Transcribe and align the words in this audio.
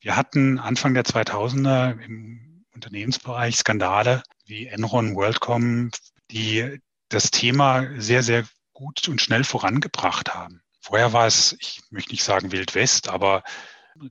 Wir 0.00 0.16
hatten 0.16 0.58
Anfang 0.58 0.94
der 0.94 1.04
2000er 1.04 2.00
im 2.02 2.64
Unternehmensbereich 2.74 3.56
Skandale 3.56 4.22
wie 4.46 4.66
Enron, 4.66 5.14
WorldCom, 5.14 5.90
die 6.30 6.80
das 7.10 7.30
Thema 7.30 7.86
sehr, 8.00 8.22
sehr 8.22 8.44
gut 8.72 9.08
und 9.08 9.20
schnell 9.20 9.44
vorangebracht 9.44 10.34
haben. 10.34 10.62
Vorher 10.80 11.12
war 11.12 11.26
es, 11.26 11.54
ich 11.60 11.82
möchte 11.90 12.12
nicht 12.12 12.24
sagen 12.24 12.50
Wild 12.50 12.74
West, 12.74 13.08
aber 13.08 13.42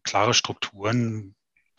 klare 0.03 0.35
Strukturen, 0.35 1.35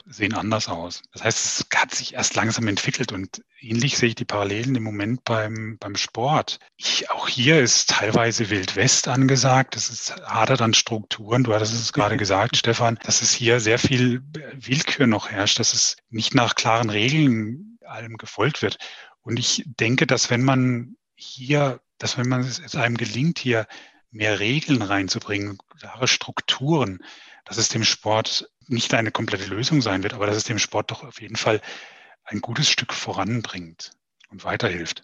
sehen 0.06 0.34
anders 0.34 0.68
aus. 0.68 1.02
Das 1.12 1.24
heißt, 1.24 1.44
es 1.44 1.66
hat 1.74 1.94
sich 1.94 2.14
erst 2.14 2.34
langsam 2.34 2.66
entwickelt 2.68 3.12
und 3.12 3.42
ähnlich 3.60 3.98
sehe 3.98 4.10
ich 4.10 4.14
die 4.14 4.24
Parallelen 4.24 4.74
im 4.74 4.82
Moment 4.82 5.24
beim, 5.24 5.76
beim 5.78 5.96
Sport. 5.96 6.58
Ich, 6.76 7.10
auch 7.10 7.28
hier 7.28 7.60
ist 7.60 7.90
teilweise 7.90 8.50
Wild 8.50 8.76
West 8.76 9.08
angesagt. 9.08 9.76
Das 9.76 9.90
ist 9.90 10.16
hadert 10.24 10.62
an 10.62 10.74
Strukturen. 10.74 11.44
Du 11.44 11.54
hattest 11.54 11.74
es 11.74 11.92
gerade 11.94 12.16
gesagt, 12.16 12.56
Stefan, 12.56 12.98
dass 13.02 13.22
es 13.22 13.32
hier 13.32 13.60
sehr 13.60 13.78
viel 13.78 14.22
Willkür 14.54 15.06
noch 15.06 15.30
herrscht, 15.30 15.58
dass 15.58 15.72
es 15.72 15.96
nicht 16.08 16.34
nach 16.34 16.54
klaren 16.54 16.90
Regeln 16.90 17.78
allem 17.84 18.16
gefolgt 18.16 18.62
wird. 18.62 18.78
Und 19.22 19.38
ich 19.38 19.64
denke, 19.66 20.06
dass 20.06 20.30
wenn 20.30 20.42
man 20.42 20.96
hier, 21.14 21.80
dass 21.98 22.16
wenn 22.16 22.28
man 22.28 22.40
es 22.40 22.74
einem 22.74 22.96
gelingt, 22.96 23.38
hier 23.38 23.66
mehr 24.10 24.40
Regeln 24.40 24.82
reinzubringen, 24.82 25.58
klare 25.78 26.08
Strukturen, 26.08 27.04
dass 27.44 27.56
es 27.56 27.68
dem 27.68 27.84
Sport 27.84 28.50
nicht 28.68 28.94
eine 28.94 29.10
komplette 29.10 29.46
Lösung 29.46 29.82
sein 29.82 30.02
wird, 30.02 30.14
aber 30.14 30.26
dass 30.26 30.36
es 30.36 30.44
dem 30.44 30.58
Sport 30.58 30.90
doch 30.90 31.04
auf 31.04 31.20
jeden 31.20 31.36
Fall 31.36 31.60
ein 32.24 32.40
gutes 32.40 32.68
Stück 32.68 32.92
voranbringt 32.92 33.90
und 34.30 34.44
weiterhilft. 34.44 35.02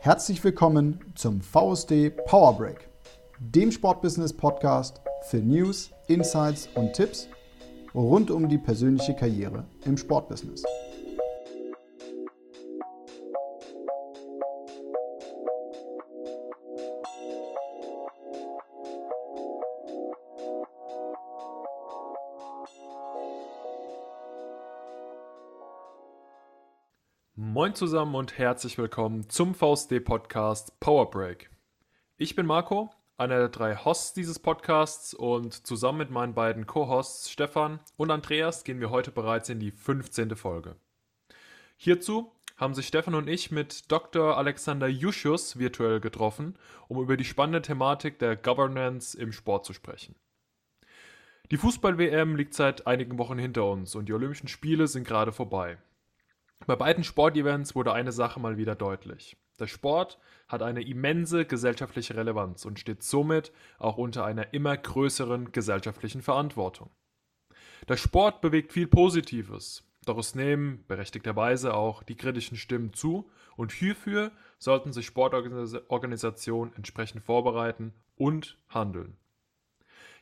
Herzlich 0.00 0.42
willkommen 0.42 1.00
zum 1.14 1.42
VSD 1.42 2.10
Power 2.26 2.56
Break, 2.56 2.88
dem 3.38 3.70
Sportbusiness 3.70 4.34
Podcast 4.34 5.00
für 5.28 5.38
News, 5.38 5.90
Insights 6.08 6.68
und 6.74 6.94
Tipps 6.94 7.28
rund 7.94 8.30
um 8.30 8.48
die 8.48 8.58
persönliche 8.58 9.14
Karriere 9.14 9.66
im 9.84 9.96
Sportbusiness. 9.96 10.62
Moin 27.60 27.74
zusammen 27.74 28.14
und 28.14 28.38
herzlich 28.38 28.78
willkommen 28.78 29.28
zum 29.28 29.54
VSD 29.54 30.00
Podcast 30.00 30.80
Power 30.80 31.10
Break. 31.10 31.50
Ich 32.16 32.34
bin 32.34 32.46
Marco, 32.46 32.88
einer 33.18 33.36
der 33.36 33.50
drei 33.50 33.76
Hosts 33.76 34.14
dieses 34.14 34.38
Podcasts 34.38 35.12
und 35.12 35.66
zusammen 35.66 35.98
mit 35.98 36.10
meinen 36.10 36.32
beiden 36.32 36.66
Co-Hosts 36.66 37.30
Stefan 37.30 37.78
und 37.98 38.10
Andreas 38.10 38.64
gehen 38.64 38.80
wir 38.80 38.88
heute 38.88 39.10
bereits 39.10 39.50
in 39.50 39.60
die 39.60 39.72
15. 39.72 40.36
Folge. 40.36 40.76
Hierzu 41.76 42.32
haben 42.56 42.72
sich 42.72 42.86
Stefan 42.86 43.14
und 43.14 43.28
ich 43.28 43.50
mit 43.50 43.92
Dr. 43.92 44.38
Alexander 44.38 44.88
Juschus 44.88 45.58
virtuell 45.58 46.00
getroffen, 46.00 46.56
um 46.88 46.98
über 47.02 47.18
die 47.18 47.26
spannende 47.26 47.60
Thematik 47.60 48.18
der 48.20 48.36
Governance 48.36 49.14
im 49.14 49.32
Sport 49.32 49.66
zu 49.66 49.74
sprechen. 49.74 50.14
Die 51.50 51.58
Fußball-WM 51.58 52.36
liegt 52.36 52.54
seit 52.54 52.86
einigen 52.86 53.18
Wochen 53.18 53.36
hinter 53.38 53.66
uns 53.66 53.94
und 53.94 54.08
die 54.08 54.14
Olympischen 54.14 54.48
Spiele 54.48 54.86
sind 54.86 55.06
gerade 55.06 55.32
vorbei. 55.32 55.76
Bei 56.66 56.76
beiden 56.76 57.04
Sportevents 57.04 57.74
wurde 57.74 57.92
eine 57.92 58.12
Sache 58.12 58.38
mal 58.38 58.56
wieder 58.56 58.74
deutlich. 58.74 59.36
Der 59.58 59.66
Sport 59.66 60.18
hat 60.48 60.62
eine 60.62 60.82
immense 60.82 61.44
gesellschaftliche 61.44 62.16
Relevanz 62.16 62.64
und 62.64 62.78
steht 62.78 63.02
somit 63.02 63.52
auch 63.78 63.98
unter 63.98 64.24
einer 64.24 64.54
immer 64.54 64.76
größeren 64.76 65.52
gesellschaftlichen 65.52 66.22
Verantwortung. 66.22 66.90
Der 67.88 67.96
Sport 67.96 68.40
bewegt 68.40 68.72
viel 68.72 68.86
Positives, 68.86 69.84
doch 70.04 70.18
es 70.18 70.34
nehmen 70.34 70.84
berechtigterweise 70.86 71.74
auch 71.74 72.02
die 72.02 72.16
kritischen 72.16 72.56
Stimmen 72.56 72.92
zu 72.92 73.30
und 73.56 73.72
hierfür 73.72 74.32
sollten 74.58 74.92
sich 74.92 75.06
Sportorganisationen 75.06 76.74
entsprechend 76.74 77.22
vorbereiten 77.22 77.92
und 78.16 78.58
handeln. 78.68 79.16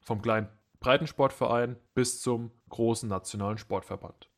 Vom 0.00 0.20
kleinen 0.20 0.48
Breitensportverein 0.80 1.76
bis 1.94 2.20
zum 2.20 2.50
großen 2.70 3.08
nationalen 3.08 3.56
Sportverband. 3.56 4.28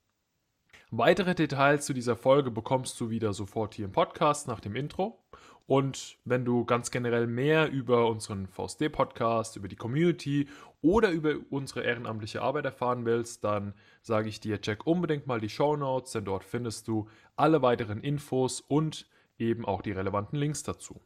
Weitere 0.91 1.35
Details 1.35 1.87
zu 1.87 1.95
dieser 1.95 2.17
Folge 2.17 2.51
bekommst 2.51 3.01
du 3.01 3.09
wieder 3.09 3.33
sofort 3.33 3.75
hier 3.75 3.87
im 3.87 3.93
Podcast 3.93 4.47
nach 4.47 4.61
dem 4.61 4.77
Intro. 4.77 5.26
Und 5.67 6.19
wenn 6.25 6.45
du 6.45 6.65
ganz 6.65 6.91
generell 6.91 7.27
mehr 7.27 7.71
über 7.71 8.09
unseren 8.09 8.47
VSD-Podcast, 8.47 9.57
über 9.57 9.67
die 9.67 9.77
Community 9.77 10.49
oder 10.81 11.11
über 11.11 11.35
unsere 11.51 11.83
ehrenamtliche 11.83 12.41
Arbeit 12.41 12.67
erfahren 12.67 13.05
willst, 13.05 13.43
dann 13.43 13.75
sage 14.03 14.29
ich 14.29 14.39
dir, 14.41 14.61
check 14.61 14.87
unbedingt 14.87 15.27
mal 15.27 15.41
die 15.41 15.49
Show 15.49 15.77
Notes, 15.77 16.13
denn 16.13 16.25
dort 16.25 16.45
findest 16.45 16.87
du 16.87 17.09
alle 17.35 17.63
weiteren 17.63 18.01
Infos 18.01 18.61
und 18.61 19.09
eben 19.39 19.65
auch 19.65 19.83
die 19.83 19.93
relevanten 19.93 20.39
Links 20.39 20.63
dazu. 20.63 21.01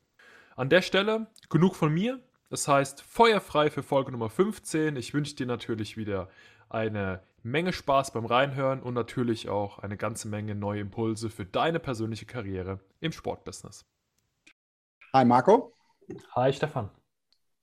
An 0.56 0.68
der 0.68 0.82
Stelle 0.82 1.28
genug 1.48 1.74
von 1.74 1.92
mir. 1.92 2.20
Das 2.50 2.68
heißt, 2.68 3.02
feuerfrei 3.02 3.70
für 3.70 3.82
Folge 3.82 4.12
Nummer 4.12 4.28
15. 4.28 4.96
Ich 4.96 5.14
wünsche 5.14 5.36
dir 5.36 5.46
natürlich 5.46 5.96
wieder 5.96 6.28
eine 6.68 7.22
Menge 7.42 7.72
Spaß 7.72 8.12
beim 8.12 8.26
Reinhören 8.26 8.82
und 8.82 8.92
natürlich 8.92 9.48
auch 9.48 9.78
eine 9.78 9.96
ganze 9.96 10.28
Menge 10.28 10.54
neue 10.54 10.80
Impulse 10.80 11.30
für 11.30 11.46
deine 11.46 11.80
persönliche 11.80 12.26
Karriere 12.26 12.80
im 13.00 13.12
Sportbusiness. 13.12 13.86
Hi 15.12 15.24
Marco. 15.24 15.72
Hi 16.36 16.52
Stefan. 16.52 16.88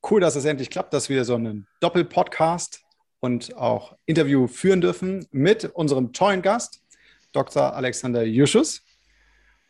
Cool, 0.03 0.19
dass 0.19 0.35
es 0.35 0.43
endlich 0.43 0.69
klappt, 0.69 0.93
dass 0.93 1.07
wir 1.07 1.23
so 1.23 1.35
einen 1.35 1.65
Doppelpodcast 1.79 2.81
und 3.21 3.55
auch 3.55 3.95
Interview 4.05 4.47
führen 4.47 4.81
dürfen 4.81 5.25
mit 5.31 5.63
unserem 5.63 6.11
tollen 6.11 6.41
Gast, 6.41 6.83
Dr. 7.31 7.73
Alexander 7.73 8.23
Juschus. 8.23 8.81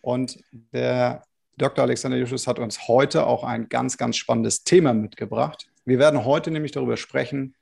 Und 0.02 0.40
der 0.52 1.22
Dr. 1.58 1.84
Alexander 1.84 2.18
Juschus 2.18 2.48
hat 2.48 2.58
uns 2.58 2.88
heute 2.88 3.28
auch 3.28 3.44
ein 3.44 3.70
ganz, 3.70 3.96
ganz 4.00 4.18
spannendes 4.18 4.64
Thema 4.64 4.96
mitgebracht. 4.96 5.70
Wir 5.86 6.00
werden 6.00 6.26
heute 6.26 6.50
nämlich 6.50 6.72
darüber 6.72 6.98
sprechen, 6.98 7.56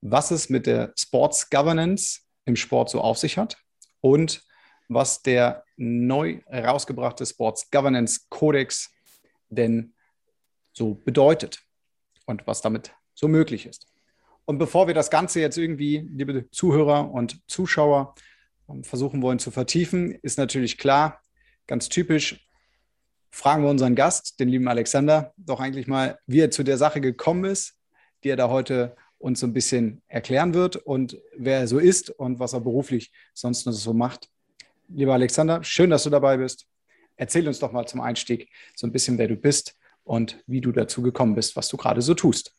was 0.00 0.30
es 0.30 0.48
mit 0.48 0.68
der 0.68 0.92
Sports 0.96 1.50
Governance 1.50 2.20
im 2.44 2.54
Sport 2.54 2.88
so 2.88 3.00
auf 3.00 3.18
sich 3.18 3.36
hat 3.36 3.56
und 4.00 4.44
was 4.86 5.22
der 5.22 5.64
neu 5.76 6.38
herausgebrachte 6.46 7.26
Sports 7.26 7.68
Governance 7.72 8.26
Codex 8.28 8.92
denn 9.48 9.94
so 10.72 10.94
bedeutet 10.94 11.62
und 12.26 12.46
was 12.46 12.60
damit 12.60 12.92
so 13.14 13.28
möglich 13.28 13.66
ist. 13.66 13.86
Und 14.44 14.58
bevor 14.58 14.86
wir 14.86 14.94
das 14.94 15.10
Ganze 15.10 15.40
jetzt 15.40 15.58
irgendwie, 15.58 16.08
liebe 16.12 16.48
Zuhörer 16.50 17.10
und 17.10 17.40
Zuschauer, 17.48 18.14
ähm, 18.68 18.84
versuchen 18.84 19.22
wollen 19.22 19.38
zu 19.38 19.50
vertiefen, 19.50 20.12
ist 20.22 20.38
natürlich 20.38 20.78
klar, 20.78 21.20
ganz 21.66 21.88
typisch, 21.88 22.48
fragen 23.30 23.64
wir 23.64 23.70
unseren 23.70 23.94
Gast, 23.94 24.38
den 24.40 24.48
lieben 24.48 24.68
Alexander, 24.68 25.32
doch 25.36 25.60
eigentlich 25.60 25.86
mal, 25.86 26.18
wie 26.26 26.40
er 26.40 26.50
zu 26.50 26.62
der 26.62 26.78
Sache 26.78 27.00
gekommen 27.00 27.44
ist, 27.44 27.76
die 28.22 28.30
er 28.30 28.36
da 28.36 28.48
heute 28.48 28.96
uns 29.18 29.40
so 29.40 29.46
ein 29.46 29.52
bisschen 29.52 30.02
erklären 30.08 30.54
wird 30.54 30.76
und 30.76 31.18
wer 31.36 31.58
er 31.60 31.68
so 31.68 31.78
ist 31.78 32.10
und 32.10 32.38
was 32.38 32.52
er 32.52 32.60
beruflich 32.60 33.12
sonst 33.34 33.66
noch 33.66 33.72
so 33.72 33.92
macht. 33.92 34.28
Lieber 34.88 35.14
Alexander, 35.14 35.64
schön, 35.64 35.90
dass 35.90 36.04
du 36.04 36.10
dabei 36.10 36.36
bist. 36.36 36.66
Erzähl 37.16 37.46
uns 37.48 37.58
doch 37.58 37.72
mal 37.72 37.86
zum 37.86 38.00
Einstieg 38.00 38.50
so 38.74 38.86
ein 38.86 38.92
bisschen, 38.92 39.18
wer 39.18 39.28
du 39.28 39.36
bist 39.36 39.76
und 40.04 40.42
wie 40.46 40.60
du 40.60 40.72
dazu 40.72 41.02
gekommen 41.02 41.34
bist, 41.34 41.56
was 41.56 41.68
du 41.68 41.76
gerade 41.76 42.02
so 42.02 42.14
tust. 42.14 42.54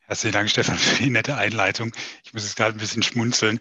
Herzlichen 0.00 0.34
Dank, 0.34 0.50
Stefan, 0.50 0.78
für 0.78 1.02
die 1.02 1.10
nette 1.10 1.36
Einleitung. 1.36 1.92
Ich 2.24 2.32
muss 2.32 2.44
jetzt 2.44 2.56
gerade 2.56 2.76
ein 2.76 2.80
bisschen 2.80 3.02
schmunzeln. 3.02 3.60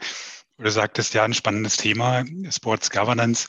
Du 0.58 0.70
sagtest 0.70 1.14
ja, 1.14 1.24
ein 1.24 1.34
spannendes 1.34 1.78
Thema, 1.78 2.24
Sports 2.50 2.90
Governance. 2.90 3.48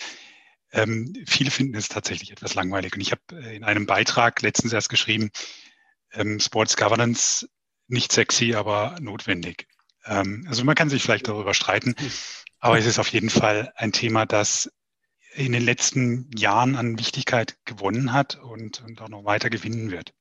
Ähm, 0.73 1.15
viele 1.27 1.51
finden 1.51 1.77
es 1.77 1.89
tatsächlich 1.89 2.33
etwas 2.33 2.55
langweilig. 2.55 2.95
Und 2.95 3.01
ich 3.01 3.13
habe 3.13 3.23
äh, 3.33 3.57
in 3.57 3.65
einem 3.65 3.87
Beitrag 3.87 4.43
letztens 4.43 4.73
erst 4.73 4.89
geschrieben, 4.89 5.31
ähm, 6.13 6.41
Sports 6.41 6.77
Governance 6.77 7.49
nicht 7.87 8.11
sexy, 8.11 8.55
aber 8.55 8.97
notwendig. 9.01 9.69
Ähm, 10.05 10.45
also 10.49 10.65
man 10.65 10.75
kann 10.75 10.91
sich 10.91 11.03
vielleicht 11.03 11.29
darüber 11.29 11.55
streiten. 11.55 11.95
Aber 12.59 12.79
es 12.79 12.87
ist 12.87 12.99
auf 12.99 13.09
jeden 13.09 13.31
Fall 13.31 13.73
ein 13.77 13.93
Thema, 13.93 14.27
das 14.27 14.73
in 15.37 15.53
den 15.53 15.65
letzten 15.65 16.31
Jahren 16.37 16.77
an 16.77 16.99
Wichtigkeit 16.99 17.57
gewonnen 17.65 18.13
hat 18.13 18.37
und, 18.37 18.83
und 18.83 19.01
auch 19.01 19.09
noch 19.09 19.25
weiter 19.25 19.51
gewinnen 19.51 19.91
wird. 19.91 20.15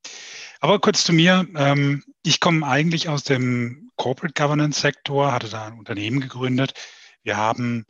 Aber 0.60 0.80
kurz 0.80 1.04
zu 1.04 1.14
mir. 1.14 1.48
Ähm, 1.56 2.04
ich 2.24 2.40
komme 2.40 2.66
eigentlich 2.68 3.08
aus 3.08 3.24
dem 3.24 3.92
Corporate 3.96 4.34
Governance 4.34 4.82
Sektor, 4.82 5.32
hatte 5.32 5.50
da 5.50 5.68
ein 5.68 5.80
Unternehmen 5.80 6.20
gegründet. 6.20 6.74
Wir 7.24 7.38
haben 7.38 7.86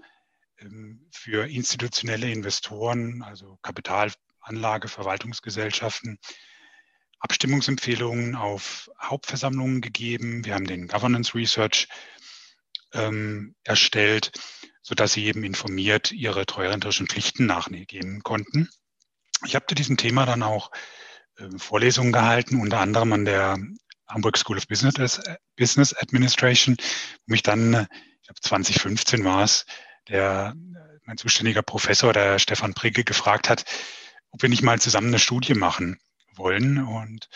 ähm, 0.59 1.07
für 1.11 1.47
institutionelle 1.49 2.31
Investoren, 2.31 3.23
also 3.23 3.57
Kapitalanlage, 3.63 4.87
Verwaltungsgesellschaften, 4.87 6.19
Abstimmungsempfehlungen 7.19 8.35
auf 8.35 8.91
Hauptversammlungen 9.01 9.81
gegeben. 9.81 10.45
Wir 10.45 10.53
haben 10.53 10.67
den 10.67 10.87
Governance 10.87 11.33
Research 11.33 11.87
ähm, 12.93 13.55
erstellt, 13.63 14.31
sodass 14.85 15.13
sie 15.13 15.25
eben 15.25 15.43
informiert 15.43 16.11
ihre 16.11 16.45
treuhänderischen 16.45 17.07
Pflichten 17.07 17.47
nachgehen 17.47 18.21
konnten. 18.21 18.69
Ich 19.43 19.55
habe 19.55 19.65
zu 19.65 19.73
diesem 19.73 19.97
Thema 19.97 20.27
dann 20.27 20.43
auch 20.43 20.69
äh, 21.37 21.49
Vorlesungen 21.57 22.13
gehalten, 22.13 22.61
unter 22.61 22.79
anderem 22.81 23.11
an 23.11 23.25
der 23.25 23.57
Hamburg 24.07 24.37
School 24.37 24.57
of 24.57 24.67
Business, 24.67 25.19
Administration, 25.95 26.77
wo 26.77 27.31
mich 27.31 27.41
dann, 27.41 27.73
äh, 27.73 27.87
ich 28.21 28.27
glaube 28.27 28.41
2015 28.41 29.23
war 29.23 29.43
es, 29.43 29.65
der, 30.07 30.53
mein 31.05 31.17
zuständiger 31.17 31.63
Professor, 31.63 32.13
der 32.13 32.37
Stefan 32.37 32.75
Prigge, 32.75 33.03
gefragt 33.03 33.49
hat, 33.49 33.65
ob 34.29 34.43
wir 34.43 34.49
nicht 34.49 34.61
mal 34.61 34.79
zusammen 34.79 35.07
eine 35.07 35.19
Studie 35.19 35.55
machen 35.55 35.99
wollen 36.35 36.85
und 36.85 37.27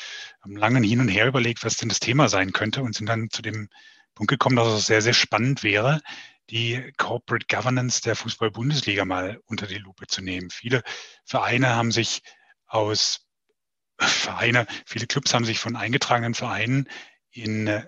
haben 0.42 0.56
lange 0.56 0.86
hin 0.86 1.00
und 1.00 1.08
her 1.08 1.26
überlegt, 1.26 1.64
was 1.64 1.78
denn 1.78 1.90
das 1.90 2.00
Thema 2.00 2.30
sein 2.30 2.54
könnte 2.54 2.84
und 2.84 2.94
sind 2.94 3.08
dann 3.08 3.32
zu 3.32 3.42
dem 3.42 3.70
Punkt 4.14 4.30
gekommen, 4.30 4.56
dass 4.56 4.68
es 4.68 4.86
sehr, 4.86 5.02
sehr 5.02 5.14
spannend 5.14 5.64
wäre, 5.64 6.02
die 6.50 6.92
Corporate 6.98 7.46
Governance 7.48 8.02
der 8.02 8.16
Fußball-Bundesliga 8.16 9.06
mal 9.06 9.40
unter 9.46 9.68
die 9.68 9.78
Lupe 9.78 10.08
zu 10.08 10.22
nehmen. 10.22 10.50
Viele 10.50 10.84
Vereine 11.26 11.70
haben 11.76 11.92
sich 11.92 12.22
aus 12.66 13.28
Vereine, 14.00 14.66
viele 14.86 15.08
Clubs 15.08 15.34
haben 15.34 15.46
sich 15.46 15.60
von 15.60 15.76
eingetragenen 15.76 16.34
Vereinen 16.34 16.88
in 17.32 17.68
äh, 17.68 17.86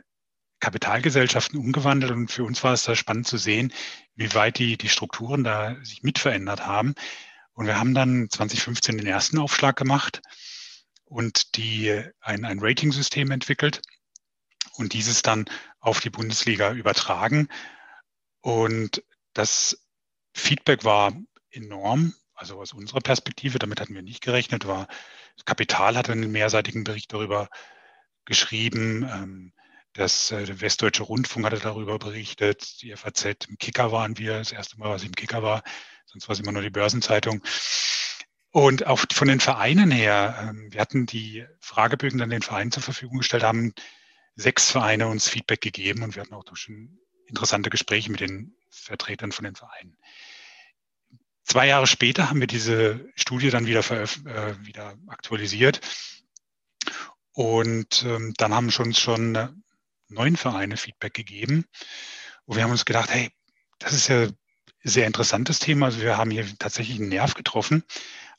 Kapitalgesellschaften 0.59 1.59
umgewandelt 1.59 2.11
und 2.11 2.31
für 2.31 2.43
uns 2.43 2.63
war 2.63 2.73
es 2.73 2.83
da 2.83 2.95
spannend 2.95 3.27
zu 3.27 3.37
sehen, 3.37 3.73
wie 4.15 4.33
weit 4.35 4.59
die, 4.59 4.77
die 4.77 4.89
Strukturen 4.89 5.43
da 5.43 5.75
sich 5.83 6.03
mit 6.03 6.19
verändert 6.19 6.65
haben. 6.65 6.93
Und 7.53 7.65
wir 7.65 7.79
haben 7.79 7.93
dann 7.93 8.29
2015 8.29 8.97
den 8.97 9.07
ersten 9.07 9.39
Aufschlag 9.39 9.75
gemacht 9.75 10.21
und 11.03 11.55
die, 11.57 12.03
ein, 12.21 12.45
ein 12.45 12.59
Rating-System 12.59 13.31
entwickelt 13.31 13.81
und 14.73 14.93
dieses 14.93 15.23
dann 15.23 15.45
auf 15.79 15.99
die 15.99 16.11
Bundesliga 16.11 16.71
übertragen. 16.73 17.49
Und 18.41 19.03
das 19.33 19.87
Feedback 20.33 20.83
war 20.83 21.13
enorm, 21.51 22.13
also 22.33 22.59
aus 22.59 22.73
unserer 22.73 23.01
Perspektive, 23.01 23.59
damit 23.59 23.79
hatten 23.79 23.93
wir 23.93 24.01
nicht 24.01 24.21
gerechnet, 24.21 24.67
war, 24.67 24.87
das 25.35 25.45
Kapital 25.45 25.97
hatte 25.97 26.11
einen 26.11 26.31
mehrseitigen 26.31 26.83
Bericht 26.83 27.13
darüber 27.13 27.49
geschrieben, 28.25 29.03
ähm, 29.03 29.53
das, 29.93 30.31
äh, 30.31 30.45
der 30.45 30.61
Westdeutsche 30.61 31.03
Rundfunk 31.03 31.45
hatte 31.45 31.59
darüber 31.59 31.99
berichtet, 31.99 32.81
die 32.81 32.95
FAZ, 32.95 33.25
im 33.47 33.57
Kicker 33.57 33.91
waren 33.91 34.17
wir, 34.17 34.37
das 34.37 34.51
erste 34.51 34.77
Mal, 34.77 34.89
was 34.89 35.03
im 35.03 35.11
Kicker 35.13 35.43
war, 35.43 35.63
sonst 36.05 36.27
war 36.27 36.33
es 36.33 36.39
immer 36.39 36.51
nur 36.51 36.61
die 36.61 36.69
Börsenzeitung. 36.69 37.41
Und 38.51 38.85
auch 38.85 38.99
von 39.13 39.27
den 39.27 39.39
Vereinen 39.39 39.91
her, 39.91 40.49
ähm, 40.49 40.71
wir 40.71 40.81
hatten 40.81 41.05
die 41.05 41.45
Fragebögen 41.59 42.19
dann 42.19 42.29
den 42.29 42.41
Vereinen 42.41 42.71
zur 42.71 42.83
Verfügung 42.83 43.19
gestellt, 43.19 43.43
haben 43.43 43.73
sechs 44.35 44.71
Vereine 44.71 45.07
uns 45.07 45.27
Feedback 45.27 45.61
gegeben 45.61 46.03
und 46.03 46.15
wir 46.15 46.23
hatten 46.23 46.33
auch 46.33 46.43
schon 46.55 46.99
interessante 47.31 47.69
Gespräche 47.69 48.11
mit 48.11 48.19
den 48.19 48.55
Vertretern 48.69 49.31
von 49.31 49.45
den 49.45 49.55
Vereinen. 49.55 49.97
Zwei 51.43 51.67
Jahre 51.67 51.87
später 51.87 52.29
haben 52.29 52.39
wir 52.39 52.47
diese 52.47 53.09
Studie 53.15 53.49
dann 53.49 53.65
wieder, 53.65 53.79
äh, 53.89 54.55
wieder 54.65 54.95
aktualisiert 55.07 55.81
und 57.33 58.03
ähm, 58.03 58.33
dann 58.37 58.53
haben 58.53 58.71
schon 58.71 58.93
schon 58.93 59.63
neun 60.07 60.35
Vereine 60.35 60.77
Feedback 60.77 61.13
gegeben. 61.13 61.65
Und 62.45 62.57
wir 62.57 62.63
haben 62.63 62.71
uns 62.71 62.85
gedacht, 62.85 63.09
hey, 63.09 63.31
das 63.79 63.93
ist 63.93 64.09
ja 64.09 64.23
ein 64.23 64.37
sehr 64.83 65.07
interessantes 65.07 65.59
Thema. 65.59 65.87
Also 65.87 66.01
wir 66.01 66.17
haben 66.17 66.31
hier 66.31 66.45
tatsächlich 66.59 66.99
einen 66.99 67.09
Nerv 67.09 67.33
getroffen. 67.33 67.83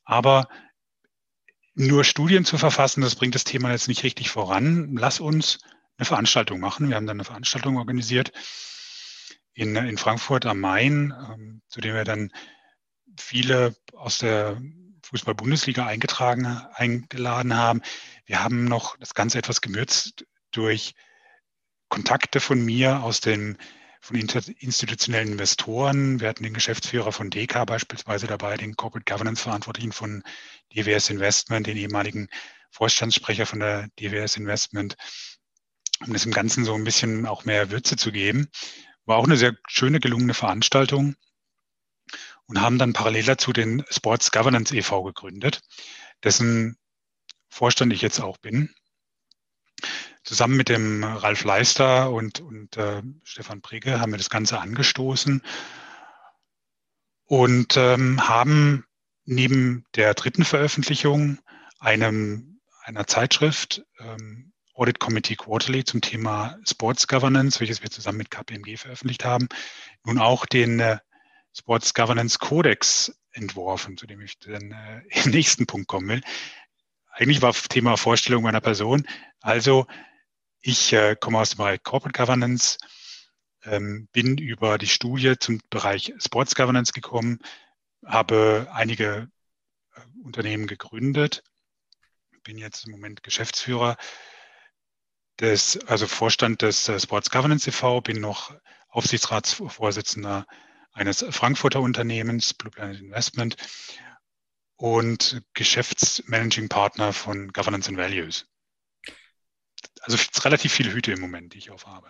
Aber 0.04 0.48
nur 1.74 2.04
Studien 2.04 2.44
zu 2.44 2.58
verfassen, 2.58 3.00
das 3.00 3.14
bringt 3.14 3.34
das 3.34 3.44
Thema 3.44 3.70
jetzt 3.70 3.88
nicht 3.88 4.04
richtig 4.04 4.30
voran. 4.30 4.94
Lass 4.96 5.20
uns 5.20 5.58
eine 5.96 6.04
Veranstaltung 6.04 6.60
machen. 6.60 6.88
Wir 6.88 6.96
haben 6.96 7.06
dann 7.06 7.16
eine 7.16 7.24
Veranstaltung 7.24 7.78
organisiert 7.78 8.32
in, 9.54 9.76
in 9.76 9.98
Frankfurt 9.98 10.46
am 10.46 10.60
Main, 10.60 11.14
ähm, 11.32 11.62
zu 11.68 11.80
dem 11.80 11.94
wir 11.94 12.04
dann 12.04 12.32
viele 13.18 13.74
aus 13.92 14.18
der 14.18 14.60
Fußball-Bundesliga 15.04 15.86
eingetragen, 15.86 16.46
eingeladen 16.74 17.56
haben. 17.56 17.82
Wir 18.24 18.42
haben 18.42 18.64
noch 18.64 18.96
das 18.98 19.14
Ganze 19.14 19.38
etwas 19.38 19.60
gemürzt 19.60 20.24
durch 20.52 20.94
Kontakte 21.88 22.40
von 22.40 22.64
mir 22.64 23.02
aus 23.02 23.20
den 23.20 23.58
von 24.00 24.16
institutionellen 24.16 25.32
Investoren. 25.32 26.20
Wir 26.20 26.28
hatten 26.28 26.42
den 26.42 26.54
Geschäftsführer 26.54 27.12
von 27.12 27.30
DK 27.30 27.64
beispielsweise 27.64 28.26
dabei, 28.26 28.56
den 28.56 28.74
Corporate 28.74 29.04
Governance 29.04 29.42
Verantwortlichen 29.42 29.92
von 29.92 30.24
DWS 30.74 31.10
Investment, 31.10 31.68
den 31.68 31.76
ehemaligen 31.76 32.28
Vorstandssprecher 32.70 33.46
von 33.46 33.60
der 33.60 33.88
DWS 34.00 34.38
Investment, 34.38 34.96
um 36.04 36.12
das 36.12 36.26
im 36.26 36.32
Ganzen 36.32 36.64
so 36.64 36.74
ein 36.74 36.82
bisschen 36.82 37.26
auch 37.26 37.44
mehr 37.44 37.70
Würze 37.70 37.96
zu 37.96 38.10
geben. 38.10 38.48
War 39.04 39.16
auch 39.16 39.24
eine 39.24 39.36
sehr 39.36 39.56
schöne, 39.68 40.00
gelungene 40.00 40.34
Veranstaltung 40.34 41.16
und 42.46 42.60
haben 42.60 42.78
dann 42.78 42.92
parallel 42.92 43.24
dazu 43.24 43.52
den 43.52 43.84
Sports 43.90 44.30
Governance 44.30 44.74
e.V. 44.74 45.02
gegründet, 45.02 45.60
dessen 46.22 46.76
Vorstand 47.48 47.92
ich 47.92 48.02
jetzt 48.02 48.20
auch 48.20 48.38
bin 48.38 48.74
zusammen 50.24 50.56
mit 50.56 50.68
dem 50.68 51.02
Ralf 51.04 51.44
Leister 51.44 52.10
und, 52.10 52.40
und 52.40 52.76
äh, 52.76 53.02
Stefan 53.24 53.60
Prege 53.60 54.00
haben 54.00 54.12
wir 54.12 54.18
das 54.18 54.30
Ganze 54.30 54.60
angestoßen 54.60 55.42
und 57.24 57.76
ähm, 57.76 58.28
haben 58.28 58.84
neben 59.24 59.84
der 59.94 60.14
dritten 60.14 60.44
Veröffentlichung 60.44 61.38
einem, 61.78 62.60
einer 62.84 63.06
Zeitschrift 63.06 63.84
ähm, 63.98 64.51
Audit 64.74 64.98
Committee 64.98 65.36
Quarterly 65.36 65.84
zum 65.84 66.00
Thema 66.00 66.58
Sports 66.64 67.06
Governance, 67.06 67.60
welches 67.60 67.82
wir 67.82 67.90
zusammen 67.90 68.18
mit 68.18 68.30
KPMG 68.30 68.78
veröffentlicht 68.78 69.24
haben, 69.24 69.48
nun 70.04 70.18
auch 70.18 70.46
den 70.46 70.80
äh, 70.80 70.98
Sports 71.56 71.92
Governance 71.92 72.38
Codex 72.38 73.12
entworfen, 73.32 73.96
zu 73.96 74.06
dem 74.06 74.20
ich 74.22 74.38
dann 74.38 74.72
äh, 74.72 75.02
im 75.24 75.30
nächsten 75.30 75.66
Punkt 75.66 75.88
kommen 75.88 76.08
will. 76.08 76.20
Eigentlich 77.10 77.42
war 77.42 77.52
Thema 77.52 77.96
Vorstellung 77.98 78.42
meiner 78.42 78.62
Person. 78.62 79.06
Also 79.40 79.86
ich 80.62 80.92
äh, 80.94 81.16
komme 81.16 81.38
aus 81.38 81.50
dem 81.50 81.58
Bereich 81.58 81.82
Corporate 81.82 82.18
Governance, 82.18 82.78
ähm, 83.64 84.08
bin 84.12 84.38
über 84.38 84.78
die 84.78 84.86
Studie 84.86 85.34
zum 85.38 85.60
Bereich 85.68 86.14
Sports 86.18 86.54
Governance 86.54 86.92
gekommen, 86.92 87.40
habe 88.06 88.68
einige 88.72 89.28
äh, 89.94 90.00
Unternehmen 90.24 90.66
gegründet, 90.66 91.44
bin 92.42 92.56
jetzt 92.56 92.86
im 92.86 92.92
Moment 92.92 93.22
Geschäftsführer 93.22 93.96
des, 95.42 95.78
also 95.86 96.06
Vorstand 96.06 96.62
des 96.62 96.88
äh, 96.88 96.98
Sports 96.98 97.30
Governance 97.30 97.68
e.V., 97.68 98.00
bin 98.00 98.20
noch 98.20 98.54
Aufsichtsratsvorsitzender 98.88 100.46
eines 100.92 101.24
Frankfurter 101.30 101.80
Unternehmens, 101.80 102.54
Blue 102.54 102.70
Planet 102.70 103.00
Investment, 103.00 103.56
und 104.76 105.42
Geschäftsmanaging 105.54 106.68
Partner 106.68 107.12
von 107.12 107.52
Governance 107.52 107.88
and 107.88 107.98
Values 107.98 108.46
also 110.02 110.18
relativ 110.40 110.72
viele 110.72 110.92
Hüte 110.92 111.12
im 111.12 111.20
Moment, 111.20 111.54
die 111.54 111.58
ich 111.58 111.70
aufhabe. 111.70 112.08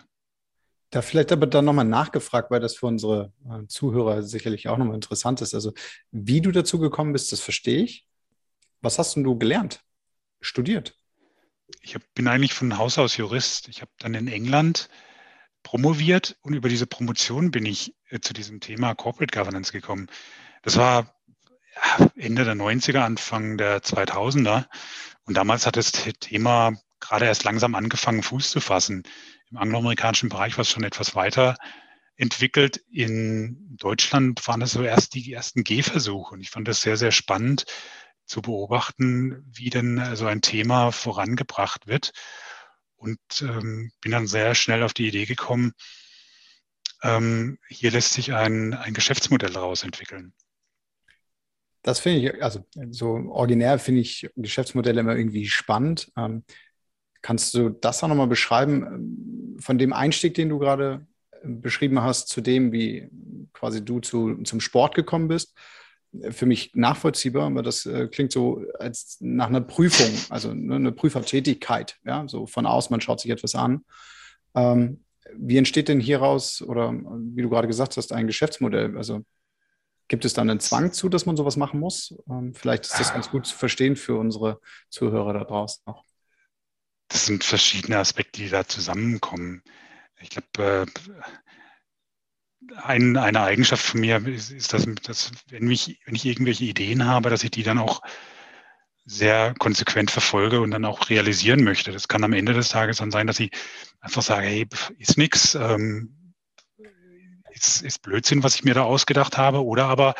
Da 0.89 1.01
vielleicht 1.01 1.31
aber 1.31 1.47
dann 1.47 1.65
nochmal 1.65 1.85
nachgefragt, 1.85 2.51
weil 2.51 2.59
das 2.59 2.75
für 2.75 2.85
unsere 2.85 3.33
äh, 3.49 3.65
Zuhörer 3.67 4.21
sicherlich 4.21 4.67
auch 4.67 4.77
nochmal 4.77 4.95
interessant 4.95 5.41
ist. 5.41 5.53
Also, 5.55 5.73
wie 6.11 6.41
du 6.41 6.51
dazu 6.51 6.77
gekommen 6.79 7.13
bist, 7.13 7.31
das 7.31 7.39
verstehe 7.39 7.83
ich. 7.83 8.07
Was 8.81 8.99
hast 8.99 9.15
denn 9.15 9.23
du 9.23 9.37
gelernt, 9.37 9.83
studiert? 10.41 10.95
Ich 11.81 11.97
bin 12.13 12.27
eigentlich 12.27 12.53
von 12.53 12.77
Haus 12.77 12.97
aus 12.97 13.17
Jurist. 13.17 13.67
Ich 13.67 13.81
habe 13.81 13.91
dann 13.99 14.13
in 14.13 14.27
England 14.27 14.89
promoviert 15.63 16.37
und 16.41 16.53
über 16.53 16.69
diese 16.69 16.87
Promotion 16.87 17.51
bin 17.51 17.65
ich 17.65 17.95
äh, 18.09 18.19
zu 18.19 18.33
diesem 18.33 18.59
Thema 18.59 18.93
Corporate 18.95 19.37
Governance 19.37 19.71
gekommen. 19.71 20.07
Das 20.61 20.77
war 20.77 21.15
Ende 22.15 22.45
der 22.45 22.55
90er, 22.55 22.99
Anfang 22.99 23.57
der 23.57 23.81
2000er. 23.81 24.67
Und 25.25 25.35
damals 25.35 25.65
hat 25.65 25.77
das 25.77 25.91
Thema 25.91 26.73
gerade 26.99 27.25
erst 27.25 27.43
langsam 27.43 27.75
angefangen, 27.75 28.23
Fuß 28.23 28.51
zu 28.51 28.59
fassen. 28.59 29.03
Im 29.49 29.57
angloamerikanischen 29.57 30.29
Bereich 30.29 30.57
war 30.57 30.63
es 30.63 30.69
schon 30.69 30.83
etwas 30.83 31.15
weiter 31.15 31.57
entwickelt. 32.15 32.83
In 32.91 33.75
Deutschland 33.77 34.45
waren 34.47 34.61
es 34.61 34.73
so 34.73 34.83
erst 34.83 35.13
die 35.13 35.31
ersten 35.31 35.63
Gehversuche. 35.63 36.35
Und 36.35 36.41
ich 36.41 36.49
fand 36.49 36.67
das 36.67 36.81
sehr, 36.81 36.97
sehr 36.97 37.11
spannend 37.11 37.65
zu 38.25 38.41
beobachten, 38.41 39.43
wie 39.51 39.69
denn 39.69 40.15
so 40.15 40.25
ein 40.25 40.41
Thema 40.41 40.91
vorangebracht 40.91 41.87
wird. 41.87 42.11
Und 42.95 43.19
ähm, 43.41 43.91
bin 44.01 44.11
dann 44.13 44.27
sehr 44.27 44.55
schnell 44.55 44.83
auf 44.83 44.93
die 44.93 45.07
Idee 45.07 45.25
gekommen, 45.25 45.73
ähm, 47.03 47.59
hier 47.67 47.91
lässt 47.91 48.13
sich 48.13 48.33
ein, 48.33 48.73
ein 48.73 48.93
Geschäftsmodell 48.93 49.51
daraus 49.51 49.83
entwickeln. 49.83 50.33
Das 51.81 51.99
finde 51.99 52.19
ich, 52.19 52.43
also 52.43 52.65
so 52.91 53.07
originär 53.29 53.77
finde 53.77 54.01
ich 54.01 54.29
Geschäftsmodelle 54.37 55.01
immer 55.01 55.17
irgendwie 55.17 55.47
spannend. 55.47 56.11
Ähm, 56.17 56.45
kannst 57.21 57.53
du 57.53 57.69
das 57.69 58.01
auch 58.03 58.07
nochmal 58.07 58.27
beschreiben, 58.27 58.85
ähm, 58.85 59.59
von 59.59 59.77
dem 59.77 59.91
Einstieg, 59.91 60.33
den 60.33 60.47
du 60.47 60.59
gerade 60.59 61.05
äh, 61.31 61.39
beschrieben 61.49 62.01
hast, 62.01 62.29
zu 62.29 62.39
dem, 62.39 62.71
wie 62.71 63.09
quasi 63.51 63.83
du 63.83 63.99
zu, 63.99 64.41
zum 64.43 64.61
Sport 64.61 64.95
gekommen 64.95 65.27
bist? 65.27 65.57
Für 66.29 66.45
mich 66.45 66.75
nachvollziehbar, 66.75 67.47
aber 67.47 67.63
das 67.63 67.85
äh, 67.85 68.07
klingt 68.07 68.31
so 68.31 68.63
als 68.77 69.17
nach 69.19 69.47
einer 69.47 69.61
Prüfung, 69.61 70.11
also 70.29 70.53
ne, 70.53 70.75
eine 70.75 70.91
Prüfertätigkeit, 70.91 71.97
ja, 72.05 72.27
so 72.27 72.45
von 72.45 72.65
außen, 72.67 72.93
man 72.93 73.01
schaut 73.01 73.19
sich 73.19 73.31
etwas 73.31 73.55
an. 73.55 73.83
Ähm, 74.53 75.03
wie 75.35 75.57
entsteht 75.57 75.87
denn 75.87 75.99
hieraus, 75.99 76.61
oder 76.61 76.93
wie 76.93 77.41
du 77.41 77.49
gerade 77.49 77.67
gesagt 77.67 77.97
hast, 77.97 78.13
ein 78.13 78.27
Geschäftsmodell? 78.27 78.95
Also 78.95 79.23
Gibt 80.07 80.25
es 80.25 80.33
dann 80.33 80.49
einen 80.49 80.59
Zwang 80.59 80.91
zu, 80.91 81.09
dass 81.09 81.25
man 81.25 81.37
sowas 81.37 81.57
machen 81.57 81.79
muss? 81.79 82.15
Ähm, 82.29 82.53
vielleicht 82.53 82.85
ist 82.85 82.99
das 82.99 83.13
ganz 83.13 83.29
gut 83.29 83.47
zu 83.47 83.55
verstehen 83.55 83.95
für 83.95 84.17
unsere 84.17 84.59
Zuhörer 84.89 85.33
da 85.33 85.43
draußen 85.43 85.81
auch. 85.85 86.03
Das 87.07 87.25
sind 87.25 87.43
verschiedene 87.43 87.97
Aspekte, 87.97 88.41
die 88.41 88.49
da 88.49 88.67
zusammenkommen. 88.67 89.61
Ich 90.19 90.29
glaube, 90.29 90.85
äh, 90.85 91.11
ein, 92.81 93.17
eine 93.17 93.41
Eigenschaft 93.41 93.85
von 93.85 94.01
mir 94.01 94.25
ist, 94.27 94.51
ist 94.51 94.73
dass, 94.73 94.85
dass 95.03 95.31
wenn, 95.49 95.65
mich, 95.65 95.99
wenn 96.05 96.15
ich 96.15 96.25
irgendwelche 96.25 96.65
Ideen 96.65 97.05
habe, 97.05 97.29
dass 97.29 97.43
ich 97.43 97.51
die 97.51 97.63
dann 97.63 97.79
auch 97.79 98.01
sehr 99.05 99.53
konsequent 99.59 100.11
verfolge 100.11 100.61
und 100.61 100.71
dann 100.71 100.85
auch 100.85 101.09
realisieren 101.09 101.63
möchte. 101.63 101.91
Das 101.91 102.07
kann 102.07 102.23
am 102.23 102.33
Ende 102.33 102.53
des 102.53 102.69
Tages 102.69 102.97
dann 102.97 103.11
sein, 103.11 103.27
dass 103.27 103.39
ich 103.39 103.51
einfach 103.99 104.21
sage, 104.21 104.47
hey, 104.47 104.67
ist 104.97 105.17
nichts, 105.17 105.55
ähm, 105.55 106.33
ist, 107.51 107.81
ist 107.81 108.01
Blödsinn, 108.01 108.43
was 108.43 108.55
ich 108.55 108.63
mir 108.63 108.73
da 108.73 108.83
ausgedacht 108.83 109.37
habe, 109.37 109.63
oder 109.63 109.85
aber 109.85 110.15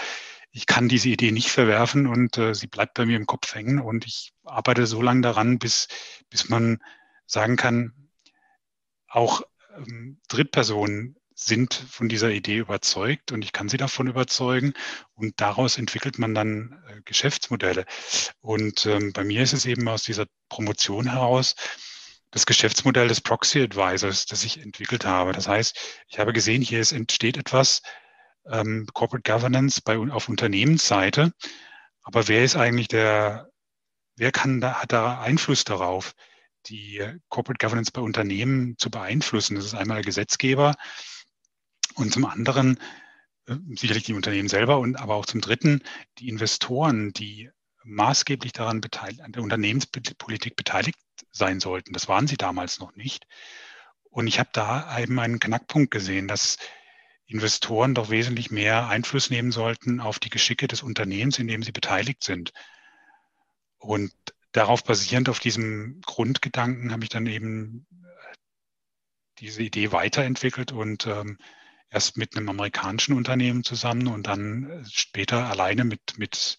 ich 0.51 0.67
kann 0.67 0.88
diese 0.88 1.09
Idee 1.09 1.31
nicht 1.31 1.50
verwerfen 1.50 2.05
und 2.05 2.38
äh, 2.38 2.53
sie 2.53 2.67
bleibt 2.67 2.93
bei 2.93 3.05
mir 3.05 3.17
im 3.17 3.25
Kopf 3.25 3.55
hängen 3.55 3.79
und 3.79 4.05
ich 4.05 4.33
arbeite 4.43 4.85
so 4.85 5.01
lange 5.01 5.21
daran, 5.21 5.57
bis, 5.57 5.88
bis 6.29 6.50
man 6.50 6.79
sagen 7.25 7.55
kann, 7.55 7.93
auch 9.07 9.41
ähm, 9.77 10.19
Drittpersonen 10.27 11.15
sind 11.45 11.73
von 11.73 12.09
dieser 12.09 12.31
Idee 12.31 12.57
überzeugt 12.57 13.31
und 13.31 13.43
ich 13.43 13.51
kann 13.51 13.69
sie 13.69 13.77
davon 13.77 14.07
überzeugen 14.07 14.73
und 15.13 15.39
daraus 15.39 15.77
entwickelt 15.77 16.19
man 16.19 16.33
dann 16.33 16.81
äh, 16.88 17.01
Geschäftsmodelle. 17.05 17.85
Und 18.41 18.85
ähm, 18.85 19.13
bei 19.13 19.23
mir 19.23 19.43
ist 19.43 19.53
es 19.53 19.65
eben 19.65 19.88
aus 19.88 20.03
dieser 20.03 20.25
Promotion 20.50 21.12
heraus, 21.12 21.55
das 22.31 22.45
Geschäftsmodell 22.45 23.07
des 23.07 23.21
Proxy 23.21 23.62
Advisors, 23.62 24.25
das 24.25 24.43
ich 24.43 24.59
entwickelt 24.59 25.05
habe. 25.05 25.33
Das 25.33 25.47
heißt, 25.47 26.03
ich 26.07 26.19
habe 26.19 26.33
gesehen, 26.33 26.62
hier 26.62 26.79
ist, 26.79 26.91
entsteht 26.91 27.38
etwas, 27.38 27.81
ähm, 28.50 28.88
Corporate 28.93 29.29
Governance 29.29 29.81
bei, 29.83 29.97
auf 29.97 30.29
Unternehmensseite. 30.29 31.31
Aber 32.01 32.27
wer 32.27 32.43
ist 32.43 32.55
eigentlich 32.55 32.88
der, 32.88 33.50
wer 34.15 34.31
kann 34.31 34.62
da, 34.62 34.81
hat 34.81 34.91
da 34.91 35.21
Einfluss 35.21 35.63
darauf, 35.63 36.13
die 36.67 37.01
Corporate 37.29 37.63
Governance 37.63 37.91
bei 37.91 38.01
Unternehmen 38.01 38.75
zu 38.77 38.89
beeinflussen? 38.89 39.55
Das 39.55 39.65
ist 39.65 39.75
einmal 39.75 39.97
der 39.97 40.05
Gesetzgeber 40.05 40.75
und 41.95 42.13
zum 42.13 42.25
anderen 42.25 42.79
äh, 43.47 43.55
sicherlich 43.75 44.03
die 44.03 44.13
Unternehmen 44.13 44.50
selber 44.50 44.79
und 44.79 44.95
aber 44.97 45.15
auch 45.15 45.25
zum 45.25 45.41
dritten 45.41 45.81
die 46.19 46.29
Investoren, 46.29 47.13
die 47.13 47.50
maßgeblich 47.83 48.53
daran 48.53 48.81
beteiligt, 48.81 49.21
an 49.21 49.33
der 49.33 49.43
Unternehmenspolitik 49.43 50.55
beteiligt 50.55 50.97
sein 51.31 51.59
sollten. 51.59 51.93
Das 51.93 52.07
waren 52.07 52.27
sie 52.27 52.38
damals 52.38 52.79
noch 52.79 52.95
nicht. 52.95 53.27
Und 54.09 54.27
ich 54.27 54.39
habe 54.39 54.50
da 54.53 54.97
eben 55.00 55.19
einen 55.19 55.39
Knackpunkt 55.39 55.91
gesehen, 55.91 56.27
dass 56.27 56.57
Investoren 57.25 57.95
doch 57.95 58.09
wesentlich 58.09 58.51
mehr 58.51 58.88
Einfluss 58.88 59.29
nehmen 59.29 59.51
sollten 59.51 60.00
auf 60.00 60.19
die 60.19 60.29
Geschicke 60.29 60.67
des 60.67 60.83
Unternehmens, 60.83 61.39
in 61.39 61.47
dem 61.47 61.63
sie 61.63 61.71
beteiligt 61.71 62.23
sind. 62.23 62.53
Und 63.79 64.13
darauf 64.51 64.83
basierend 64.83 65.29
auf 65.29 65.39
diesem 65.39 66.00
Grundgedanken 66.01 66.91
habe 66.91 67.03
ich 67.03 67.09
dann 67.09 67.25
eben 67.25 67.88
diese 69.39 69.63
Idee 69.63 69.91
weiterentwickelt 69.91 70.71
und 70.71 71.07
ähm, 71.07 71.38
erst 71.93 72.17
mit 72.17 72.35
einem 72.35 72.50
amerikanischen 72.50 73.15
Unternehmen 73.15 73.63
zusammen 73.63 74.07
und 74.07 74.27
dann 74.27 74.85
später 74.91 75.45
alleine 75.45 75.83
mit, 75.83 76.17
mit 76.17 76.57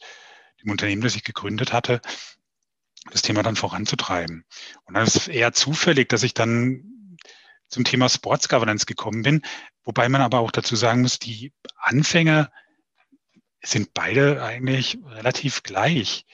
dem 0.62 0.70
Unternehmen, 0.70 1.02
das 1.02 1.16
ich 1.16 1.24
gegründet 1.24 1.72
hatte, 1.72 2.00
das 3.10 3.22
Thema 3.22 3.42
dann 3.42 3.56
voranzutreiben. 3.56 4.44
Und 4.84 4.94
dann 4.94 5.04
ist 5.04 5.16
es 5.16 5.28
eher 5.28 5.52
zufällig, 5.52 6.08
dass 6.08 6.22
ich 6.22 6.34
dann 6.34 7.18
zum 7.68 7.84
Thema 7.84 8.08
Sports 8.08 8.48
Governance 8.48 8.86
gekommen 8.86 9.22
bin, 9.22 9.42
wobei 9.82 10.08
man 10.08 10.20
aber 10.20 10.38
auch 10.38 10.52
dazu 10.52 10.76
sagen 10.76 11.02
muss, 11.02 11.18
die 11.18 11.52
Anfänge 11.76 12.50
sind 13.60 13.92
beide 13.92 14.42
eigentlich 14.42 14.98
relativ 15.04 15.62
gleich, 15.62 16.26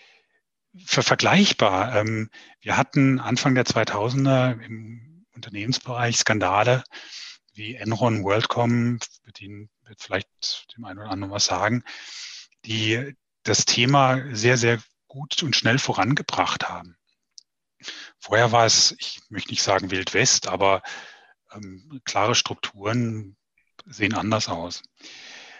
für 0.84 1.02
vergleichbar. 1.02 1.96
Ähm, 1.96 2.30
wir 2.60 2.76
hatten 2.76 3.18
Anfang 3.18 3.54
der 3.54 3.64
2000er 3.64 4.60
im 4.60 5.24
Unternehmensbereich 5.34 6.18
Skandale 6.18 6.84
wie 7.60 7.74
Enron, 7.74 8.24
WorldCom, 8.24 8.98
mit 9.24 9.40
denen 9.40 9.68
wird 9.84 10.00
vielleicht 10.00 10.66
dem 10.74 10.86
einen 10.86 10.98
oder 10.98 11.10
anderen 11.10 11.30
was 11.30 11.44
sagen, 11.44 11.84
die 12.64 13.14
das 13.42 13.66
Thema 13.66 14.34
sehr, 14.34 14.56
sehr 14.56 14.80
gut 15.08 15.42
und 15.42 15.54
schnell 15.54 15.78
vorangebracht 15.78 16.70
haben. 16.70 16.96
Vorher 18.18 18.50
war 18.50 18.64
es, 18.64 18.96
ich 18.98 19.20
möchte 19.28 19.50
nicht 19.50 19.62
sagen 19.62 19.90
Wild 19.90 20.14
West, 20.14 20.48
aber 20.48 20.82
ähm, 21.52 22.00
klare 22.04 22.34
Strukturen 22.34 23.36
sehen 23.84 24.14
anders 24.14 24.48
aus. 24.48 24.82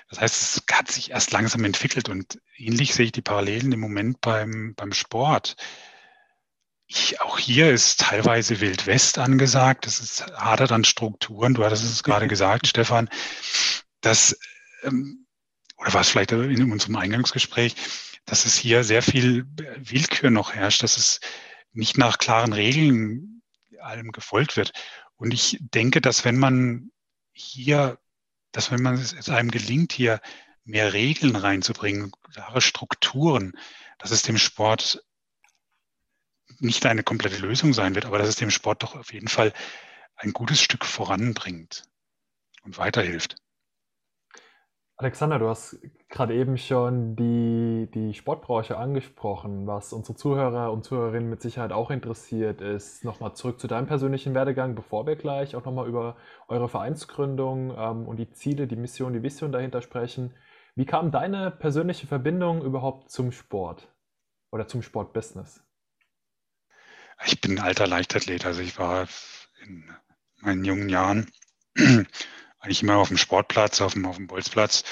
Das 0.09 0.21
heißt, 0.21 0.43
es 0.43 0.63
hat 0.75 0.91
sich 0.91 1.11
erst 1.11 1.33
langsam 1.33 1.65
entwickelt 1.65 2.09
und 2.09 2.41
ähnlich 2.57 2.95
sehe 2.95 3.07
ich 3.07 3.13
die 3.13 3.23
Parallelen 3.23 3.73
im 3.73 3.81
Moment 3.81 4.23
beim, 4.23 4.75
beim 4.75 4.95
Sport. 4.95 5.57
Ich, 6.93 7.21
auch 7.21 7.39
hier 7.39 7.71
ist 7.71 8.01
teilweise 8.01 8.61
Wild 8.61 8.89
West 8.89 9.19
angesagt. 9.19 9.87
Das 9.87 10.01
ist 10.01 10.27
hadert 10.35 10.73
an 10.73 10.83
Strukturen. 10.83 11.55
Du 11.55 11.65
hattest 11.65 11.85
es 11.85 12.03
gerade 12.03 12.27
gesagt, 12.27 12.67
Stefan, 12.67 13.09
dass, 14.01 14.37
ähm, 14.83 15.25
oder 15.77 15.95
war 15.95 16.01
es 16.01 16.09
vielleicht 16.09 16.33
in 16.33 16.73
unserem 16.73 16.97
Eingangsgespräch, 16.97 17.77
dass 18.25 18.45
es 18.45 18.57
hier 18.57 18.83
sehr 18.83 19.03
viel 19.03 19.47
Willkür 19.79 20.31
noch 20.31 20.53
herrscht, 20.53 20.83
dass 20.83 20.97
es 20.97 21.21
nicht 21.73 21.97
nach 21.97 22.19
klaren 22.19 22.53
Regeln 22.53 23.43
allem 23.81 24.11
gefolgt 24.11 24.57
wird. 24.57 24.73
Und 25.15 25.33
ich 25.33 25.59
denke, 25.61 26.01
dass 26.01 26.25
wenn 26.25 26.41
man 26.41 26.91
hier, 27.33 28.01
dass 28.51 28.73
wenn 28.73 28.83
man 28.83 28.95
es 28.95 29.29
einem 29.29 29.53
gelingt, 29.53 29.93
hier 29.93 30.21
mehr 30.65 30.93
Regeln 30.93 31.37
reinzubringen, 31.37 32.11
klare 32.33 32.61
Strukturen, 32.61 33.53
dass 33.99 34.11
es 34.11 34.23
dem 34.23 34.39
Sport 34.39 35.05
nicht 36.61 36.85
eine 36.87 37.03
komplette 37.03 37.39
Lösung 37.39 37.73
sein 37.73 37.95
wird, 37.95 38.07
aber 38.07 38.19
dass 38.19 38.29
es 38.29 38.37
dem 38.37 38.51
Sport 38.51 38.83
doch 38.83 38.97
auf 38.97 39.13
jeden 39.13 39.29
Fall 39.29 39.53
ein 40.17 40.33
gutes 40.33 40.61
Stück 40.61 40.85
voranbringt 40.85 41.85
und 42.63 42.79
weiterhilft. 42.79 43.37
Alexander, 45.01 45.39
du 45.39 45.49
hast 45.49 45.79
gerade 46.11 46.35
eben 46.35 46.59
schon 46.59 47.17
die, 47.17 47.89
die 47.95 48.13
Sportbranche 48.13 48.77
angesprochen. 48.77 49.67
Was 49.67 49.95
unsere 49.95 50.15
Zuhörer 50.15 50.71
und 50.73 50.85
Zuhörerinnen 50.85 51.31
mit 51.31 51.41
Sicherheit 51.41 51.73
auch 51.73 51.91
interessiert, 51.91 52.61
ist 52.61 53.03
nochmal 53.03 53.33
zurück 53.33 53.59
zu 53.59 53.67
deinem 53.67 53.87
persönlichen 53.87 54.35
Werdegang, 54.35 54.75
bevor 54.75 55.07
wir 55.07 55.17
gleich 55.17 55.57
auch 55.57 55.65
nochmal 55.65 55.89
über 55.89 56.17
eure 56.49 56.69
Vereinsgründung 56.69 57.75
ähm, 57.79 58.07
und 58.07 58.19
die 58.19 58.31
Ziele, 58.31 58.67
die 58.67 58.77
Mission, 58.77 59.15
die 59.15 59.23
Vision 59.23 59.53
dahinter 59.53 59.81
sprechen. 59.81 60.35
Wie 60.75 60.85
kam 60.85 61.11
deine 61.11 61.51
persönliche 61.51 62.07
Verbindung 62.07 62.63
überhaupt 62.63 63.11
zum 63.11 63.33
Sport 63.33 63.89
oder 64.53 64.69
zum 64.69 64.83
Sportbusiness? 64.83 65.65
Ich 67.25 67.41
bin 67.41 67.59
ein 67.59 67.65
alter 67.65 67.87
Leichtathlet, 67.87 68.47
also 68.47 68.61
ich 68.61 68.79
war 68.79 69.09
in 69.63 69.95
meinen 70.39 70.65
jungen 70.65 70.89
Jahren 70.89 71.31
eigentlich 72.59 72.83
immer 72.83 72.97
auf 72.97 73.09
dem 73.09 73.19
Sportplatz, 73.19 73.81
auf 73.81 73.93
dem, 73.95 74.07
auf 74.07 74.17
dem 74.17 74.27
Bolzplatz. 74.27 74.85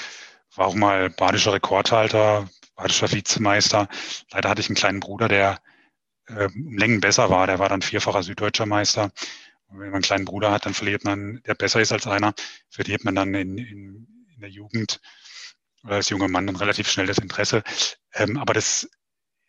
War 0.55 0.67
auch 0.67 0.75
mal 0.75 1.09
badischer 1.09 1.53
Rekordhalter, 1.53 2.49
badischer 2.75 3.11
Vizemeister. 3.11 3.87
Leider 4.31 4.49
hatte 4.49 4.61
ich 4.61 4.69
einen 4.69 4.75
kleinen 4.75 4.99
Bruder, 4.99 5.27
der 5.27 5.61
äh, 6.27 6.45
um 6.45 6.77
Längen 6.77 7.01
besser 7.01 7.29
war. 7.29 7.47
Der 7.47 7.59
war 7.59 7.69
dann 7.69 7.81
vierfacher 7.81 8.23
süddeutscher 8.23 8.65
Meister. 8.65 9.11
Und 9.67 9.79
wenn 9.79 9.87
man 9.87 9.95
einen 9.95 10.03
kleinen 10.03 10.25
Bruder 10.25 10.51
hat, 10.51 10.65
dann 10.65 10.73
verliert 10.73 11.03
man, 11.03 11.41
der 11.45 11.55
besser 11.55 11.81
ist 11.81 11.91
als 11.91 12.07
einer, 12.07 12.33
verliert 12.69 13.05
man 13.05 13.15
dann 13.15 13.33
in, 13.35 13.57
in, 13.57 14.25
in 14.33 14.41
der 14.41 14.49
Jugend 14.49 14.99
oder 15.83 15.95
als 15.95 16.09
junger 16.09 16.27
Mann 16.27 16.47
dann 16.47 16.55
relativ 16.55 16.89
schnell 16.89 17.07
das 17.07 17.19
Interesse. 17.19 17.63
Ähm, 18.13 18.37
aber 18.37 18.53
das, 18.53 18.89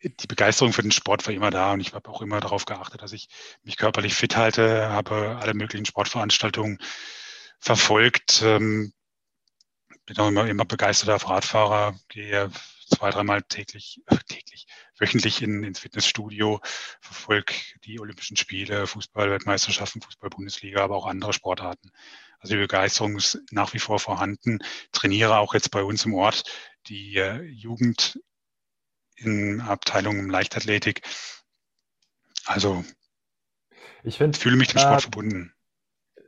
die 0.03 0.27
Begeisterung 0.27 0.73
für 0.73 0.83
den 0.83 0.93
Sport 0.93 1.27
war 1.27 1.35
immer 1.35 1.51
da 1.51 1.73
und 1.73 1.81
ich 1.81 1.93
habe 1.93 2.09
auch 2.09 2.23
immer 2.23 2.41
darauf 2.41 2.65
geachtet, 2.65 3.03
dass 3.03 3.13
ich 3.13 3.29
mich 3.63 3.77
körperlich 3.77 4.15
fit 4.15 4.37
halte, 4.37 4.89
habe 4.89 5.39
alle 5.41 5.55
möglichen 5.55 5.85
Sportveranstaltungen 5.85 6.79
verfolgt. 7.59 8.43
Ähm, 8.43 8.93
bin 10.07 10.19
auch 10.19 10.29
immer, 10.29 10.49
immer 10.49 10.65
begeisterter 10.65 11.25
Radfahrer, 11.25 11.95
gehe 12.09 12.51
zwei, 12.89 13.11
dreimal 13.11 13.43
täglich, 13.43 14.03
täglich, 14.29 14.67
wöchentlich 14.99 15.43
in, 15.43 15.63
ins 15.63 15.79
Fitnessstudio, 15.79 16.61
verfolge 17.01 17.55
die 17.85 18.01
Olympischen 18.01 18.37
Spiele, 18.37 18.87
Fußballweltmeisterschaften, 18.87 20.03
Fußball-Bundesliga, 20.03 20.83
aber 20.83 20.97
auch 20.97 21.07
andere 21.07 21.33
Sportarten. 21.33 21.91
Also 22.41 22.55
die 22.55 22.61
Begeisterung 22.61 23.17
ist 23.17 23.39
nach 23.51 23.75
wie 23.75 23.79
vor 23.79 24.01
vorhanden. 24.01 24.59
Trainiere 24.93 25.39
auch 25.39 25.55
jetzt 25.55 25.71
bei 25.71 25.85
uns 25.85 26.07
im 26.07 26.15
Ort 26.15 26.45
die 26.87 27.17
äh, 27.17 27.43
Jugend 27.43 28.19
in 29.21 29.61
Abteilungen 29.61 30.29
Leichtathletik. 30.29 31.03
Also 32.47 32.85
ich 34.03 34.19
find, 34.19 34.37
fühle 34.37 34.57
mich 34.57 34.69
dem 34.69 34.81
Sport 34.81 34.99
äh, 34.99 35.03
verbunden 35.03 35.55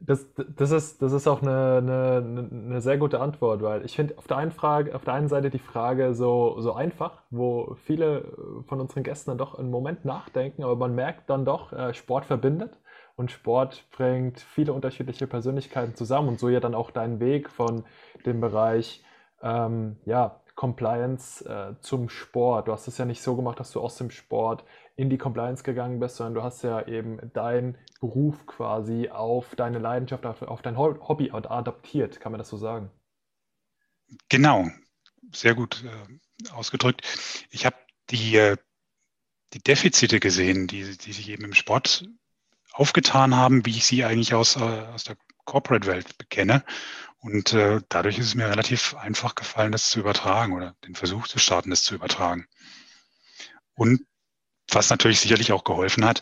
das, 0.04 0.26
das, 0.56 0.70
ist, 0.70 1.00
das 1.00 1.12
ist 1.12 1.28
auch 1.28 1.42
eine, 1.42 1.78
eine, 1.78 2.48
eine 2.50 2.80
sehr 2.80 2.98
gute 2.98 3.20
Antwort, 3.20 3.62
weil 3.62 3.84
ich 3.84 3.94
finde 3.94 4.18
auf 4.18 4.26
der 4.26 4.36
einen 4.36 4.50
Frage, 4.50 4.94
auf 4.94 5.04
der 5.04 5.14
einen 5.14 5.28
Seite 5.28 5.50
die 5.50 5.58
Frage 5.58 6.14
so, 6.14 6.60
so 6.60 6.74
einfach, 6.74 7.22
wo 7.30 7.76
viele 7.84 8.24
von 8.66 8.80
unseren 8.80 9.04
Gästen 9.04 9.30
dann 9.30 9.38
doch 9.38 9.58
einen 9.58 9.70
Moment 9.70 10.04
nachdenken, 10.04 10.64
aber 10.64 10.76
man 10.76 10.94
merkt 10.94 11.30
dann 11.30 11.44
doch, 11.44 11.72
äh, 11.72 11.94
Sport 11.94 12.24
verbindet 12.24 12.78
und 13.16 13.30
Sport 13.30 13.84
bringt 13.92 14.40
viele 14.40 14.72
unterschiedliche 14.72 15.26
Persönlichkeiten 15.26 15.94
zusammen 15.94 16.28
und 16.28 16.40
so 16.40 16.48
ja 16.48 16.60
dann 16.60 16.74
auch 16.74 16.90
deinen 16.90 17.20
Weg 17.20 17.48
von 17.48 17.84
dem 18.26 18.40
Bereich 18.40 19.04
ähm, 19.42 19.96
ja, 20.04 20.40
Compliance 20.54 21.44
äh, 21.44 21.74
zum 21.80 22.08
Sport. 22.08 22.68
Du 22.68 22.72
hast 22.72 22.88
es 22.88 22.98
ja 22.98 23.04
nicht 23.04 23.22
so 23.22 23.36
gemacht, 23.36 23.60
dass 23.60 23.70
du 23.72 23.80
aus 23.80 23.96
dem 23.96 24.10
Sport 24.10 24.64
in 24.96 25.10
die 25.10 25.18
Compliance 25.18 25.62
gegangen 25.62 26.00
bist, 26.00 26.16
sondern 26.16 26.34
du 26.34 26.42
hast 26.42 26.62
ja 26.62 26.86
eben 26.86 27.32
deinen 27.32 27.78
Beruf 28.00 28.46
quasi 28.46 29.08
auf 29.08 29.54
deine 29.54 29.78
Leidenschaft, 29.78 30.26
auf, 30.26 30.42
auf 30.42 30.62
dein 30.62 30.76
Hobby 30.76 31.30
adaptiert, 31.30 32.20
kann 32.20 32.32
man 32.32 32.38
das 32.38 32.48
so 32.48 32.56
sagen? 32.56 32.90
Genau, 34.28 34.68
sehr 35.32 35.54
gut 35.54 35.84
äh, 35.84 36.52
ausgedrückt. 36.52 37.02
Ich 37.50 37.64
habe 37.64 37.76
die, 38.10 38.36
äh, 38.36 38.56
die 39.54 39.62
Defizite 39.62 40.20
gesehen, 40.20 40.66
die, 40.66 40.96
die 40.96 41.12
sich 41.12 41.28
eben 41.30 41.44
im 41.44 41.54
Sport 41.54 42.08
aufgetan 42.72 43.34
haben, 43.34 43.64
wie 43.66 43.70
ich 43.70 43.84
sie 43.84 44.04
eigentlich 44.04 44.34
aus, 44.34 44.56
äh, 44.56 44.60
aus 44.60 45.04
der 45.04 45.16
Corporate-Welt 45.44 46.18
bekenne. 46.18 46.64
Und 47.22 47.52
äh, 47.52 47.80
dadurch 47.88 48.18
ist 48.18 48.26
es 48.26 48.34
mir 48.34 48.48
relativ 48.48 48.96
einfach 48.96 49.36
gefallen, 49.36 49.70
das 49.70 49.90
zu 49.90 50.00
übertragen 50.00 50.54
oder 50.54 50.74
den 50.84 50.96
Versuch 50.96 51.28
zu 51.28 51.38
starten, 51.38 51.70
das 51.70 51.84
zu 51.84 51.94
übertragen. 51.94 52.48
Und 53.74 54.04
was 54.68 54.90
natürlich 54.90 55.20
sicherlich 55.20 55.52
auch 55.52 55.62
geholfen 55.62 56.04
hat, 56.04 56.20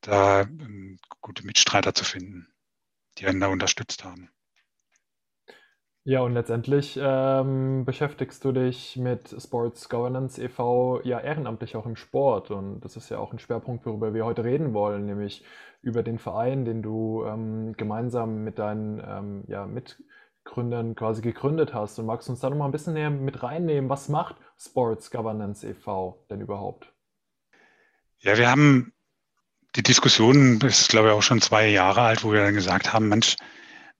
da 0.00 0.40
ähm, 0.42 0.98
gute 1.20 1.46
Mitstreiter 1.46 1.94
zu 1.94 2.04
finden, 2.04 2.48
die 3.18 3.26
einen 3.26 3.38
da 3.38 3.46
unterstützt 3.46 4.02
haben. 4.02 4.30
Ja, 6.04 6.22
und 6.22 6.32
letztendlich 6.34 6.98
ähm, 7.00 7.84
beschäftigst 7.84 8.44
du 8.44 8.50
dich 8.50 8.96
mit 8.96 9.32
Sports 9.40 9.88
Governance 9.88 10.42
e.V. 10.42 11.00
ja 11.04 11.20
ehrenamtlich 11.20 11.76
auch 11.76 11.86
im 11.86 11.94
Sport. 11.94 12.50
Und 12.50 12.80
das 12.80 12.96
ist 12.96 13.08
ja 13.10 13.18
auch 13.18 13.32
ein 13.32 13.38
Schwerpunkt, 13.38 13.86
worüber 13.86 14.12
wir 14.12 14.24
heute 14.24 14.42
reden 14.42 14.74
wollen, 14.74 15.06
nämlich 15.06 15.44
über 15.82 16.02
den 16.02 16.18
Verein, 16.18 16.64
den 16.64 16.82
du 16.82 17.24
ähm, 17.24 17.74
gemeinsam 17.76 18.42
mit 18.42 18.58
deinen 18.58 19.00
ähm, 19.06 19.44
ja, 19.46 19.64
Mitgründern 20.44 20.94
quasi 20.94 21.22
gegründet 21.22 21.72
hast. 21.72 21.98
Und 21.98 22.06
magst 22.06 22.28
du 22.28 22.32
uns 22.32 22.40
da 22.40 22.50
nochmal 22.50 22.68
ein 22.68 22.72
bisschen 22.72 22.94
näher 22.94 23.10
mit 23.10 23.42
reinnehmen? 23.42 23.88
Was 23.88 24.08
macht 24.08 24.36
Sports 24.58 25.10
Governance 25.10 25.66
e.V. 25.66 26.24
denn 26.30 26.40
überhaupt? 26.40 26.92
Ja, 28.18 28.36
wir 28.36 28.50
haben 28.50 28.92
die 29.76 29.82
Diskussion, 29.82 30.58
das 30.58 30.80
ist 30.80 30.88
glaube 30.90 31.08
ich 31.08 31.14
auch 31.14 31.22
schon 31.22 31.40
zwei 31.40 31.68
Jahre 31.68 32.02
alt, 32.02 32.24
wo 32.24 32.32
wir 32.32 32.40
dann 32.40 32.54
gesagt 32.54 32.92
haben, 32.92 33.08
Mensch, 33.08 33.36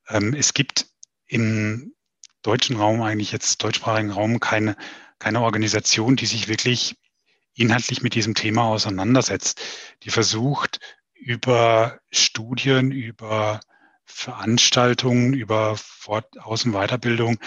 ähm, 0.09 0.35
es 0.35 0.53
gibt 0.53 0.87
im 1.27 1.95
deutschen 2.43 2.77
Raum, 2.77 3.03
eigentlich 3.03 3.33
jetzt 3.33 3.63
deutschsprachigen 3.63 4.11
Raum, 4.11 4.39
keine, 4.39 4.77
keine 5.19 5.41
Organisation, 5.41 6.17
die 6.17 6.27
sich 6.27 6.49
wirklich 6.49 6.97
inhaltlich 7.55 8.03
mit 8.03 8.15
diesem 8.15 8.35
Thema 8.35 8.65
auseinandersetzt, 8.65 9.61
die 10.03 10.11
versucht, 10.11 10.81
über 11.15 12.01
Studien, 12.11 12.91
über 12.91 13.61
Veranstaltungen, 14.13 15.33
über 15.35 15.77
Fort-, 15.77 16.39
Außen-, 16.39 16.73
Weiterbildung 16.73 17.39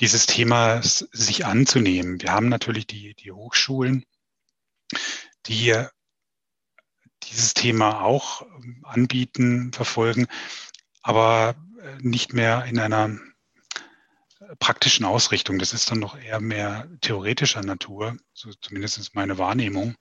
dieses 0.00 0.26
Thema 0.26 0.82
sich 0.82 1.46
anzunehmen. 1.46 2.20
Wir 2.20 2.32
haben 2.32 2.48
natürlich 2.48 2.86
die, 2.86 3.14
die 3.14 3.32
Hochschulen, 3.32 4.04
die 5.46 5.74
dieses 7.24 7.54
Thema 7.54 8.02
auch 8.02 8.42
ähm, 8.42 8.84
anbieten, 8.84 9.72
verfolgen, 9.72 10.26
aber 11.02 11.54
äh, 11.80 11.96
nicht 12.00 12.32
mehr 12.32 12.64
in 12.64 12.78
einer 12.78 13.18
äh, 14.40 14.56
praktischen 14.58 15.04
Ausrichtung. 15.06 15.58
Das 15.58 15.72
ist 15.72 15.90
dann 15.90 16.00
noch 16.00 16.18
eher 16.18 16.40
mehr 16.40 16.88
theoretischer 17.00 17.62
Natur, 17.62 18.16
so 18.32 18.52
zumindest 18.60 18.98
ist 18.98 19.14
meine 19.14 19.38
Wahrnehmung. 19.38 19.96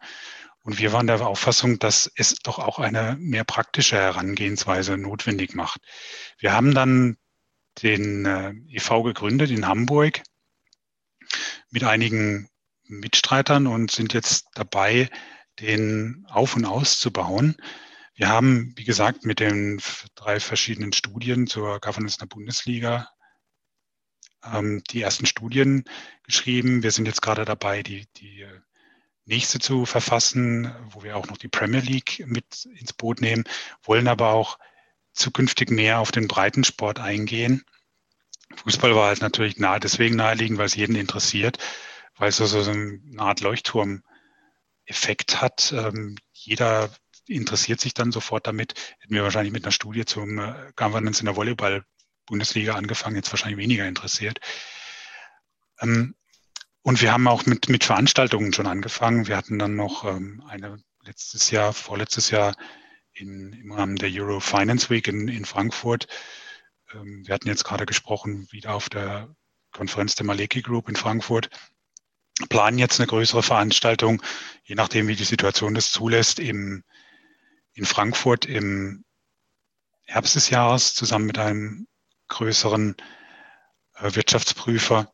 Und 0.63 0.79
wir 0.79 0.93
waren 0.93 1.07
der 1.07 1.25
Auffassung, 1.27 1.77
dass 1.77 2.09
es 2.15 2.35
doch 2.35 2.57
auch 2.57 2.79
eine 2.79 3.17
mehr 3.19 3.43
praktische 3.43 3.97
Herangehensweise 3.97 4.97
notwendig 4.97 5.55
macht. 5.55 5.81
Wir 6.37 6.53
haben 6.53 6.73
dann 6.73 7.17
den 7.81 8.25
äh, 8.25 8.53
EV 8.69 9.03
gegründet 9.03 9.51
in 9.51 9.67
Hamburg 9.67 10.21
mit 11.69 11.83
einigen 11.83 12.49
Mitstreitern 12.87 13.67
und 13.67 13.91
sind 13.91 14.13
jetzt 14.13 14.47
dabei, 14.53 15.09
den 15.59 16.25
auf- 16.29 16.55
und 16.55 16.65
auszubauen. 16.65 17.57
Wir 18.15 18.29
haben, 18.29 18.73
wie 18.77 18.83
gesagt, 18.83 19.25
mit 19.25 19.39
den 19.39 19.81
drei 20.15 20.39
verschiedenen 20.39 20.93
Studien 20.93 21.47
zur 21.47 21.79
Governance 21.79 22.17
der 22.17 22.27
Bundesliga 22.27 23.09
ähm, 24.43 24.83
die 24.89 25.01
ersten 25.01 25.25
Studien 25.25 25.83
geschrieben. 26.23 26.83
Wir 26.83 26.91
sind 26.91 27.05
jetzt 27.05 27.21
gerade 27.21 27.43
dabei, 27.45 27.83
die, 27.83 28.05
die 28.17 28.45
nächste 29.25 29.59
zu 29.59 29.85
verfassen, 29.85 30.73
wo 30.89 31.03
wir 31.03 31.17
auch 31.17 31.27
noch 31.27 31.37
die 31.37 31.47
Premier 31.47 31.79
League 31.79 32.23
mit 32.27 32.65
ins 32.65 32.93
Boot 32.93 33.21
nehmen, 33.21 33.45
wollen 33.83 34.07
aber 34.07 34.29
auch 34.29 34.59
zukünftig 35.13 35.69
mehr 35.69 35.99
auf 35.99 36.11
den 36.11 36.27
Breitensport 36.27 36.99
eingehen. 36.99 37.63
Fußball 38.55 38.95
war 38.95 39.07
halt 39.07 39.21
natürlich 39.21 39.57
nahe, 39.57 39.79
deswegen 39.79 40.15
naheliegend, 40.15 40.57
weil 40.57 40.65
es 40.65 40.75
jeden 40.75 40.95
interessiert, 40.95 41.57
weil 42.17 42.29
es 42.29 42.37
so, 42.37 42.45
so 42.45 42.71
eine 42.71 42.99
Art 43.17 43.41
Leuchtturm 43.41 44.03
Effekt 44.85 45.41
hat. 45.41 45.73
Ähm, 45.75 46.17
jeder 46.33 46.89
interessiert 47.27 47.79
sich 47.79 47.93
dann 47.93 48.11
sofort 48.11 48.47
damit. 48.47 48.73
Hätten 48.99 49.13
wir 49.13 49.23
wahrscheinlich 49.23 49.53
mit 49.53 49.63
einer 49.63 49.71
Studie 49.71 50.05
zum 50.05 50.39
äh, 50.39 50.71
Governance 50.75 51.21
in 51.21 51.25
der 51.25 51.35
Volleyball-Bundesliga 51.35 52.75
angefangen, 52.75 53.15
jetzt 53.15 53.31
wahrscheinlich 53.31 53.57
weniger 53.57 53.87
interessiert. 53.87 54.39
Ähm, 55.79 56.15
und 56.83 57.01
wir 57.01 57.11
haben 57.11 57.27
auch 57.27 57.45
mit, 57.45 57.69
mit 57.69 57.83
Veranstaltungen 57.83 58.53
schon 58.53 58.67
angefangen. 58.67 59.27
Wir 59.27 59.37
hatten 59.37 59.57
dann 59.57 59.75
noch 59.75 60.05
ähm, 60.05 60.43
eine 60.47 60.77
letztes 61.03 61.49
Jahr, 61.49 61.73
vorletztes 61.73 62.29
Jahr 62.29 62.55
in, 63.13 63.53
im 63.53 63.71
Rahmen 63.71 63.95
der 63.95 64.09
Euro 64.11 64.39
Finance 64.39 64.89
Week 64.89 65.07
in, 65.07 65.27
in 65.27 65.45
Frankfurt. 65.45 66.07
Ähm, 66.93 67.25
wir 67.25 67.33
hatten 67.33 67.47
jetzt 67.47 67.63
gerade 67.63 67.85
gesprochen, 67.85 68.47
wieder 68.51 68.73
auf 68.73 68.89
der 68.89 69.33
Konferenz 69.71 70.15
der 70.15 70.25
Maleki 70.25 70.61
Group 70.61 70.89
in 70.89 70.95
Frankfurt 70.95 71.49
planen 72.49 72.77
jetzt 72.77 72.99
eine 72.99 73.07
größere 73.07 73.43
Veranstaltung, 73.43 74.21
je 74.63 74.75
nachdem, 74.75 75.07
wie 75.07 75.15
die 75.15 75.23
Situation 75.23 75.73
das 75.75 75.91
zulässt, 75.91 76.39
im, 76.39 76.83
in 77.73 77.85
Frankfurt 77.85 78.45
im 78.45 79.03
Herbst 80.05 80.35
des 80.35 80.49
Jahres 80.49 80.95
zusammen 80.95 81.25
mit 81.25 81.37
einem 81.37 81.87
größeren 82.27 82.95
äh, 83.95 84.15
Wirtschaftsprüfer 84.15 85.13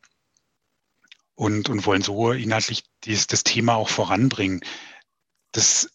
und, 1.40 1.70
und 1.70 1.86
wollen 1.86 2.02
so 2.02 2.34
inhaltlich 2.34 2.84
dies, 3.06 3.26
das 3.28 3.46
Thema 3.46 3.76
auch 3.76 3.88
voranbringen. 3.88 4.60
Das, 5.54 5.90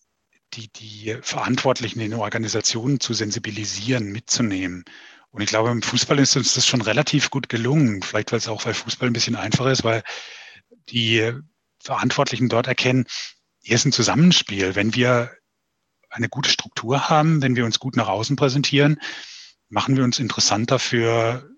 die, 0.55 0.73
die 0.73 1.19
Verantwortlichen 1.21 2.01
in 2.01 2.15
Organisationen 2.15 2.99
zu 2.99 3.13
sensibilisieren, 3.13 4.11
mitzunehmen. 4.11 4.87
Und 5.33 5.43
ich 5.43 5.51
glaube, 5.51 5.71
im 5.71 5.83
Fußball 5.83 6.19
ist 6.19 6.35
uns 6.39 6.55
das 6.55 6.67
schon 6.67 6.81
relativ 6.81 7.29
gut 7.29 7.51
gelungen. 7.51 8.01
Vielleicht, 8.01 8.33
weil 8.33 8.39
es 8.39 8.49
auch, 8.49 8.65
weil 8.65 8.73
Fußball 8.73 9.11
ein 9.11 9.13
bisschen 9.13 9.37
einfacher 9.37 9.71
ist, 9.71 9.85
weil 9.85 10.03
die 10.89 11.33
Verantwortlichen 11.79 12.49
dort 12.49 12.67
erkennen, 12.67 13.05
hier 13.61 13.75
ist 13.75 13.85
ein 13.85 13.93
Zusammenspiel. 13.93 14.75
Wenn 14.75 14.95
wir 14.95 15.31
eine 16.09 16.31
gute 16.31 16.49
Struktur 16.49 17.11
haben, 17.11 17.43
wenn 17.43 17.55
wir 17.55 17.67
uns 17.67 17.79
gut 17.79 17.97
nach 17.97 18.09
außen 18.09 18.37
präsentieren, 18.37 18.99
machen 19.69 19.99
wir 19.99 20.05
uns 20.05 20.19
interessanter 20.19 20.79
für 20.79 21.51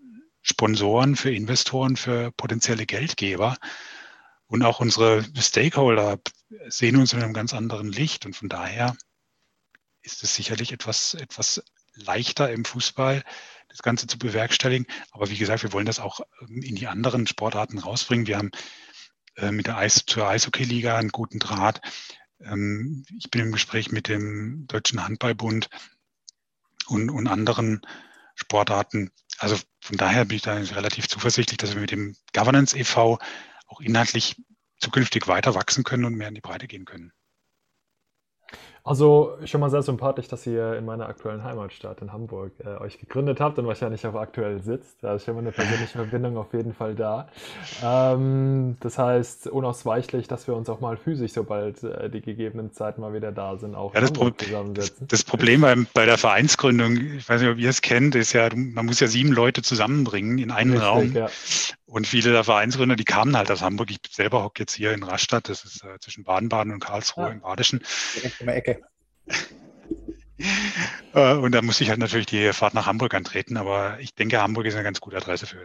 Sponsoren, 0.49 1.17
für 1.17 1.35
Investoren, 1.35 1.97
für 1.97 2.31
potenzielle 2.33 2.87
Geldgeber. 2.87 3.57
Und 4.47 4.63
auch 4.63 4.79
unsere 4.79 5.25
Stakeholder 5.37 6.21
sehen 6.69 6.97
uns 6.97 7.13
in 7.13 7.21
einem 7.21 7.33
ganz 7.33 7.53
anderen 7.53 7.91
Licht. 7.91 8.27
Und 8.27 8.37
von 8.37 8.49
daher 8.49 8.97
ist 10.03 10.23
es 10.23 10.37
sicherlich 10.37 10.73
etwas, 10.73 11.15
etwas 11.15 11.65
leichter 11.95 12.53
im 12.53 12.65
Fußball, 12.65 13.25
das 13.69 13.83
Ganze 13.83 14.07
zu 14.07 14.19
bewerkstelligen. 14.19 14.87
Aber 15.11 15.29
wie 15.31 15.37
gesagt, 15.37 15.65
wir 15.65 15.73
wollen 15.73 15.87
das 15.87 15.99
auch 15.99 16.21
in 16.49 16.77
die 16.77 16.87
anderen 16.87 17.27
Sportarten 17.27 17.79
rausbringen. 17.79 18.29
Wir 18.29 18.39
haben 18.39 18.53
äh, 19.35 19.51
mit 19.51 19.67
der 19.67 19.79
Eis 19.79 20.05
zur 20.07 20.29
Eishockey-Liga 20.29 20.97
einen 20.97 21.11
guten 21.11 21.41
Draht. 21.41 21.81
Ähm, 22.41 23.05
ich 23.19 23.33
bin 23.33 23.43
im 23.43 23.53
Gespräch 23.53 23.91
mit 23.91 24.07
dem 24.07 24.69
Deutschen 24.69 25.03
Handballbund 25.03 25.69
und, 26.87 27.11
und 27.11 27.27
anderen 27.27 27.83
Sportarten. 28.37 29.11
Also 29.39 29.57
von 29.81 29.97
daher 29.97 30.25
bin 30.25 30.37
ich 30.37 30.43
da 30.43 30.55
relativ 30.55 31.09
zuversichtlich, 31.09 31.59
dass 31.59 31.75
wir 31.75 31.81
mit 31.81 31.91
dem 31.91 32.17
Governance 32.33 32.77
e.V. 32.77 33.19
auch 33.67 33.81
inhaltlich 33.81 34.37
zukünftig 34.79 35.29
weiter 35.29 35.55
wachsen 35.55 35.85
können 35.85 36.05
und 36.05 36.15
mehr 36.15 36.29
in 36.29 36.35
die 36.35 36.41
Breite 36.41 36.67
gehen 36.67 36.85
können. 36.85 37.13
Also 38.87 39.37
schon 39.45 39.61
mal 39.61 39.69
sehr 39.69 39.83
sympathisch, 39.83 40.29
dass 40.29 40.47
ihr 40.47 40.77
in 40.77 40.85
meiner 40.85 41.09
aktuellen 41.09 41.43
Heimatstadt 41.43 42.03
in 42.03 42.13
Hamburg 42.13 42.53
äh, 42.65 42.81
euch 42.81 43.01
gegründet 43.01 43.41
habt 43.41 43.59
und 43.59 43.67
wahrscheinlich 43.67 44.07
auch 44.07 44.15
aktuell 44.15 44.63
sitzt. 44.63 45.03
Da 45.03 45.17
ist 45.17 45.25
schon 45.25 45.35
mal 45.35 45.41
eine 45.41 45.51
persönliche 45.51 45.99
Verbindung 45.99 46.37
auf 46.37 46.53
jeden 46.53 46.73
Fall 46.73 46.95
da. 46.95 47.29
Ähm, 47.83 48.77
das 48.79 48.97
heißt 48.97 49.49
unausweichlich, 49.49 50.29
dass 50.29 50.47
wir 50.47 50.55
uns 50.55 50.69
auch 50.69 50.79
mal 50.79 50.97
physisch, 50.97 51.33
sobald 51.33 51.83
äh, 51.83 52.09
die 52.09 52.21
gegebenen 52.21 52.73
Zeiten 52.73 53.01
mal 53.01 53.13
wieder 53.13 53.33
da 53.33 53.57
sind, 53.57 53.75
auch 53.75 53.93
ja, 53.93 54.03
das 54.03 54.13
zusammensetzen. 54.13 55.09
Das, 55.09 55.21
das 55.21 55.25
Problem 55.25 55.63
bei, 55.63 55.75
bei, 55.93 56.07
der 56.07 56.17
Vereinsgründung, 56.17 56.97
ich 57.17 57.29
weiß 57.29 57.41
nicht, 57.41 57.51
ob 57.51 57.59
ihr 57.59 57.71
es 57.71 57.83
kennt, 57.83 58.15
ist 58.15 58.35
ja, 58.35 58.49
man 58.55 58.87
muss 58.87 59.01
ja 59.01 59.09
sieben 59.09 59.33
Leute 59.33 59.63
zusammenbringen 59.63 60.39
in 60.39 60.53
einen 60.53 60.71
Richtig, 60.71 60.89
Raum. 60.89 61.13
Ja. 61.13 61.29
Und 61.87 62.07
viele 62.07 62.33
der 62.33 62.43
Vereinsgründer, 62.43 62.97
die 62.97 63.05
kamen 63.05 63.37
halt 63.37 63.51
aus 63.51 63.63
Hamburg. 63.63 63.91
Ich 63.91 63.99
selber 64.11 64.43
hocke 64.43 64.63
jetzt 64.63 64.75
hier 64.75 64.93
in 64.93 65.05
Rastatt, 65.05 65.49
das 65.49 65.65
ist 65.65 65.85
äh, 65.85 65.99
zwischen 66.01 66.25
Baden-Baden 66.25 66.73
und 66.73 66.81
Karlsruhe 66.81 67.27
ah. 67.27 67.31
im 67.31 67.41
Badischen. 67.41 67.81
Direkt 68.17 68.41
in 68.41 68.47
der 68.47 68.57
Ecke. 68.57 68.76
Äh, 71.15 71.35
und 71.37 71.55
da 71.55 71.63
muss 71.63 71.81
ich 71.81 71.89
halt 71.89 71.99
natürlich 71.99 72.27
die 72.27 72.53
Fahrt 72.53 72.75
nach 72.75 72.87
Hamburg 72.87 73.15
antreten, 73.15 73.57
aber 73.57 73.97
ich 74.01 74.15
denke, 74.15 74.43
Hamburg 74.43 74.67
ist 74.67 74.75
eine 74.75 74.85
ganz 74.85 75.01
gute 75.01 75.17
Adresse 75.17 75.47
für. 75.47 75.61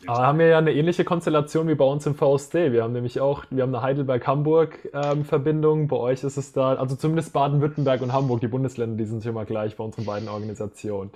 für 0.00 0.08
aber 0.08 0.26
haben 0.26 0.40
wir 0.40 0.48
ja 0.48 0.58
eine 0.58 0.72
ähnliche 0.72 1.04
Konstellation 1.04 1.68
wie 1.68 1.76
bei 1.76 1.84
uns 1.84 2.06
im 2.06 2.16
VSD. 2.16 2.72
Wir 2.72 2.82
haben 2.82 2.92
nämlich 2.92 3.20
auch, 3.20 3.44
wir 3.50 3.62
haben 3.62 3.72
eine 3.74 3.84
Heidelberg-Hamburg-Verbindung. 3.84 5.80
Ähm, 5.82 5.88
bei 5.88 5.96
euch 5.96 6.24
ist 6.24 6.36
es 6.36 6.52
da, 6.52 6.74
also 6.74 6.96
zumindest 6.96 7.32
Baden-Württemberg 7.32 8.02
und 8.02 8.12
Hamburg, 8.12 8.40
die 8.40 8.48
Bundesländer, 8.48 8.96
die 8.96 9.04
sind 9.04 9.24
mal 9.32 9.46
gleich 9.46 9.76
bei 9.76 9.84
unseren 9.84 10.06
beiden 10.06 10.28
Organisationen. 10.28 11.10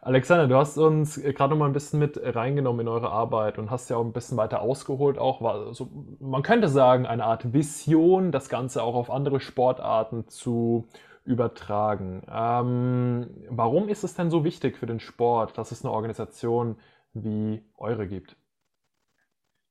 Alexander, 0.00 0.46
du 0.46 0.56
hast 0.56 0.78
uns 0.78 1.20
gerade 1.20 1.50
noch 1.50 1.58
mal 1.58 1.66
ein 1.66 1.72
bisschen 1.72 1.98
mit 1.98 2.18
reingenommen 2.22 2.82
in 2.82 2.88
eure 2.88 3.10
Arbeit 3.10 3.58
und 3.58 3.72
hast 3.72 3.90
ja 3.90 3.96
auch 3.96 4.04
ein 4.04 4.12
bisschen 4.12 4.36
weiter 4.36 4.62
ausgeholt, 4.62 5.18
auch 5.18 5.42
also 5.42 5.90
man 6.20 6.44
könnte 6.44 6.68
sagen, 6.68 7.06
eine 7.06 7.24
Art 7.24 7.52
Vision, 7.52 8.30
das 8.30 8.48
Ganze 8.48 8.84
auch 8.84 8.94
auf 8.94 9.10
andere 9.10 9.40
Sportarten 9.40 10.28
zu 10.28 10.86
übertragen. 11.26 12.22
Ähm, 12.30 13.28
warum 13.48 13.88
ist 13.88 14.04
es 14.04 14.14
denn 14.14 14.30
so 14.30 14.44
wichtig 14.44 14.78
für 14.78 14.86
den 14.86 15.00
Sport, 15.00 15.58
dass 15.58 15.72
es 15.72 15.84
eine 15.84 15.92
Organisation 15.92 16.78
wie 17.12 17.62
eure 17.76 18.06
gibt? 18.06 18.36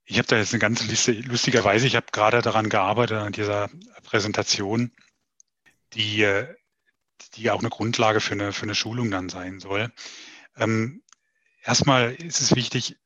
Ich 0.03 0.17
habe 0.19 0.27
da 0.27 0.37
jetzt 0.37 0.53
eine 0.53 0.59
ganz 0.59 0.85
Liste, 0.87 1.13
lustigerweise, 1.13 1.87
ich 1.87 1.95
habe 1.95 2.07
gerade 2.11 2.41
daran 2.41 2.69
gearbeitet, 2.69 3.17
an 3.17 3.31
dieser 3.31 3.69
Präsentation, 4.03 4.91
die, 5.93 6.45
die 7.33 7.49
auch 7.49 7.59
eine 7.59 7.69
Grundlage 7.69 8.19
für 8.19 8.33
eine, 8.33 8.51
für 8.51 8.63
eine 8.63 8.75
Schulung 8.75 9.09
dann 9.09 9.29
sein 9.29 9.59
soll. 9.59 9.91
Ähm, 10.57 11.01
erstmal 11.63 12.13
ist 12.13 12.41
es 12.41 12.55
wichtig, 12.55 12.97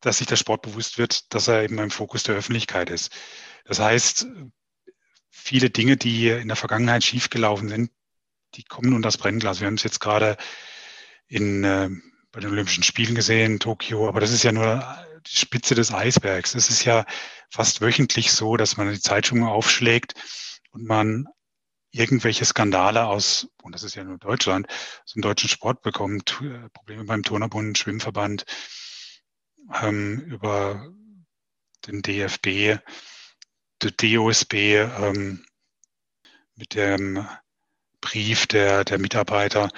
dass 0.00 0.18
sich 0.18 0.26
der 0.26 0.36
Sport 0.36 0.62
bewusst 0.62 0.98
wird, 0.98 1.32
dass 1.34 1.46
er 1.46 1.62
eben 1.62 1.78
im 1.78 1.90
Fokus 1.90 2.22
der 2.22 2.36
Öffentlichkeit 2.36 2.90
ist. 2.90 3.12
Das 3.64 3.78
heißt, 3.78 4.26
viele 5.30 5.70
Dinge, 5.70 5.96
die 5.96 6.28
in 6.28 6.48
der 6.48 6.56
Vergangenheit 6.56 7.04
schiefgelaufen 7.04 7.68
sind, 7.68 7.90
die 8.54 8.64
kommen 8.64 8.92
unter 8.92 9.08
das 9.08 9.18
Brennglas. 9.18 9.60
Wir 9.60 9.66
haben 9.66 9.74
es 9.74 9.84
jetzt 9.84 10.00
gerade 10.00 10.36
in, 11.28 11.64
äh, 11.64 11.88
bei 12.32 12.40
den 12.40 12.50
Olympischen 12.50 12.82
Spielen 12.82 13.14
gesehen, 13.14 13.60
Tokio, 13.60 14.08
aber 14.08 14.20
das 14.20 14.32
ist 14.32 14.42
ja 14.42 14.52
nur 14.52 14.84
die 15.26 15.36
Spitze 15.36 15.74
des 15.74 15.92
Eisbergs. 15.92 16.54
Es 16.54 16.68
ist 16.68 16.84
ja 16.84 17.04
fast 17.50 17.80
wöchentlich 17.80 18.32
so, 18.32 18.56
dass 18.56 18.76
man 18.76 18.92
die 18.92 19.00
Zeitungen 19.00 19.44
aufschlägt 19.44 20.14
und 20.72 20.84
man 20.86 21.26
irgendwelche 21.92 22.44
Skandale 22.44 23.06
aus, 23.06 23.48
und 23.62 23.74
das 23.74 23.82
ist 23.82 23.94
ja 23.96 24.04
nur 24.04 24.18
Deutschland, 24.18 24.68
aus 25.04 25.12
dem 25.12 25.22
deutschen 25.22 25.48
Sport 25.48 25.82
bekommt, 25.82 26.40
äh, 26.42 26.68
Probleme 26.70 27.04
beim 27.04 27.22
Turnerbund, 27.22 27.78
Schwimmverband, 27.78 28.44
ähm, 29.82 30.20
über 30.20 30.92
den 31.86 32.02
DFB, 32.02 32.80
der 33.82 33.92
DOSB 33.92 34.54
ähm, 34.54 35.44
mit 36.56 36.74
dem 36.74 37.26
Brief 38.00 38.46
der, 38.46 38.84
der 38.84 38.98
Mitarbeiter. 38.98 39.70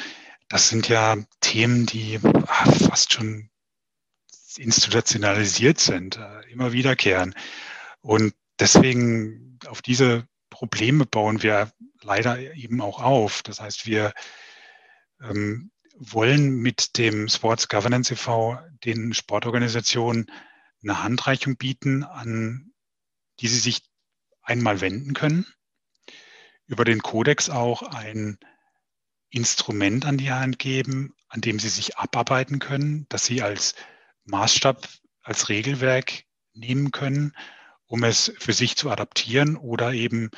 Das 0.48 0.68
sind 0.68 0.88
ja 0.88 1.16
Themen, 1.40 1.86
die 1.86 2.20
ach, 2.46 2.74
fast 2.74 3.12
schon 3.12 3.50
institutionalisiert 4.56 5.78
sind, 5.78 6.18
äh, 6.18 6.50
immer 6.50 6.72
wiederkehren. 6.72 7.34
Und 8.00 8.34
deswegen 8.58 9.58
auf 9.66 9.82
diese 9.82 10.26
Probleme 10.50 11.06
bauen 11.06 11.42
wir 11.42 11.72
leider 12.02 12.38
eben 12.38 12.80
auch 12.80 13.00
auf. 13.00 13.42
Das 13.42 13.60
heißt, 13.60 13.86
wir 13.86 14.12
ähm, 15.22 15.70
wollen 15.94 16.56
mit 16.56 16.98
dem 16.98 17.28
Sports 17.28 17.68
Governance 17.68 18.12
e.V. 18.12 18.58
den 18.84 19.14
Sportorganisationen 19.14 20.30
eine 20.82 21.02
Handreichung 21.02 21.56
bieten, 21.56 22.02
an 22.02 22.72
die 23.40 23.48
sie 23.48 23.58
sich 23.58 23.82
einmal 24.42 24.81
wenden 24.81 25.14
können, 25.14 25.46
über 26.66 26.85
den 26.85 27.02
Kodex 27.02 27.50
auch 27.50 27.83
ein 27.83 28.38
Instrument 29.31 30.05
an 30.05 30.18
die 30.18 30.31
Hand 30.31 30.59
geben, 30.59 31.14
an 31.28 31.40
dem 31.40 31.59
sie 31.59 31.68
sich 31.68 31.96
abarbeiten 31.96 32.59
können, 32.59 33.07
dass 33.09 33.24
sie 33.24 33.42
als 33.42 33.74
Maßstab, 34.24 34.88
als 35.22 35.48
Regelwerk 35.48 36.24
nehmen 36.52 36.90
können, 36.90 37.35
um 37.87 38.05
es 38.05 38.33
für 38.38 38.52
sich 38.52 38.76
zu 38.76 38.90
adaptieren 38.90 39.57
oder 39.57 39.92
eben 39.92 40.31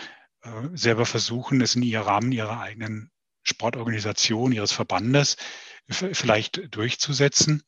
äh, 0.42 0.50
selber 0.74 1.06
versuchen, 1.06 1.60
es 1.60 1.74
in 1.74 1.82
ihr 1.82 2.00
Rahmen 2.00 2.32
ihrer 2.32 2.60
eigenen 2.60 3.10
Sportorganisation, 3.42 4.52
ihres 4.52 4.72
Verbandes 4.72 5.36
vielleicht 5.88 6.74
durchzusetzen. 6.74 7.62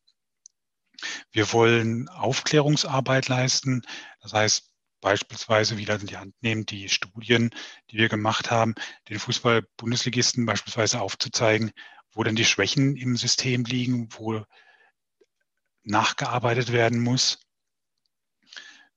Wir 1.30 1.52
wollen 1.52 2.08
Aufklärungsarbeit 2.08 3.28
leisten. 3.28 3.82
Das 4.20 4.32
heißt, 4.32 4.70
beispielsweise 5.06 5.78
wieder 5.78 6.00
in 6.00 6.08
die 6.08 6.16
Hand 6.16 6.34
nehmen, 6.42 6.66
die 6.66 6.88
Studien, 6.88 7.50
die 7.92 7.96
wir 7.96 8.08
gemacht 8.08 8.50
haben, 8.50 8.74
den 9.08 9.20
Fußball-Bundesligisten 9.20 10.46
beispielsweise 10.46 11.00
aufzuzeigen, 11.00 11.70
wo 12.10 12.24
denn 12.24 12.34
die 12.34 12.44
Schwächen 12.44 12.96
im 12.96 13.16
System 13.16 13.64
liegen, 13.64 14.08
wo 14.10 14.42
nachgearbeitet 15.84 16.72
werden 16.72 16.98
muss. 16.98 17.38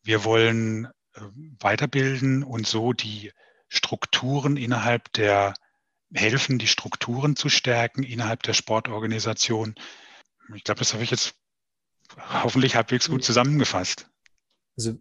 Wir 0.02 0.24
wollen 0.24 0.86
äh, 1.14 1.22
weiterbilden 1.60 2.44
und 2.44 2.66
so 2.66 2.92
die 2.92 3.32
Strukturen 3.68 4.58
innerhalb 4.58 5.14
der 5.14 5.54
helfen, 6.12 6.58
die 6.58 6.66
Strukturen 6.66 7.36
zu 7.36 7.50
stärken 7.50 8.02
innerhalb 8.02 8.42
der 8.42 8.54
Sportorganisation. 8.54 9.76
Ich 10.56 10.64
glaube, 10.64 10.80
das 10.80 10.94
habe 10.96 11.04
ich 11.04 11.12
jetzt 11.12 11.36
hoffentlich 12.18 12.76
halbwegs 12.76 13.10
gut 13.10 13.24
zusammengefasst. 13.24 14.10
Also 14.76 14.98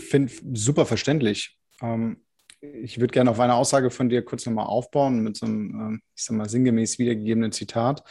finde 0.00 0.32
super 0.52 0.86
verständlich. 0.86 1.58
Ähm, 1.82 2.24
ich 2.82 2.98
würde 2.98 3.12
gerne 3.12 3.30
auf 3.30 3.40
eine 3.40 3.54
Aussage 3.54 3.90
von 3.90 4.08
dir 4.08 4.24
kurz 4.24 4.46
nochmal 4.46 4.66
aufbauen 4.66 5.20
mit 5.20 5.36
so 5.36 5.46
einem, 5.46 5.94
äh, 5.94 5.98
ich 6.16 6.24
sag 6.24 6.36
mal, 6.36 6.48
sinngemäß 6.48 6.98
wiedergegebenen 6.98 7.52
Zitat. 7.52 8.02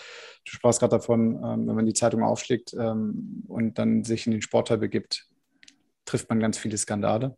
Du 0.46 0.52
sprachst 0.52 0.80
gerade 0.80 0.98
davon, 0.98 1.36
ähm, 1.44 1.68
wenn 1.68 1.76
man 1.76 1.86
die 1.86 1.94
Zeitung 1.94 2.24
aufschlägt 2.24 2.74
ähm, 2.74 3.44
und 3.48 3.78
dann 3.80 4.04
sich 4.04 4.26
in 4.26 4.32
den 4.32 4.42
Sportteil 4.42 4.78
begibt, 4.78 5.28
trifft 6.06 6.30
man 6.30 6.40
ganz 6.40 6.58
viele 6.58 6.78
Skandale. 6.78 7.38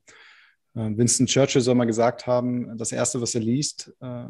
Äh, 0.76 0.98
Winston 0.98 1.28
Churchill 1.28 1.62
soll 1.62 1.76
mal 1.76 1.86
gesagt 1.86 2.28
haben, 2.28 2.78
das 2.78 2.92
Erste, 2.92 3.22
was 3.22 3.36
er 3.36 3.42
liest, 3.42 3.94
äh, 4.02 4.26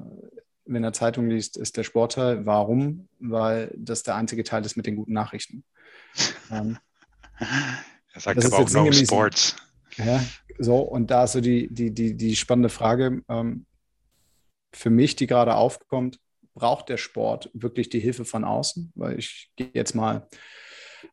wenn 0.66 0.84
er 0.84 0.94
Zeitung 0.94 1.30
liest, 1.30 1.58
ist 1.58 1.78
der 1.78 1.84
Sportteil. 1.84 2.46
Warum? 2.46 3.08
Weil 3.20 3.72
das 3.78 4.04
der 4.04 4.16
einzige 4.16 4.44
Teil 4.44 4.66
ist 4.66 4.76
mit 4.76 4.88
den 4.88 4.96
guten 4.96 5.14
Nachrichten. 5.14 5.64
er 6.50 6.80
sagt 8.18 8.44
aber 8.44 8.58
auch 8.58 8.70
no 8.72 8.92
sports. 8.92 9.56
Ja, 9.98 10.24
so, 10.60 10.78
und 10.78 11.12
da 11.12 11.26
ist 11.26 11.34
so 11.34 11.42
die, 11.42 11.74
die, 11.74 11.94
die, 11.94 12.16
die 12.16 12.36
spannende 12.36 12.70
Frage 12.70 13.22
ähm, 13.30 13.66
für 14.74 14.90
mich, 14.90 15.16
die 15.16 15.28
gerade 15.28 15.56
aufkommt, 15.56 16.20
braucht 16.54 16.90
der 16.90 16.98
Sport 16.98 17.50
wirklich 17.54 17.90
die 17.90 18.00
Hilfe 18.00 18.26
von 18.26 18.44
außen? 18.44 18.92
Weil 18.96 19.20
ich 19.20 19.52
gehe 19.56 19.72
jetzt 19.74 19.96
mal 19.96 20.28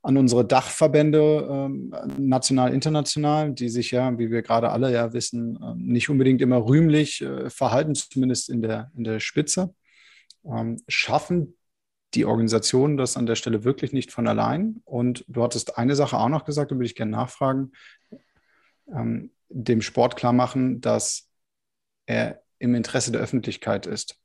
an 0.02 0.16
unsere 0.16 0.44
Dachverbände, 0.44 1.48
ähm, 1.50 1.94
national, 2.18 2.72
international, 2.72 3.52
die 3.52 3.68
sich 3.68 3.90
ja, 3.90 4.18
wie 4.18 4.30
wir 4.30 4.42
gerade 4.42 4.70
alle 4.70 4.92
ja 4.92 5.12
wissen, 5.12 5.56
äh, 5.62 5.74
nicht 5.76 6.08
unbedingt 6.08 6.40
immer 6.40 6.64
rühmlich 6.64 7.20
äh, 7.20 7.50
verhalten, 7.50 7.94
zumindest 7.94 8.48
in 8.48 8.62
der, 8.62 8.90
in 8.96 9.04
der 9.04 9.20
Spitze. 9.20 9.74
Ähm, 10.44 10.78
schaffen 10.88 11.56
die 12.14 12.24
Organisationen 12.24 12.96
das 12.96 13.16
an 13.16 13.26
der 13.26 13.36
Stelle 13.36 13.64
wirklich 13.64 13.92
nicht 13.92 14.12
von 14.12 14.26
allein? 14.26 14.80
Und 14.84 15.24
du 15.28 15.42
hattest 15.42 15.78
eine 15.78 15.94
Sache 15.94 16.18
auch 16.18 16.28
noch 16.28 16.44
gesagt, 16.44 16.70
da 16.70 16.74
würde 16.74 16.86
ich 16.86 16.94
gerne 16.94 17.12
nachfragen 17.12 17.72
ähm, 18.92 19.30
dem 19.48 19.82
Sport 19.82 20.16
klar 20.16 20.32
machen, 20.32 20.80
dass 20.80 21.28
er 22.06 22.42
im 22.58 22.74
Interesse 22.74 23.12
der 23.12 23.20
Öffentlichkeit 23.20 23.86
ist. 23.86 24.18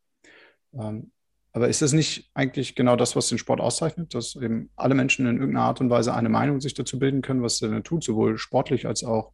Ähm, 0.73 1.11
aber 1.53 1.69
ist 1.69 1.81
das 1.81 1.91
nicht 1.91 2.29
eigentlich 2.35 2.75
genau 2.75 2.95
das, 2.95 3.15
was 3.15 3.29
den 3.29 3.39
Sport 3.39 3.61
auszeichnet, 3.61 4.13
dass 4.13 4.35
eben 4.35 4.69
alle 4.75 4.93
Menschen 4.93 5.25
in 5.25 5.37
irgendeiner 5.37 5.65
Art 5.65 5.81
und 5.81 5.89
Weise 5.89 6.13
eine 6.13 6.29
Meinung 6.29 6.61
sich 6.61 6.75
dazu 6.75 6.99
bilden 6.99 7.21
können, 7.21 7.41
was 7.41 7.61
er 7.61 7.69
denn 7.69 7.83
tut, 7.83 8.03
sowohl 8.03 8.37
sportlich 8.37 8.85
als 8.85 9.03
auch 9.03 9.31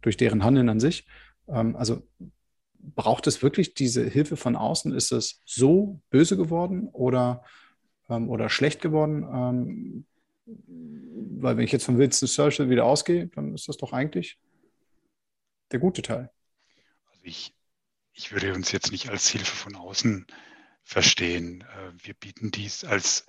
durch 0.00 0.16
deren 0.16 0.44
Handeln 0.44 0.68
an 0.68 0.78
sich? 0.78 1.06
Ähm, 1.48 1.74
also 1.74 2.02
braucht 2.78 3.26
es 3.26 3.42
wirklich 3.42 3.74
diese 3.74 4.04
Hilfe 4.04 4.36
von 4.36 4.56
außen? 4.56 4.92
Ist 4.92 5.10
es 5.10 5.42
so 5.44 6.00
böse 6.10 6.36
geworden 6.36 6.88
oder, 6.92 7.42
ähm, 8.08 8.30
oder 8.30 8.48
schlecht 8.48 8.80
geworden? 8.80 9.24
Ähm, 9.32 10.06
weil 11.40 11.56
wenn 11.56 11.64
ich 11.64 11.72
jetzt 11.72 11.84
von 11.84 11.98
Winston 11.98 12.28
Churchill 12.28 12.70
wieder 12.70 12.84
ausgehe, 12.84 13.26
dann 13.34 13.54
ist 13.54 13.68
das 13.68 13.76
doch 13.76 13.92
eigentlich 13.92 14.38
der 15.72 15.78
gute 15.78 16.02
Teil? 16.02 16.30
Also 17.10 17.20
ich, 17.22 17.54
ich 18.12 18.32
würde 18.32 18.54
uns 18.54 18.72
jetzt 18.72 18.92
nicht 18.92 19.10
als 19.10 19.28
Hilfe 19.28 19.56
von 19.56 19.76
außen 19.76 20.26
verstehen. 20.84 21.62
Äh, 21.62 21.92
wir 22.04 22.14
bieten 22.14 22.50
dies 22.50 22.84
als, 22.84 23.26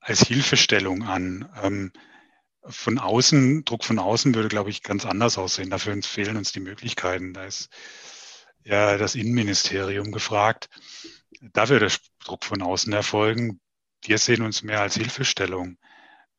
als 0.00 0.20
Hilfestellung 0.20 1.02
an. 1.02 1.50
Ähm, 1.62 1.92
von 2.64 2.98
außen, 2.98 3.64
Druck 3.64 3.84
von 3.84 3.98
außen 3.98 4.34
würde, 4.34 4.48
glaube 4.48 4.70
ich, 4.70 4.82
ganz 4.82 5.06
anders 5.06 5.38
aussehen. 5.38 5.70
Dafür 5.70 6.00
fehlen 6.02 6.36
uns 6.36 6.52
die 6.52 6.60
Möglichkeiten. 6.60 7.32
Da 7.32 7.44
ist 7.46 7.70
ja 8.62 8.98
das 8.98 9.14
Innenministerium 9.14 10.12
gefragt. 10.12 10.68
Da 11.40 11.68
würde 11.68 11.88
Druck 12.22 12.44
von 12.44 12.60
außen 12.62 12.92
erfolgen. 12.92 13.60
Wir 14.02 14.18
sehen 14.18 14.42
uns 14.42 14.62
mehr 14.62 14.80
als 14.80 14.96
Hilfestellung. 14.96 15.78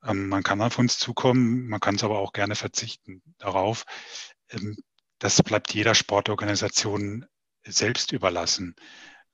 Ähm, 0.03 0.29
man 0.29 0.43
kann 0.43 0.61
auf 0.61 0.79
uns 0.79 0.97
zukommen, 0.99 1.67
man 1.67 1.79
kann 1.79 1.95
es 1.95 2.03
aber 2.03 2.19
auch 2.19 2.33
gerne 2.33 2.55
verzichten 2.55 3.21
darauf. 3.37 3.85
Das 5.21 5.43
bleibt 5.43 5.71
jeder 5.75 5.93
Sportorganisation 5.93 7.27
selbst 7.63 8.12
überlassen. 8.12 8.75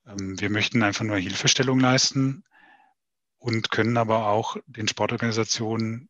Ähm, 0.05 0.37
wir 0.37 0.49
möchten 0.49 0.83
einfach 0.83 1.05
nur 1.05 1.15
Hilfestellung 1.15 1.79
leisten 1.79 2.43
und 3.37 3.71
können 3.71 3.95
aber 3.95 4.27
auch 4.27 4.57
den 4.65 4.89
Sportorganisationen 4.89 6.09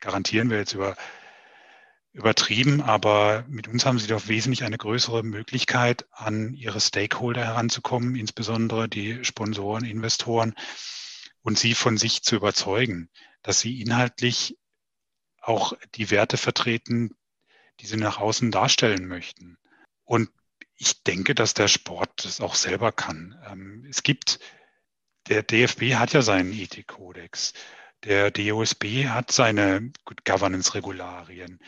garantieren 0.00 0.50
wir 0.50 0.58
jetzt 0.58 0.72
über, 0.72 0.96
übertrieben, 2.10 2.80
aber 2.80 3.44
mit 3.46 3.68
uns 3.68 3.86
haben 3.86 4.00
sie 4.00 4.08
doch 4.08 4.26
wesentlich 4.26 4.64
eine 4.64 4.76
größere 4.76 5.22
Möglichkeit, 5.22 6.04
an 6.10 6.54
ihre 6.54 6.80
Stakeholder 6.80 7.44
heranzukommen, 7.44 8.16
insbesondere 8.16 8.88
die 8.88 9.24
Sponsoren, 9.24 9.84
Investoren, 9.84 10.56
und 11.42 11.60
sie 11.60 11.74
von 11.74 11.96
sich 11.96 12.24
zu 12.24 12.34
überzeugen, 12.34 13.08
dass 13.42 13.60
sie 13.60 13.80
inhaltlich 13.80 14.58
auch 15.40 15.74
die 15.94 16.10
Werte 16.10 16.36
vertreten, 16.36 17.14
die 17.80 17.86
sie 17.86 17.96
nach 17.96 18.18
außen 18.18 18.50
darstellen 18.50 19.06
möchten. 19.06 19.58
Und 20.04 20.30
ich 20.76 21.02
denke, 21.02 21.34
dass 21.34 21.54
der 21.54 21.68
Sport 21.68 22.24
das 22.24 22.40
auch 22.40 22.54
selber 22.54 22.92
kann. 22.92 23.38
Ähm, 23.50 23.86
es 23.88 24.02
gibt, 24.02 24.38
der 25.28 25.42
DFB 25.42 25.94
hat 25.94 26.12
ja 26.12 26.22
seinen 26.22 26.52
Ethikkodex. 26.52 27.52
Der 28.04 28.30
DOSB 28.30 29.06
hat 29.08 29.30
seine 29.30 29.92
Good 30.06 30.24
Governance-Regularien. 30.24 31.60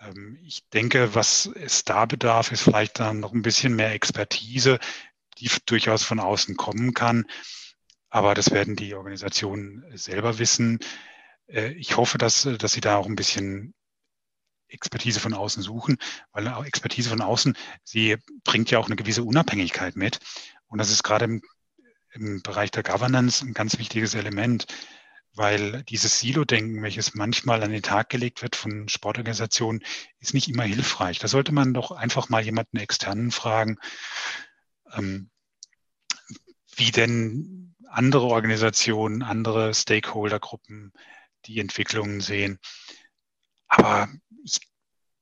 Ähm, 0.00 0.38
ich 0.42 0.68
denke, 0.70 1.14
was 1.14 1.46
es 1.46 1.84
da 1.84 2.04
bedarf, 2.04 2.52
ist 2.52 2.62
vielleicht 2.62 3.00
dann 3.00 3.20
noch 3.20 3.32
ein 3.32 3.42
bisschen 3.42 3.74
mehr 3.74 3.92
Expertise, 3.92 4.78
die 5.38 5.50
durchaus 5.66 6.04
von 6.04 6.20
außen 6.20 6.56
kommen 6.56 6.92
kann. 6.92 7.24
Aber 8.10 8.34
das 8.34 8.50
werden 8.50 8.76
die 8.76 8.94
Organisationen 8.94 9.84
selber 9.96 10.38
wissen. 10.38 10.80
Äh, 11.46 11.72
ich 11.72 11.96
hoffe, 11.96 12.18
dass, 12.18 12.48
dass 12.58 12.72
sie 12.72 12.80
da 12.80 12.96
auch 12.96 13.06
ein 13.06 13.16
bisschen 13.16 13.74
Expertise 14.70 15.20
von 15.20 15.34
außen 15.34 15.62
suchen, 15.62 15.98
weil 16.32 16.46
Expertise 16.66 17.10
von 17.10 17.20
außen, 17.20 17.56
sie 17.84 18.16
bringt 18.44 18.70
ja 18.70 18.78
auch 18.78 18.86
eine 18.86 18.96
gewisse 18.96 19.24
Unabhängigkeit 19.24 19.96
mit. 19.96 20.18
Und 20.66 20.78
das 20.78 20.90
ist 20.90 21.02
gerade 21.02 21.24
im, 21.26 21.42
im 22.12 22.42
Bereich 22.42 22.70
der 22.70 22.82
Governance 22.82 23.44
ein 23.44 23.54
ganz 23.54 23.78
wichtiges 23.78 24.14
Element 24.14 24.66
weil 25.34 25.82
dieses 25.84 26.18
Silo-Denken, 26.18 26.82
welches 26.82 27.14
manchmal 27.14 27.62
an 27.62 27.70
den 27.70 27.82
Tag 27.82 28.08
gelegt 28.08 28.42
wird 28.42 28.56
von 28.56 28.88
Sportorganisationen, 28.88 29.82
ist 30.18 30.34
nicht 30.34 30.48
immer 30.48 30.64
hilfreich. 30.64 31.18
Da 31.18 31.28
sollte 31.28 31.52
man 31.52 31.74
doch 31.74 31.92
einfach 31.92 32.28
mal 32.28 32.44
jemanden 32.44 32.78
externen 32.78 33.30
fragen, 33.30 33.78
ähm, 34.92 35.30
wie 36.74 36.90
denn 36.90 37.74
andere 37.88 38.26
Organisationen, 38.26 39.22
andere 39.22 39.74
Stakeholdergruppen 39.74 40.92
die 41.46 41.60
Entwicklungen 41.60 42.20
sehen. 42.20 42.58
Aber 43.68 44.08
ich 44.44 44.60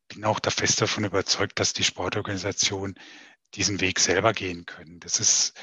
bin 0.09 0.25
auch 0.25 0.41
da 0.41 0.51
fest 0.51 0.81
davon 0.81 1.05
überzeugt, 1.05 1.59
dass 1.59 1.73
die 1.73 1.85
Sportorganisationen 1.85 2.99
diesen 3.55 3.81
Weg 3.81 4.01
selber 4.01 4.33
gehen 4.33 4.67
können. 4.67 5.01
Das 5.01 5.21
ist 5.21 5.55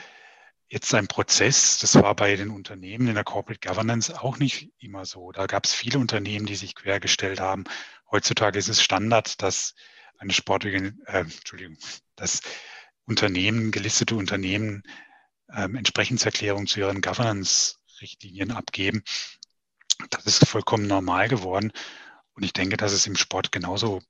jetzt 0.68 0.94
ein 0.94 1.08
Prozess. 1.08 1.80
Das 1.80 1.96
war 1.96 2.16
bei 2.16 2.36
den 2.36 2.50
Unternehmen 2.50 3.08
in 3.08 3.16
der 3.16 3.24
Corporate 3.24 3.66
Governance 3.66 4.22
auch 4.22 4.38
nicht 4.38 4.72
immer 4.80 5.06
so. 5.06 5.32
Da 5.32 5.46
gab 5.46 5.66
es 5.66 5.74
viele 5.74 6.00
Unternehmen, 6.00 6.46
die 6.46 6.56
sich 6.56 6.76
quergestellt 6.76 7.40
haben. 7.40 7.64
Heutzutage 8.12 8.58
ist 8.58 8.70
es 8.70 8.82
Standard, 8.82 9.42
dass 9.42 9.76
eine 10.18 10.34
sportliche, 10.34 10.94
äh, 11.06 11.20
Entschuldigung, 11.20 11.78
dass 12.16 12.42
Unternehmen, 13.06 13.72
gelistete 13.72 14.16
Unternehmen 14.16 14.84
ähm, 15.54 15.76
Entsprechenserklärungen 15.76 16.68
zu 16.68 16.80
ihren 16.80 17.02
Governance-Richtlinien 17.02 18.52
abgeben. 18.52 19.04
Das 20.10 20.26
ist 20.26 20.48
vollkommen 20.48 20.88
normal 20.88 21.28
geworden. 21.30 21.72
Und 22.36 22.44
ich 22.44 22.54
denke, 22.54 22.78
dass 22.78 22.92
es 22.92 23.08
im 23.08 23.16
Sport 23.16 23.52
genauso 23.52 24.02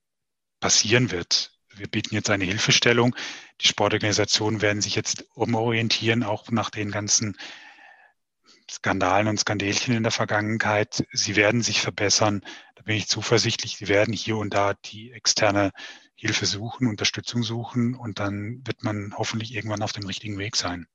passieren 0.60 1.12
wird 1.12 1.56
wir 1.78 1.88
bieten 1.88 2.16
jetzt 2.16 2.30
eine 2.30 2.46
Hilfestellung. 2.46 3.16
Die 3.62 3.68
Sportorganisationen 3.68 4.62
werden 4.62 4.82
sich 4.82 4.96
jetzt 4.96 5.26
umorientieren, 5.34 6.24
auch 6.24 6.50
nach 6.52 6.70
den 6.70 6.92
ganzen 6.92 7.38
Skandalen 8.70 9.28
und 9.28 9.40
Skandelchen 9.40 9.96
in 9.96 10.04
der 10.04 10.12
Vergangenheit. 10.12 11.06
Sie 11.12 11.36
werden 11.36 11.62
sich 11.62 11.82
verbessern. 11.82 12.42
Da 12.76 12.84
bin 12.84 12.96
ich 12.96 13.08
zuversichtlich. 13.08 13.78
Sie 13.78 13.88
werden 13.88 14.14
hier 14.14 14.38
und 14.38 14.54
da 14.54 14.74
die 14.74 15.12
externe 15.12 15.72
Hilfe 16.16 16.46
suchen, 16.46 16.88
Unterstützung 16.88 17.44
suchen 17.44 17.94
und 17.94 18.20
dann 18.20 18.62
wird 18.66 18.84
man 18.84 19.14
hoffentlich 19.18 19.54
irgendwann 19.54 19.82
auf 19.82 19.92
dem 19.92 20.06
richtigen 20.06 20.38
Weg 20.38 20.56
sein. 20.56 20.88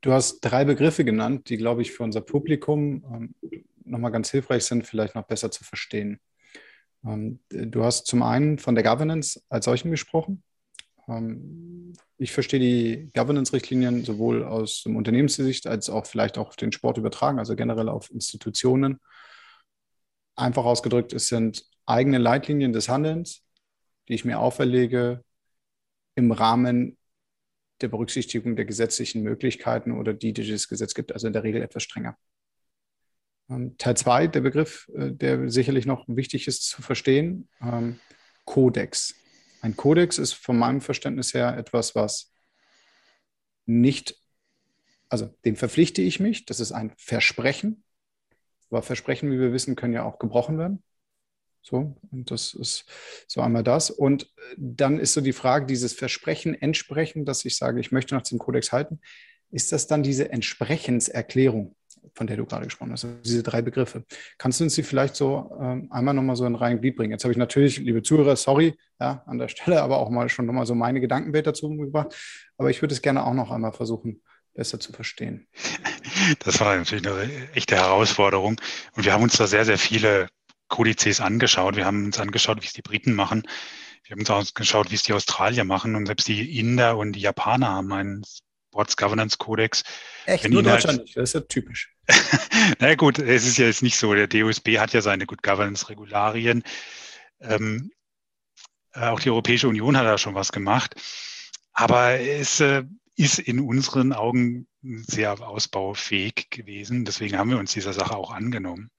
Du 0.00 0.12
hast 0.12 0.40
drei 0.40 0.64
Begriffe 0.64 1.04
genannt, 1.04 1.50
die, 1.50 1.58
glaube 1.58 1.82
ich, 1.82 1.92
für 1.92 2.04
unser 2.04 2.22
Publikum 2.22 3.34
ähm, 3.42 3.74
nochmal 3.86 4.12
ganz 4.12 4.30
hilfreich 4.30 4.64
sind, 4.64 4.86
vielleicht 4.86 5.14
noch 5.14 5.26
besser 5.26 5.50
zu 5.50 5.64
verstehen. 5.64 6.20
Ähm, 7.04 7.40
du 7.50 7.84
hast 7.84 8.06
zum 8.06 8.22
einen 8.22 8.58
von 8.58 8.74
der 8.74 8.84
Governance 8.84 9.42
als 9.48 9.64
solchen 9.64 9.90
gesprochen. 9.90 10.42
Ähm, 11.08 11.92
ich 12.18 12.32
verstehe 12.32 12.60
die 12.60 13.10
Governance-Richtlinien 13.14 14.04
sowohl 14.04 14.44
aus 14.44 14.82
dem 14.82 14.96
Unternehmenssicht 14.96 15.66
als 15.66 15.90
auch 15.90 16.06
vielleicht 16.06 16.38
auch 16.38 16.48
auf 16.48 16.56
den 16.56 16.72
Sport 16.72 16.98
übertragen, 16.98 17.38
also 17.38 17.56
generell 17.56 17.88
auf 17.88 18.10
Institutionen. 18.10 18.98
Einfach 20.34 20.64
ausgedrückt, 20.64 21.12
es 21.12 21.28
sind 21.28 21.64
eigene 21.86 22.18
Leitlinien 22.18 22.72
des 22.72 22.88
Handelns, 22.88 23.42
die 24.08 24.14
ich 24.14 24.24
mir 24.24 24.40
auferlege 24.40 25.22
im 26.14 26.32
Rahmen 26.32 26.96
der 27.80 27.88
Berücksichtigung 27.88 28.56
der 28.56 28.64
gesetzlichen 28.64 29.22
Möglichkeiten 29.22 29.92
oder 29.92 30.14
die, 30.14 30.32
die 30.32 30.50
das 30.50 30.68
Gesetz 30.68 30.94
gibt, 30.94 31.12
also 31.12 31.26
in 31.26 31.32
der 31.32 31.44
Regel 31.44 31.62
etwas 31.62 31.82
strenger. 31.82 32.16
Ähm, 33.48 33.76
Teil 33.78 33.96
2, 33.96 34.26
der 34.28 34.40
Begriff, 34.40 34.90
äh, 34.94 35.12
der 35.12 35.50
sicherlich 35.50 35.86
noch 35.86 36.04
wichtig 36.08 36.46
ist 36.48 36.64
zu 36.68 36.82
verstehen, 36.82 37.48
ähm, 37.60 38.00
Kodex. 38.44 39.14
Ein 39.60 39.76
Kodex 39.76 40.18
ist 40.18 40.32
von 40.32 40.58
meinem 40.58 40.80
Verständnis 40.80 41.34
her 41.34 41.56
etwas, 41.56 41.94
was 41.94 42.32
nicht, 43.66 44.16
also 45.08 45.34
dem 45.44 45.56
verpflichte 45.56 46.02
ich 46.02 46.20
mich, 46.20 46.44
das 46.46 46.60
ist 46.60 46.72
ein 46.72 46.92
Versprechen, 46.96 47.82
aber 48.70 48.82
Versprechen, 48.82 49.30
wie 49.30 49.38
wir 49.38 49.52
wissen, 49.52 49.76
können 49.76 49.94
ja 49.94 50.04
auch 50.04 50.18
gebrochen 50.18 50.58
werden. 50.58 50.82
So, 51.62 51.96
und 52.12 52.30
das 52.30 52.54
ist 52.54 52.84
so 53.26 53.40
einmal 53.40 53.64
das. 53.64 53.90
Und 53.90 54.24
äh, 54.24 54.54
dann 54.56 55.00
ist 55.00 55.14
so 55.14 55.20
die 55.20 55.32
Frage, 55.32 55.66
dieses 55.66 55.92
Versprechen, 55.94 56.54
Entsprechen, 56.54 57.24
dass 57.24 57.44
ich 57.44 57.56
sage, 57.56 57.80
ich 57.80 57.90
möchte 57.90 58.14
nach 58.14 58.22
dem 58.22 58.38
Kodex 58.38 58.70
halten, 58.70 59.00
ist 59.50 59.72
das 59.72 59.88
dann 59.88 60.04
diese 60.04 60.30
Entsprechenserklärung? 60.30 61.74
Von 62.14 62.26
der 62.26 62.36
du 62.36 62.46
gerade 62.46 62.64
gesprochen 62.64 62.92
hast, 62.92 63.04
also 63.04 63.16
diese 63.24 63.42
drei 63.42 63.62
Begriffe. 63.62 64.04
Kannst 64.38 64.60
du 64.60 64.64
uns 64.64 64.74
die 64.74 64.82
vielleicht 64.82 65.16
so 65.16 65.56
ähm, 65.60 65.88
einmal 65.90 66.14
nochmal 66.14 66.36
so 66.36 66.46
in 66.46 66.54
rein 66.54 66.80
Glied 66.80 66.96
bringen? 66.96 67.12
Jetzt 67.12 67.24
habe 67.24 67.32
ich 67.32 67.38
natürlich, 67.38 67.78
liebe 67.78 68.02
Zuhörer, 68.02 68.36
sorry, 68.36 68.74
ja, 69.00 69.22
an 69.26 69.38
der 69.38 69.48
Stelle, 69.48 69.82
aber 69.82 69.98
auch 69.98 70.10
mal 70.10 70.28
schon 70.28 70.46
nochmal 70.46 70.66
so 70.66 70.74
meine 70.74 71.00
Gedankenwelt 71.00 71.46
dazu 71.46 71.68
gebracht. 71.76 72.14
Aber 72.56 72.70
ich 72.70 72.82
würde 72.82 72.94
es 72.94 73.02
gerne 73.02 73.24
auch 73.24 73.34
noch 73.34 73.50
einmal 73.50 73.72
versuchen, 73.72 74.22
besser 74.54 74.80
zu 74.80 74.92
verstehen. 74.92 75.46
Das 76.40 76.60
war 76.60 76.76
natürlich 76.76 77.06
eine 77.06 77.52
echte 77.54 77.76
Herausforderung. 77.76 78.60
Und 78.94 79.04
wir 79.04 79.12
haben 79.12 79.22
uns 79.22 79.36
da 79.36 79.46
sehr, 79.46 79.64
sehr 79.64 79.78
viele 79.78 80.28
Kodizes 80.68 81.20
angeschaut. 81.20 81.76
Wir 81.76 81.84
haben 81.84 82.06
uns 82.06 82.18
angeschaut, 82.18 82.62
wie 82.62 82.66
es 82.66 82.72
die 82.72 82.82
Briten 82.82 83.14
machen. 83.14 83.46
Wir 84.04 84.12
haben 84.12 84.20
uns 84.20 84.30
auch 84.30 84.38
angeschaut, 84.38 84.90
wie 84.90 84.94
es 84.94 85.02
die 85.02 85.12
Australier 85.12 85.64
machen. 85.64 85.94
Und 85.94 86.06
selbst 86.06 86.28
die 86.28 86.58
Inder 86.58 86.96
und 86.96 87.12
die 87.12 87.20
Japaner 87.20 87.68
haben 87.68 87.92
einen 87.92 88.22
Sports 88.24 88.96
Governance 88.96 89.36
Kodex. 89.38 89.84
Echt, 90.26 90.44
Wenn 90.44 90.52
nur 90.52 90.62
Deutschland 90.62 90.98
halt, 90.98 91.06
nicht, 91.06 91.16
das 91.16 91.30
ist 91.30 91.34
ja 91.34 91.40
typisch. 91.40 91.95
Na 92.78 92.94
gut, 92.94 93.18
es 93.18 93.46
ist 93.46 93.58
ja 93.58 93.66
jetzt 93.66 93.82
nicht 93.82 93.96
so. 93.96 94.14
Der 94.14 94.26
DOSB 94.26 94.78
hat 94.78 94.92
ja 94.92 95.02
seine 95.02 95.26
Good 95.26 95.42
Governance 95.42 95.88
Regularien. 95.88 96.62
Ähm, 97.40 97.90
äh, 98.92 99.06
auch 99.06 99.20
die 99.20 99.30
Europäische 99.30 99.68
Union 99.68 99.96
hat 99.96 100.06
da 100.06 100.18
schon 100.18 100.34
was 100.34 100.52
gemacht. 100.52 100.94
Aber 101.72 102.18
es 102.20 102.60
äh, 102.60 102.84
ist 103.16 103.38
in 103.38 103.60
unseren 103.60 104.12
Augen 104.12 104.68
sehr 104.82 105.40
ausbaufähig 105.40 106.48
gewesen. 106.50 107.04
Deswegen 107.04 107.36
haben 107.36 107.50
wir 107.50 107.58
uns 107.58 107.72
dieser 107.72 107.92
Sache 107.92 108.16
auch 108.16 108.30
angenommen. 108.30 108.90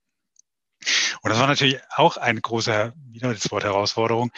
Und 1.21 1.29
das 1.31 1.39
war 1.39 1.47
natürlich 1.47 1.79
auch 1.95 2.17
eine 2.17 2.41
große, 2.41 2.93
wieder 3.09 3.33
das 3.33 3.49
Wort 3.51 3.63
Herausforderung, 3.63 4.31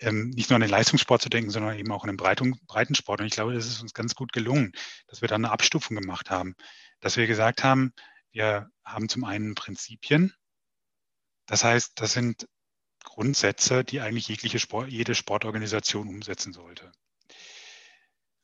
ähm, 0.00 0.30
nicht 0.30 0.50
nur 0.50 0.56
an 0.56 0.62
den 0.62 0.70
Leistungssport 0.70 1.22
zu 1.22 1.28
denken, 1.28 1.50
sondern 1.50 1.78
eben 1.78 1.92
auch 1.92 2.04
an 2.04 2.16
den 2.16 2.16
Breitensport. 2.16 3.20
Und 3.20 3.26
ich 3.26 3.32
glaube, 3.32 3.54
das 3.54 3.66
ist 3.66 3.82
uns 3.82 3.94
ganz 3.94 4.14
gut 4.14 4.32
gelungen, 4.32 4.72
dass 5.08 5.20
wir 5.20 5.28
da 5.28 5.34
eine 5.34 5.50
Abstufung 5.50 5.96
gemacht 5.96 6.30
haben. 6.30 6.54
Dass 7.00 7.16
wir 7.16 7.26
gesagt 7.26 7.64
haben, 7.64 7.92
wir 8.30 8.70
haben 8.84 9.08
zum 9.08 9.24
einen 9.24 9.54
Prinzipien. 9.54 10.32
Das 11.46 11.64
heißt, 11.64 11.92
das 11.96 12.12
sind 12.12 12.46
Grundsätze, 13.02 13.84
die 13.84 14.00
eigentlich 14.00 14.28
jegliche 14.28 14.58
Sport, 14.58 14.88
jede 14.88 15.14
Sportorganisation 15.14 16.08
umsetzen 16.08 16.52
sollte. 16.52 16.92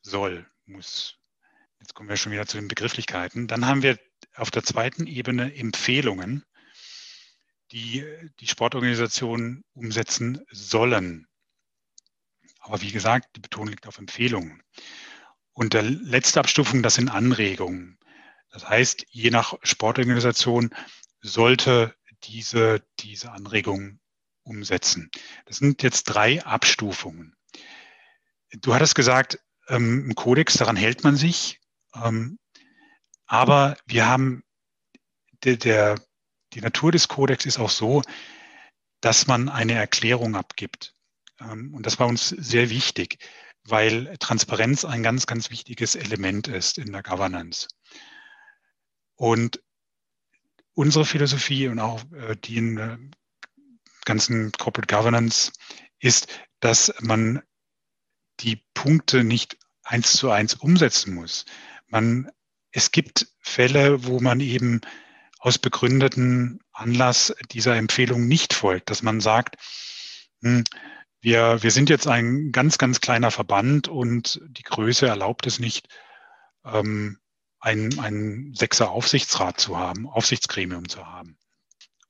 Soll, 0.02 0.48
muss. 0.64 1.18
Jetzt 1.78 1.94
kommen 1.94 2.08
wir 2.08 2.16
schon 2.16 2.32
wieder 2.32 2.46
zu 2.46 2.56
den 2.56 2.68
Begrifflichkeiten. 2.68 3.46
Dann 3.46 3.66
haben 3.66 3.82
wir 3.82 3.98
auf 4.34 4.50
der 4.50 4.62
zweiten 4.62 5.06
Ebene 5.06 5.54
Empfehlungen, 5.54 6.44
die 7.70 8.04
die 8.40 8.46
Sportorganisationen 8.46 9.64
umsetzen 9.72 10.44
sollen. 10.50 11.26
Aber 12.60 12.80
wie 12.80 12.92
gesagt, 12.92 13.36
die 13.36 13.40
Betonung 13.40 13.68
liegt 13.68 13.86
auf 13.86 13.98
Empfehlungen. 13.98 14.62
Und 15.52 15.74
der 15.74 15.82
letzte 15.82 16.40
Abstufung, 16.40 16.82
das 16.82 16.94
sind 16.94 17.08
Anregungen. 17.08 17.98
Das 18.50 18.68
heißt, 18.68 19.06
je 19.10 19.30
nach 19.30 19.54
Sportorganisation 19.62 20.74
sollte 21.20 21.94
diese, 22.24 22.82
diese 23.00 23.32
Anregungen 23.32 24.00
umsetzen. 24.42 25.10
Das 25.44 25.58
sind 25.58 25.82
jetzt 25.82 26.04
drei 26.04 26.44
Abstufungen. 26.44 27.36
Du 28.52 28.74
hattest 28.74 28.94
gesagt, 28.94 29.38
ähm, 29.68 30.08
ein 30.08 30.14
Kodex, 30.14 30.54
daran 30.54 30.76
hält 30.76 31.04
man 31.04 31.16
sich. 31.16 31.60
Ähm, 31.94 32.38
aber 33.26 33.76
wir 33.86 34.06
haben, 34.06 34.44
der, 35.44 35.56
der, 35.56 36.00
die 36.52 36.60
Natur 36.60 36.92
des 36.92 37.08
Kodex 37.08 37.44
ist 37.44 37.58
auch 37.58 37.70
so, 37.70 38.02
dass 39.00 39.26
man 39.26 39.48
eine 39.48 39.74
Erklärung 39.74 40.36
abgibt. 40.36 40.94
Ähm, 41.40 41.74
und 41.74 41.84
das 41.84 41.98
war 41.98 42.06
uns 42.06 42.28
sehr 42.28 42.70
wichtig, 42.70 43.18
weil 43.64 44.16
Transparenz 44.18 44.84
ein 44.84 45.02
ganz, 45.02 45.26
ganz 45.26 45.50
wichtiges 45.50 45.96
Element 45.96 46.48
ist 46.48 46.78
in 46.78 46.92
der 46.92 47.02
Governance. 47.02 47.68
Und 49.16 49.62
unsere 50.74 51.04
Philosophie 51.04 51.68
und 51.68 51.78
auch 51.78 52.02
äh, 52.12 52.36
die 52.36 52.58
in 52.58 52.76
der 52.76 52.98
ganzen 54.04 54.52
Corporate 54.52 54.94
Governance 54.94 55.52
ist, 55.98 56.28
dass 56.60 56.94
man 57.00 57.42
die 58.40 58.62
Punkte 58.74 59.24
nicht 59.24 59.58
eins 59.82 60.12
zu 60.12 60.30
eins 60.30 60.54
umsetzen 60.54 61.14
muss. 61.14 61.44
Man, 61.88 62.30
es 62.70 62.92
gibt 62.92 63.28
Fälle, 63.40 64.04
wo 64.04 64.20
man 64.20 64.40
eben 64.40 64.80
aus 65.38 65.58
begründeten 65.58 66.60
Anlass 66.72 67.34
dieser 67.52 67.76
Empfehlung 67.76 68.26
nicht 68.26 68.52
folgt, 68.52 68.90
dass 68.90 69.02
man 69.02 69.20
sagt, 69.20 69.56
hm, 70.42 70.64
wir, 71.20 71.62
wir 71.62 71.70
sind 71.70 71.88
jetzt 71.88 72.06
ein 72.06 72.52
ganz, 72.52 72.78
ganz 72.78 73.00
kleiner 73.00 73.30
Verband 73.30 73.88
und 73.88 74.40
die 74.48 74.62
Größe 74.62 75.06
erlaubt 75.06 75.46
es 75.46 75.58
nicht, 75.58 75.88
ähm, 76.64 77.18
einen, 77.66 77.98
einen 77.98 78.54
Sechser 78.54 78.92
Aufsichtsrat 78.92 79.60
zu 79.60 79.76
haben, 79.76 80.08
Aufsichtsgremium 80.08 80.88
zu 80.88 81.04
haben. 81.04 81.36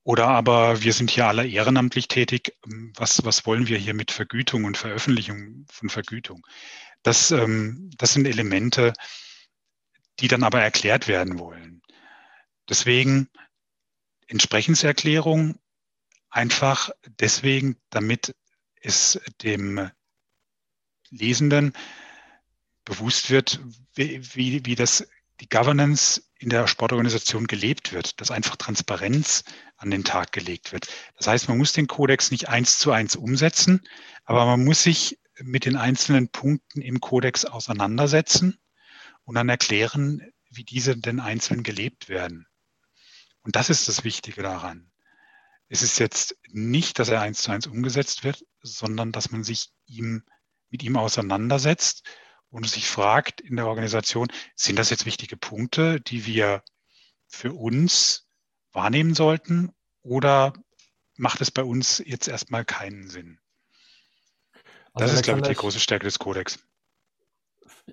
Oder 0.02 0.28
aber 0.28 0.82
wir 0.82 0.92
sind 0.92 1.10
hier 1.10 1.26
alle 1.26 1.48
ehrenamtlich 1.48 2.08
tätig. 2.08 2.52
Was, 2.94 3.24
was 3.24 3.46
wollen 3.46 3.66
wir 3.66 3.78
hier 3.78 3.94
mit 3.94 4.10
Vergütung 4.10 4.64
und 4.64 4.76
Veröffentlichung 4.76 5.64
von 5.72 5.88
Vergütung? 5.88 6.46
Das, 7.02 7.30
ähm, 7.30 7.90
das 7.96 8.12
sind 8.12 8.26
Elemente, 8.26 8.92
die 10.20 10.28
dann 10.28 10.42
aber 10.42 10.60
erklärt 10.60 11.08
werden 11.08 11.38
wollen. 11.38 11.80
Deswegen 12.68 13.28
Entsprechenserklärung 14.28 15.58
einfach 16.28 16.90
deswegen, 17.18 17.76
damit 17.88 18.36
es 18.82 19.18
dem 19.42 19.90
Lesenden 21.08 21.72
bewusst 22.84 23.30
wird, 23.30 23.60
wie, 23.94 24.20
wie, 24.34 24.66
wie 24.66 24.74
das 24.74 25.06
die 25.40 25.48
Governance 25.48 26.22
in 26.38 26.48
der 26.48 26.66
Sportorganisation 26.66 27.46
gelebt 27.46 27.92
wird, 27.92 28.20
dass 28.20 28.30
einfach 28.30 28.56
Transparenz 28.56 29.44
an 29.76 29.90
den 29.90 30.04
Tag 30.04 30.32
gelegt 30.32 30.72
wird. 30.72 30.88
Das 31.16 31.26
heißt, 31.26 31.48
man 31.48 31.58
muss 31.58 31.72
den 31.72 31.86
Kodex 31.86 32.30
nicht 32.30 32.48
eins 32.48 32.78
zu 32.78 32.92
eins 32.92 33.16
umsetzen, 33.16 33.86
aber 34.24 34.46
man 34.46 34.64
muss 34.64 34.82
sich 34.82 35.18
mit 35.42 35.64
den 35.64 35.76
einzelnen 35.76 36.28
Punkten 36.28 36.80
im 36.80 37.00
Kodex 37.00 37.44
auseinandersetzen 37.44 38.58
und 39.24 39.34
dann 39.34 39.48
erklären, 39.48 40.22
wie 40.50 40.64
diese 40.64 40.96
denn 40.96 41.20
einzeln 41.20 41.62
gelebt 41.62 42.08
werden. 42.08 42.46
Und 43.42 43.56
das 43.56 43.70
ist 43.70 43.88
das 43.88 44.04
Wichtige 44.04 44.42
daran. 44.42 44.90
Es 45.68 45.82
ist 45.82 45.98
jetzt 45.98 46.36
nicht, 46.48 46.98
dass 46.98 47.08
er 47.08 47.20
eins 47.20 47.42
zu 47.42 47.50
eins 47.50 47.66
umgesetzt 47.66 48.24
wird, 48.24 48.44
sondern 48.62 49.12
dass 49.12 49.30
man 49.30 49.44
sich 49.44 49.70
ihm, 49.86 50.22
mit 50.70 50.82
ihm 50.82 50.96
auseinandersetzt 50.96 52.04
und 52.50 52.68
sich 52.68 52.88
fragt 52.88 53.40
in 53.40 53.56
der 53.56 53.66
Organisation, 53.66 54.28
sind 54.54 54.78
das 54.78 54.90
jetzt 54.90 55.06
wichtige 55.06 55.36
Punkte, 55.36 56.00
die 56.00 56.26
wir 56.26 56.62
für 57.26 57.52
uns 57.52 58.28
wahrnehmen 58.72 59.14
sollten 59.14 59.72
oder 60.02 60.52
macht 61.16 61.40
es 61.40 61.50
bei 61.50 61.64
uns 61.64 62.02
jetzt 62.04 62.28
erstmal 62.28 62.64
keinen 62.64 63.08
Sinn? 63.08 63.38
Das 64.94 65.10
also 65.10 65.14
ist, 65.14 65.22
glaube 65.24 65.40
ich, 65.40 65.48
die 65.48 65.54
große 65.54 65.80
Stärke 65.80 66.04
des 66.04 66.18
Kodex. 66.18 66.58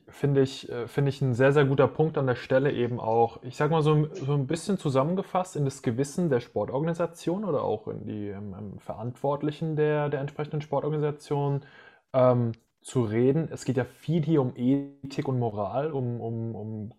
Finde 0.08 0.42
ich, 0.42 0.70
äh, 0.70 0.88
finde 0.88 1.10
ich 1.10 1.22
ein 1.22 1.34
sehr, 1.34 1.52
sehr 1.52 1.66
guter 1.66 1.88
Punkt 1.88 2.18
an 2.18 2.28
der 2.28 2.36
Stelle 2.36 2.72
eben 2.72 3.00
auch, 3.00 3.44
ich 3.44 3.56
sage 3.56 3.72
mal 3.72 3.84
so, 3.84 4.08
so 4.14 4.34
ein 4.34 4.48
bisschen 4.48 4.78
zusammengefasst 4.78 5.56
in 5.56 5.66
das 5.66 5.82
Gewissen 5.82 6.30
der 6.30 6.40
Sportorganisation 6.40 7.44
oder 7.44 7.64
auch 7.64 7.88
in 7.88 8.06
die 8.06 8.30
ähm, 8.30 8.80
Verantwortlichen 8.80 9.76
der, 9.76 10.10
der 10.10 10.22
entsprechenden 10.22 10.62
Sportorganisation. 10.62 11.66
Ähm, 12.14 12.54
zu 12.84 13.04
reden. 13.04 13.50
Es 13.52 13.66
geht 13.66 13.78
ja 13.78 13.86
viel 13.86 14.24
hier 14.24 14.42
um 14.42 14.54
Ethik 14.56 15.28
und 15.28 15.40
Moral, 15.40 15.92
um, 15.92 16.22
um, 16.22 16.56
um 16.56 16.94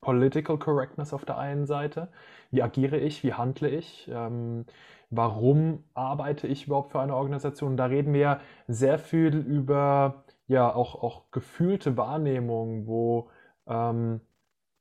Political 0.00 0.58
Correctness 0.58 1.12
auf 1.12 1.24
der 1.24 1.38
einen 1.38 1.66
Seite. 1.66 2.08
Wie 2.50 2.62
agiere 2.62 2.98
ich? 2.98 3.22
Wie 3.24 3.34
handle 3.34 3.68
ich? 3.68 4.08
Ähm, 4.12 4.64
warum 5.10 5.84
arbeite 5.94 6.46
ich 6.46 6.66
überhaupt 6.66 6.92
für 6.92 7.00
eine 7.00 7.14
Organisation? 7.14 7.76
Da 7.76 7.86
reden 7.86 8.12
wir 8.12 8.20
ja 8.20 8.40
sehr 8.68 8.98
viel 8.98 9.36
über 9.36 10.24
ja 10.48 10.74
auch, 10.74 11.02
auch 11.02 11.30
gefühlte 11.30 11.96
Wahrnehmung, 11.96 12.86
wo, 12.86 13.28
ähm, 13.66 14.20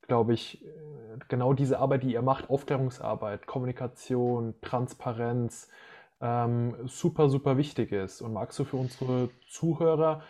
glaube 0.01 0.33
ich, 0.33 0.65
genau 1.27 1.53
diese 1.53 1.79
Arbeit, 1.79 2.03
die 2.03 2.13
ihr 2.13 2.21
macht, 2.21 2.49
Aufklärungsarbeit, 2.49 3.47
Kommunikation, 3.47 4.55
Transparenz, 4.61 5.69
ähm, 6.21 6.75
super, 6.85 7.29
super 7.29 7.57
wichtig 7.57 7.91
ist. 7.91 8.21
Und 8.21 8.33
magst 8.33 8.57
du 8.59 8.63
für 8.63 8.77
unsere 8.77 9.29
Zuhörer 9.49 10.21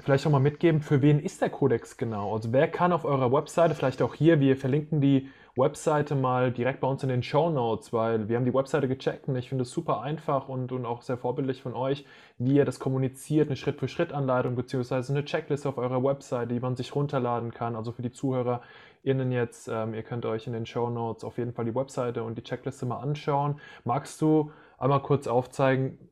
vielleicht 0.00 0.26
auch 0.26 0.30
mal 0.30 0.40
mitgeben, 0.40 0.80
für 0.80 1.02
wen 1.02 1.20
ist 1.20 1.40
der 1.42 1.50
Kodex 1.50 1.96
genau? 1.96 2.34
Also 2.34 2.52
wer 2.52 2.68
kann 2.68 2.92
auf 2.92 3.04
eurer 3.04 3.32
Webseite, 3.32 3.74
vielleicht 3.74 4.02
auch 4.02 4.14
hier, 4.14 4.40
wir 4.40 4.56
verlinken 4.56 5.00
die 5.00 5.28
Webseite 5.56 6.14
mal 6.14 6.52
direkt 6.52 6.80
bei 6.80 6.88
uns 6.88 7.02
in 7.02 7.08
den 7.08 7.22
Show 7.22 7.50
Notes, 7.50 7.92
weil 7.92 8.28
wir 8.28 8.36
haben 8.36 8.44
die 8.44 8.54
Webseite 8.54 8.88
gecheckt 8.88 9.28
und 9.28 9.36
ich 9.36 9.48
finde 9.48 9.62
es 9.62 9.70
super 9.70 10.00
einfach 10.00 10.48
und, 10.48 10.72
und 10.72 10.86
auch 10.86 11.02
sehr 11.02 11.18
vorbildlich 11.18 11.60
von 11.60 11.74
euch, 11.74 12.06
wie 12.38 12.54
ihr 12.54 12.64
das 12.64 12.78
kommuniziert, 12.78 13.48
eine 13.48 13.56
Schritt-für-Schritt-Anleitung 13.56 14.54
beziehungsweise 14.54 15.12
eine 15.12 15.24
Checkliste 15.24 15.68
auf 15.68 15.76
eurer 15.76 16.02
Webseite, 16.02 16.54
die 16.54 16.60
man 16.60 16.76
sich 16.76 16.94
runterladen 16.94 17.52
kann. 17.52 17.76
Also 17.76 17.92
für 17.92 18.02
die 18.02 18.12
ZuhörerInnen 18.12 19.32
jetzt, 19.32 19.68
ähm, 19.68 19.92
ihr 19.92 20.02
könnt 20.02 20.24
euch 20.24 20.46
in 20.46 20.52
den 20.52 20.66
Show 20.66 20.88
Notes 20.88 21.24
auf 21.24 21.36
jeden 21.36 21.52
Fall 21.52 21.64
die 21.64 21.74
Webseite 21.74 22.22
und 22.22 22.38
die 22.38 22.42
Checkliste 22.42 22.86
mal 22.86 23.00
anschauen. 23.00 23.60
Magst 23.84 24.20
du 24.22 24.52
einmal 24.80 25.02
kurz 25.02 25.28
aufzeigen, 25.28 26.10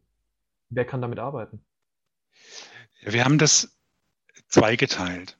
wer 0.68 0.84
kann 0.84 1.02
damit 1.02 1.18
arbeiten? 1.18 1.64
Wir 3.00 3.24
haben 3.24 3.38
das 3.38 3.76
zweigeteilt. 4.48 5.38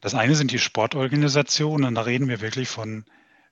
Das 0.00 0.14
eine 0.14 0.34
sind 0.36 0.52
die 0.52 0.58
Sportorganisationen, 0.58 1.94
da 1.94 2.02
reden 2.02 2.28
wir 2.28 2.40
wirklich 2.40 2.68
von 2.68 3.04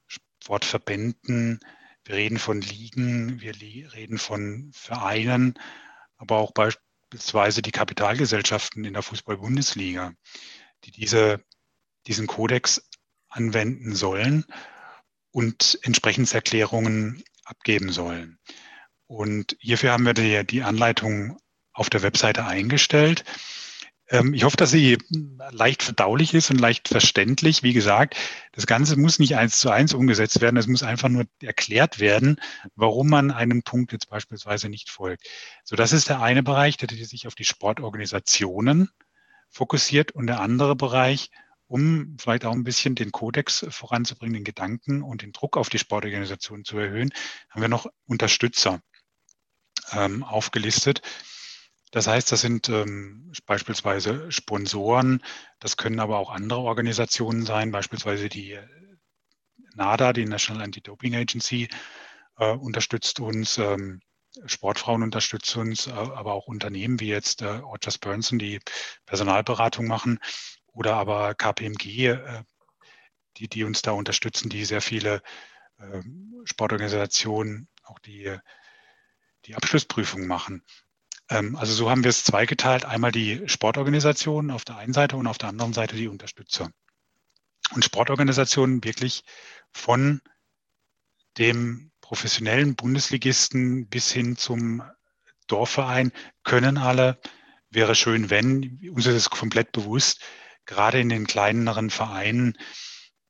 Sportverbänden, 0.06 1.60
wir 2.04 2.14
reden 2.14 2.38
von 2.38 2.60
Ligen, 2.60 3.40
wir 3.40 3.60
reden 3.60 4.18
von 4.18 4.70
Vereinen, 4.72 5.54
aber 6.18 6.36
auch 6.36 6.52
beispielsweise 6.52 7.62
die 7.62 7.72
Kapitalgesellschaften 7.72 8.84
in 8.84 8.92
der 8.92 9.02
Fußball-Bundesliga, 9.02 10.12
die 10.84 10.92
diese, 10.92 11.42
diesen 12.06 12.28
Kodex 12.28 12.88
anwenden 13.28 13.96
sollen 13.96 14.44
und 15.32 15.80
Entsprechenserklärungen 15.82 17.24
abgeben 17.44 17.90
sollen. 17.90 18.38
Und 19.06 19.56
hierfür 19.60 19.92
haben 19.92 20.04
wir 20.04 20.14
die, 20.14 20.44
die 20.46 20.62
Anleitung 20.62 21.38
auf 21.72 21.90
der 21.90 22.02
Webseite 22.02 22.44
eingestellt. 22.44 23.24
Ähm, 24.08 24.34
ich 24.34 24.44
hoffe, 24.44 24.56
dass 24.56 24.70
sie 24.70 24.98
leicht 25.50 25.82
verdaulich 25.82 26.34
ist 26.34 26.50
und 26.50 26.60
leicht 26.60 26.88
verständlich. 26.88 27.62
Wie 27.62 27.72
gesagt, 27.72 28.16
das 28.52 28.66
Ganze 28.66 28.96
muss 28.98 29.18
nicht 29.18 29.36
eins 29.36 29.58
zu 29.58 29.70
eins 29.70 29.94
umgesetzt 29.94 30.40
werden. 30.40 30.56
Es 30.56 30.66
muss 30.66 30.82
einfach 30.82 31.08
nur 31.08 31.24
erklärt 31.42 31.98
werden, 31.98 32.40
warum 32.74 33.08
man 33.08 33.30
einen 33.30 33.62
Punkt 33.62 33.92
jetzt 33.92 34.08
beispielsweise 34.08 34.68
nicht 34.68 34.90
folgt. 34.90 35.26
So, 35.64 35.76
das 35.76 35.92
ist 35.92 36.08
der 36.08 36.22
eine 36.22 36.42
Bereich, 36.42 36.76
der 36.76 36.88
sich 36.88 37.26
auf 37.26 37.34
die 37.34 37.44
Sportorganisationen 37.44 38.90
fokussiert 39.50 40.12
und 40.12 40.26
der 40.26 40.40
andere 40.40 40.76
Bereich, 40.76 41.30
um 41.68 42.16
vielleicht 42.18 42.44
auch 42.44 42.52
ein 42.52 42.64
bisschen 42.64 42.94
den 42.94 43.10
Kodex 43.10 43.66
voranzubringen, 43.70 44.34
den 44.34 44.44
Gedanken 44.44 45.02
und 45.02 45.22
den 45.22 45.32
Druck 45.32 45.56
auf 45.56 45.68
die 45.68 45.78
Sportorganisationen 45.78 46.64
zu 46.64 46.78
erhöhen, 46.78 47.10
haben 47.50 47.62
wir 47.62 47.68
noch 47.68 47.86
Unterstützer 48.06 48.80
ähm, 49.92 50.22
aufgelistet. 50.24 51.02
Das 51.92 52.06
heißt, 52.06 52.30
das 52.32 52.40
sind 52.40 52.68
ähm, 52.68 53.32
beispielsweise 53.46 54.30
Sponsoren, 54.30 55.22
das 55.60 55.76
können 55.76 56.00
aber 56.00 56.18
auch 56.18 56.30
andere 56.30 56.60
Organisationen 56.60 57.46
sein, 57.46 57.70
beispielsweise 57.70 58.28
die 58.28 58.52
äh, 58.52 58.66
NADA, 59.74 60.12
die 60.12 60.26
National 60.26 60.62
Anti-Doping 60.64 61.14
Agency, 61.14 61.68
äh, 62.38 62.52
unterstützt 62.52 63.20
uns. 63.20 63.58
Ähm, 63.58 64.00
Sportfrauen 64.44 65.02
unterstützen 65.02 65.60
uns, 65.60 65.88
aber 65.88 66.34
auch 66.34 66.46
Unternehmen 66.46 67.00
wie 67.00 67.08
jetzt 67.08 67.40
äh, 67.40 67.46
Rogers 67.46 67.96
Burnson, 67.96 68.38
die 68.38 68.60
Personalberatung 69.06 69.86
machen, 69.86 70.18
oder 70.76 70.96
aber 70.96 71.34
KPMG, 71.34 72.08
äh, 72.08 72.42
die, 73.38 73.48
die 73.48 73.64
uns 73.64 73.82
da 73.82 73.92
unterstützen, 73.92 74.50
die 74.50 74.64
sehr 74.64 74.82
viele 74.82 75.22
äh, 75.78 76.02
Sportorganisationen 76.44 77.68
auch 77.84 77.98
die, 78.00 78.36
die 79.46 79.54
Abschlussprüfung 79.54 80.26
machen. 80.26 80.62
Ähm, 81.28 81.56
also 81.56 81.72
so 81.72 81.90
haben 81.90 82.04
wir 82.04 82.10
es 82.10 82.24
zweigeteilt. 82.24 82.84
Einmal 82.84 83.12
die 83.12 83.42
Sportorganisationen 83.46 84.50
auf 84.50 84.64
der 84.64 84.76
einen 84.76 84.92
Seite 84.92 85.16
und 85.16 85.26
auf 85.26 85.38
der 85.38 85.48
anderen 85.48 85.72
Seite 85.72 85.96
die 85.96 86.08
Unterstützer. 86.08 86.70
Und 87.72 87.84
Sportorganisationen 87.84 88.84
wirklich 88.84 89.24
von 89.72 90.20
dem 91.38 91.90
professionellen 92.00 92.76
Bundesligisten 92.76 93.88
bis 93.88 94.12
hin 94.12 94.36
zum 94.36 94.82
Dorfverein 95.46 96.12
können 96.44 96.78
alle. 96.78 97.18
Wäre 97.70 97.94
schön, 97.94 98.30
wenn, 98.30 98.80
uns 98.94 99.06
ist 99.06 99.14
es 99.14 99.30
komplett 99.30 99.72
bewusst, 99.72 100.20
gerade 100.66 101.00
in 101.00 101.08
den 101.08 101.26
kleineren 101.26 101.90
Vereinen, 101.90 102.56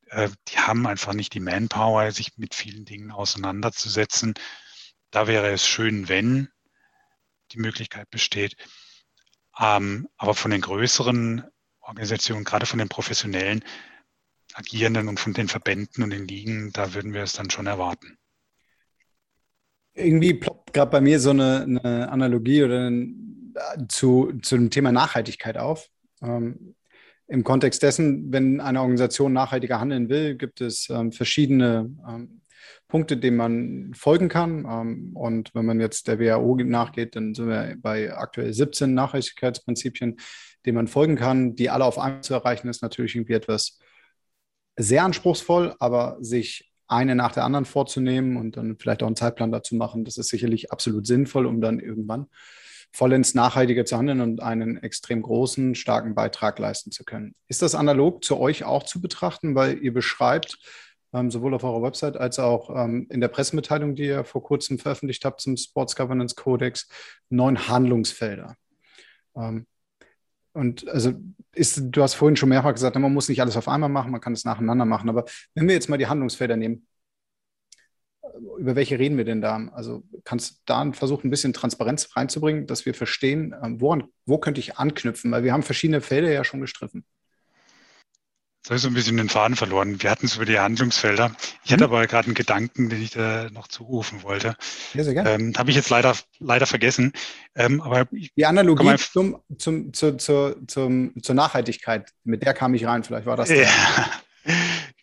äh, 0.09 0.29
die 0.47 0.59
haben 0.59 0.87
einfach 0.87 1.13
nicht 1.13 1.33
die 1.33 1.39
Manpower, 1.39 2.11
sich 2.11 2.37
mit 2.37 2.55
vielen 2.55 2.85
Dingen 2.85 3.11
auseinanderzusetzen. 3.11 4.35
Da 5.11 5.27
wäre 5.27 5.51
es 5.51 5.65
schön, 5.65 6.09
wenn 6.09 6.49
die 7.51 7.59
Möglichkeit 7.59 8.09
besteht. 8.09 8.55
Ähm, 9.59 10.07
aber 10.17 10.33
von 10.33 10.51
den 10.51 10.61
größeren 10.61 11.43
Organisationen, 11.81 12.43
gerade 12.43 12.65
von 12.65 12.79
den 12.79 12.89
professionellen 12.89 13.63
Agierenden 14.53 15.07
und 15.07 15.19
von 15.19 15.33
den 15.33 15.47
Verbänden 15.47 16.03
und 16.03 16.09
den 16.09 16.27
Ligen, 16.27 16.71
da 16.73 16.93
würden 16.93 17.13
wir 17.13 17.23
es 17.23 17.33
dann 17.33 17.49
schon 17.49 17.67
erwarten. 17.67 18.17
Irgendwie 19.93 20.33
ploppt 20.33 20.73
gerade 20.73 20.91
bei 20.91 21.01
mir 21.01 21.19
so 21.19 21.31
eine, 21.31 21.63
eine 21.63 22.09
Analogie 22.09 22.63
oder 22.63 22.89
ein, 22.89 23.53
zu, 23.87 24.33
zu 24.41 24.57
dem 24.57 24.69
Thema 24.69 24.91
Nachhaltigkeit 24.91 25.57
auf. 25.57 25.87
Ähm, 26.21 26.75
Im 27.27 27.43
Kontext 27.43 27.81
dessen, 27.81 28.31
wenn 28.31 28.61
eine 28.61 28.81
Organisation 28.81 29.33
nachhaltiger 29.33 29.79
handeln 29.79 30.09
will, 30.09 30.35
gibt 30.35 30.61
es 30.61 30.89
ähm, 30.89 31.11
verschiedene 31.11 31.89
ähm, 32.07 32.41
Punkte, 32.87 33.17
denen 33.17 33.37
man 33.37 33.93
folgen 33.93 34.29
kann. 34.29 34.65
Ähm, 34.65 35.11
und 35.15 35.53
wenn 35.53 35.65
man 35.65 35.79
jetzt 35.79 36.07
der 36.07 36.19
WHO 36.19 36.55
nachgeht, 36.63 37.15
dann 37.15 37.33
sind 37.33 37.49
wir 37.49 37.75
bei 37.79 38.13
aktuell 38.13 38.53
17 38.53 38.93
Nachhaltigkeitsprinzipien, 38.93 40.17
denen 40.65 40.75
man 40.75 40.87
folgen 40.87 41.15
kann. 41.15 41.55
Die 41.55 41.69
alle 41.69 41.85
auf 41.85 41.99
einmal 41.99 42.21
zu 42.21 42.33
erreichen, 42.33 42.69
ist 42.69 42.81
natürlich 42.81 43.15
irgendwie 43.15 43.33
etwas 43.33 43.79
sehr 44.77 45.03
anspruchsvoll, 45.03 45.75
aber 45.79 46.17
sich 46.21 46.71
eine 46.87 47.15
nach 47.15 47.33
der 47.33 47.43
anderen 47.43 47.65
vorzunehmen 47.65 48.37
und 48.37 48.55
dann 48.55 48.77
vielleicht 48.77 49.03
auch 49.03 49.07
einen 49.07 49.15
Zeitplan 49.15 49.51
dazu 49.51 49.75
machen, 49.75 50.05
das 50.05 50.17
ist 50.17 50.29
sicherlich 50.29 50.71
absolut 50.71 51.05
sinnvoll, 51.05 51.45
um 51.45 51.59
dann 51.59 51.79
irgendwann 51.79 52.27
vollends 52.93 53.33
nachhaltiger 53.33 53.85
zu 53.85 53.97
handeln 53.97 54.21
und 54.21 54.41
einen 54.41 54.77
extrem 54.77 55.21
großen, 55.21 55.75
starken 55.75 56.15
Beitrag 56.15 56.57
leisten 56.57 56.91
zu 56.91 57.03
können. 57.03 57.35
Ist 57.47 57.61
das 57.61 57.75
analog 57.75 58.23
zu 58.23 58.39
euch 58.39 58.63
auch 58.63 58.83
zu 58.83 59.01
betrachten, 59.01 59.55
weil 59.55 59.77
ihr 59.79 59.93
beschreibt, 59.93 60.57
sowohl 61.29 61.53
auf 61.53 61.63
eurer 61.63 61.81
Website 61.81 62.17
als 62.17 62.39
auch 62.39 62.69
ähm, 62.75 63.07
in 63.09 63.21
der 63.21 63.29
Pressemitteilung, 63.29 63.95
die 63.95 64.05
ihr 64.05 64.23
vor 64.23 64.43
kurzem 64.43 64.77
veröffentlicht 64.77 65.23
habt 65.25 65.41
zum 65.41 65.57
Sports 65.57 65.95
Governance 65.95 66.35
Codex, 66.35 66.87
neun 67.29 67.67
Handlungsfelder. 67.67 68.55
Ähm, 69.35 69.65
und 70.53 70.87
also 70.89 71.13
ist, 71.53 71.81
du 71.83 72.01
hast 72.01 72.15
vorhin 72.15 72.35
schon 72.35 72.49
mehrfach 72.49 72.73
gesagt, 72.73 72.95
man 72.97 73.13
muss 73.13 73.29
nicht 73.29 73.41
alles 73.41 73.57
auf 73.57 73.67
einmal 73.67 73.89
machen, 73.89 74.11
man 74.11 74.21
kann 74.21 74.33
es 74.33 74.43
nacheinander 74.43 74.85
machen. 74.85 75.09
Aber 75.09 75.25
wenn 75.53 75.67
wir 75.67 75.75
jetzt 75.75 75.87
mal 75.87 75.97
die 75.97 76.07
Handlungsfelder 76.07 76.57
nehmen, 76.57 76.87
über 78.57 78.75
welche 78.75 78.99
reden 78.99 79.17
wir 79.17 79.25
denn 79.25 79.41
da? 79.41 79.69
Also 79.73 80.03
kannst 80.23 80.51
du 80.51 80.55
da 80.65 80.91
versuchen, 80.91 81.27
ein 81.27 81.29
bisschen 81.31 81.53
Transparenz 81.53 82.15
reinzubringen, 82.15 82.67
dass 82.67 82.85
wir 82.85 82.93
verstehen, 82.93 83.55
ähm, 83.63 83.79
woran, 83.81 84.05
wo 84.25 84.37
könnte 84.37 84.59
ich 84.59 84.77
anknüpfen? 84.77 85.31
Weil 85.31 85.43
wir 85.43 85.53
haben 85.53 85.63
verschiedene 85.63 86.01
Felder 86.01 86.31
ja 86.31 86.43
schon 86.43 86.61
gestriffen. 86.61 87.05
Jetzt 88.67 88.71
habe 88.71 88.75
ich 88.79 88.83
so 88.83 88.89
ein 88.89 88.95
bisschen 88.95 89.15
den 89.15 89.29
Faden 89.29 89.55
verloren. 89.55 90.03
Wir 90.03 90.11
hatten 90.11 90.25
es 90.25 90.35
über 90.35 90.43
die 90.43 90.59
Handlungsfelder. 90.59 91.31
Ich 91.63 91.69
mhm. 91.69 91.75
hatte 91.75 91.85
aber 91.85 92.05
gerade 92.05 92.25
einen 92.25 92.33
Gedanken, 92.33 92.89
den 92.89 93.01
ich 93.01 93.11
da 93.11 93.49
noch 93.49 93.69
zurufen 93.69 94.23
wollte. 94.23 94.57
Ja, 94.93 95.05
sehr 95.05 95.13
gerne. 95.13 95.29
Ähm, 95.29 95.53
habe 95.57 95.69
ich 95.69 95.77
jetzt 95.77 95.89
leider, 95.89 96.17
leider 96.39 96.65
vergessen. 96.65 97.13
Ähm, 97.55 97.79
aber 97.79 98.09
die 98.11 98.45
Analogie 98.45 98.97
zum, 98.97 99.41
zum, 99.57 99.93
zu, 99.93 100.17
zu, 100.17 100.57
zum, 100.67 101.13
zur 101.23 101.35
Nachhaltigkeit, 101.35 102.11
mit 102.25 102.43
der 102.43 102.53
kam 102.53 102.73
ich 102.73 102.85
rein. 102.85 103.05
Vielleicht 103.05 103.25
war 103.25 103.37
das. 103.37 103.47
Ja. 103.47 103.69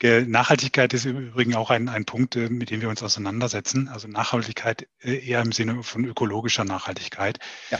Nachhaltigkeit 0.26 0.92
ist 0.92 1.06
im 1.06 1.28
Übrigen 1.28 1.54
auch 1.54 1.70
ein, 1.70 1.88
ein 1.88 2.04
Punkt, 2.04 2.36
äh, 2.36 2.50
mit 2.50 2.68
dem 2.68 2.82
wir 2.82 2.90
uns 2.90 3.02
auseinandersetzen. 3.02 3.88
Also 3.88 4.08
Nachhaltigkeit 4.08 4.86
äh, 5.00 5.26
eher 5.26 5.40
im 5.40 5.52
Sinne 5.52 5.82
von 5.82 6.04
ökologischer 6.04 6.64
Nachhaltigkeit. 6.64 7.38
Ja. 7.70 7.78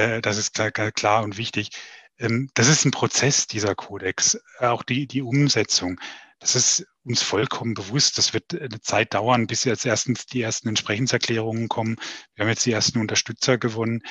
Äh, 0.00 0.22
das 0.22 0.38
ist 0.38 0.54
klar 0.94 1.24
und 1.24 1.36
wichtig. 1.36 1.70
Ähm, 2.18 2.48
das 2.54 2.68
ist 2.68 2.84
ein 2.84 2.90
Prozess, 2.90 3.46
dieser 3.46 3.74
Kodex, 3.74 4.38
äh, 4.60 4.66
auch 4.66 4.82
die, 4.82 5.06
die 5.06 5.22
Umsetzung. 5.22 6.00
Das 6.38 6.54
ist 6.54 6.86
uns 7.04 7.22
vollkommen 7.22 7.74
bewusst. 7.74 8.18
Das 8.18 8.34
wird 8.34 8.54
eine 8.54 8.80
Zeit 8.80 9.14
dauern, 9.14 9.46
bis 9.46 9.64
jetzt 9.64 9.86
erstens 9.86 10.26
die 10.26 10.42
ersten 10.42 10.68
Entsprechenserklärungen 10.68 11.68
kommen. 11.68 11.96
Wir 12.34 12.44
haben 12.44 12.50
jetzt 12.50 12.66
die 12.66 12.72
ersten 12.72 13.00
Unterstützer 13.00 13.58
gewonnen. 13.58 14.02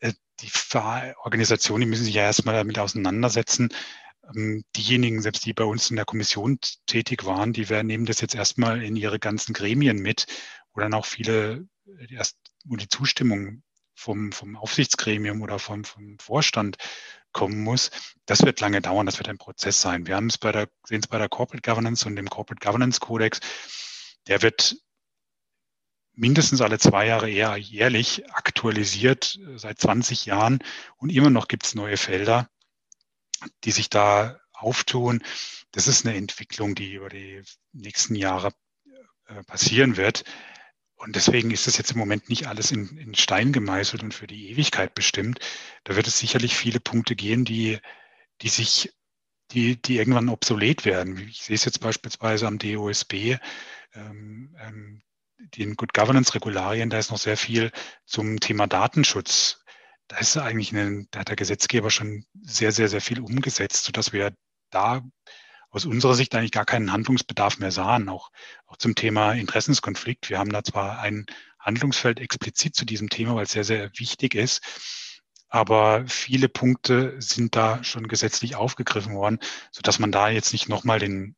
Äh, 0.00 0.12
die 0.40 0.50
Organisationen 1.22 1.82
die 1.82 1.86
müssen 1.86 2.04
sich 2.04 2.14
ja 2.14 2.22
erstmal 2.22 2.54
damit 2.54 2.78
auseinandersetzen. 2.78 3.70
Ähm, 4.34 4.64
diejenigen, 4.76 5.22
selbst 5.22 5.44
die 5.44 5.52
bei 5.52 5.64
uns 5.64 5.90
in 5.90 5.96
der 5.96 6.04
Kommission 6.06 6.58
tätig 6.86 7.24
waren, 7.24 7.52
die 7.52 7.68
werden, 7.68 7.86
nehmen 7.86 8.06
das 8.06 8.20
jetzt 8.20 8.34
erstmal 8.34 8.82
in 8.82 8.96
ihre 8.96 9.18
ganzen 9.18 9.52
Gremien 9.52 9.98
mit, 9.98 10.26
wo 10.72 10.80
dann 10.80 10.94
auch 10.94 11.06
viele 11.06 11.66
äh, 11.86 12.14
erst, 12.14 12.38
wo 12.64 12.76
die 12.76 12.88
Zustimmung 12.88 13.62
vom, 13.94 14.32
vom 14.32 14.56
Aufsichtsgremium 14.56 15.42
oder 15.42 15.58
vom, 15.58 15.84
vom 15.84 16.18
Vorstand 16.18 16.76
kommen 17.32 17.62
muss, 17.62 17.90
das 18.26 18.42
wird 18.42 18.60
lange 18.60 18.80
dauern, 18.80 19.06
das 19.06 19.18
wird 19.18 19.28
ein 19.28 19.38
Prozess 19.38 19.80
sein. 19.80 20.06
Wir 20.06 20.16
haben 20.16 20.28
es 20.28 20.38
bei 20.38 20.52
der, 20.52 20.68
sehen 20.86 21.00
es 21.00 21.08
bei 21.08 21.18
der 21.18 21.28
Corporate 21.28 21.68
Governance 21.68 22.06
und 22.06 22.16
dem 22.16 22.30
Corporate 22.30 22.64
Governance 22.64 23.00
Codex, 23.00 23.40
der 24.26 24.42
wird 24.42 24.76
mindestens 26.14 26.60
alle 26.60 26.78
zwei 26.78 27.06
Jahre 27.06 27.30
eher 27.30 27.56
jährlich 27.56 28.30
aktualisiert, 28.32 29.38
seit 29.56 29.80
20 29.80 30.26
Jahren. 30.26 30.60
Und 30.96 31.10
immer 31.10 31.30
noch 31.30 31.48
gibt 31.48 31.66
es 31.66 31.74
neue 31.74 31.96
Felder, 31.96 32.48
die 33.64 33.72
sich 33.72 33.90
da 33.90 34.38
auftun. 34.52 35.22
Das 35.72 35.88
ist 35.88 36.06
eine 36.06 36.16
Entwicklung, 36.16 36.74
die 36.74 36.94
über 36.94 37.08
die 37.08 37.42
nächsten 37.72 38.14
Jahre 38.14 38.52
äh, 39.26 39.42
passieren 39.44 39.96
wird. 39.96 40.24
Und 41.04 41.16
deswegen 41.16 41.50
ist 41.50 41.66
das 41.66 41.76
jetzt 41.76 41.92
im 41.92 41.98
Moment 41.98 42.30
nicht 42.30 42.46
alles 42.46 42.70
in, 42.70 42.96
in, 42.96 43.14
Stein 43.14 43.52
gemeißelt 43.52 44.02
und 44.02 44.14
für 44.14 44.26
die 44.26 44.50
Ewigkeit 44.50 44.94
bestimmt. 44.94 45.38
Da 45.84 45.96
wird 45.96 46.06
es 46.06 46.18
sicherlich 46.18 46.56
viele 46.56 46.80
Punkte 46.80 47.14
gehen, 47.14 47.44
die, 47.44 47.78
die 48.40 48.48
sich, 48.48 48.94
die, 49.50 49.80
die 49.80 49.98
irgendwann 49.98 50.30
obsolet 50.30 50.86
werden. 50.86 51.18
Ich 51.28 51.42
sehe 51.42 51.56
es 51.56 51.66
jetzt 51.66 51.80
beispielsweise 51.80 52.46
am 52.46 52.58
DOSB, 52.58 53.36
ähm, 53.92 54.56
ähm, 54.58 55.02
den 55.38 55.76
Good 55.76 55.92
Governance 55.92 56.34
Regularien, 56.34 56.88
da 56.88 56.98
ist 56.98 57.10
noch 57.10 57.18
sehr 57.18 57.36
viel 57.36 57.70
zum 58.06 58.40
Thema 58.40 58.66
Datenschutz. 58.66 59.62
Da 60.08 60.16
ist 60.16 60.38
eigentlich 60.38 60.72
eine, 60.72 61.06
da 61.10 61.20
hat 61.20 61.28
der 61.28 61.36
Gesetzgeber 61.36 61.90
schon 61.90 62.24
sehr, 62.40 62.72
sehr, 62.72 62.88
sehr 62.88 63.02
viel 63.02 63.20
umgesetzt, 63.20 63.84
sodass 63.84 64.14
wir 64.14 64.34
da 64.70 65.02
aus 65.74 65.86
unserer 65.86 66.14
Sicht 66.14 66.34
eigentlich 66.34 66.52
gar 66.52 66.64
keinen 66.64 66.92
Handlungsbedarf 66.92 67.58
mehr 67.58 67.72
sahen, 67.72 68.08
auch, 68.08 68.30
auch 68.66 68.76
zum 68.76 68.94
Thema 68.94 69.32
Interessenskonflikt. 69.32 70.30
Wir 70.30 70.38
haben 70.38 70.52
da 70.52 70.62
zwar 70.62 71.00
ein 71.00 71.26
Handlungsfeld 71.58 72.20
explizit 72.20 72.76
zu 72.76 72.84
diesem 72.84 73.08
Thema, 73.08 73.34
weil 73.34 73.44
es 73.44 73.50
sehr, 73.50 73.64
sehr 73.64 73.90
wichtig 73.98 74.36
ist, 74.36 74.62
aber 75.48 76.06
viele 76.06 76.48
Punkte 76.48 77.16
sind 77.20 77.56
da 77.56 77.82
schon 77.82 78.06
gesetzlich 78.06 78.54
aufgegriffen 78.54 79.14
worden, 79.14 79.40
sodass 79.72 79.98
man 79.98 80.12
da 80.12 80.28
jetzt 80.28 80.52
nicht 80.52 80.68
nochmal 80.68 81.00
den, 81.00 81.34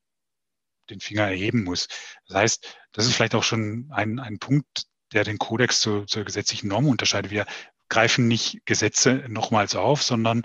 den 0.91 1.01
Finger 1.01 1.24
erheben 1.24 1.64
muss. 1.64 1.89
Das 2.28 2.37
heißt, 2.37 2.78
das 2.93 3.07
ist 3.07 3.14
vielleicht 3.14 3.34
auch 3.34 3.43
schon 3.43 3.89
ein, 3.91 4.18
ein 4.18 4.39
Punkt, 4.39 4.84
der 5.12 5.24
den 5.24 5.39
Kodex 5.39 5.80
zu, 5.80 6.05
zur 6.05 6.24
gesetzlichen 6.24 6.68
Norm 6.68 6.89
unterscheidet. 6.89 7.30
Wir 7.30 7.47
greifen 7.89 8.28
nicht 8.28 8.66
Gesetze 8.66 9.24
nochmals 9.28 9.76
auf, 9.76 10.03
sondern 10.03 10.43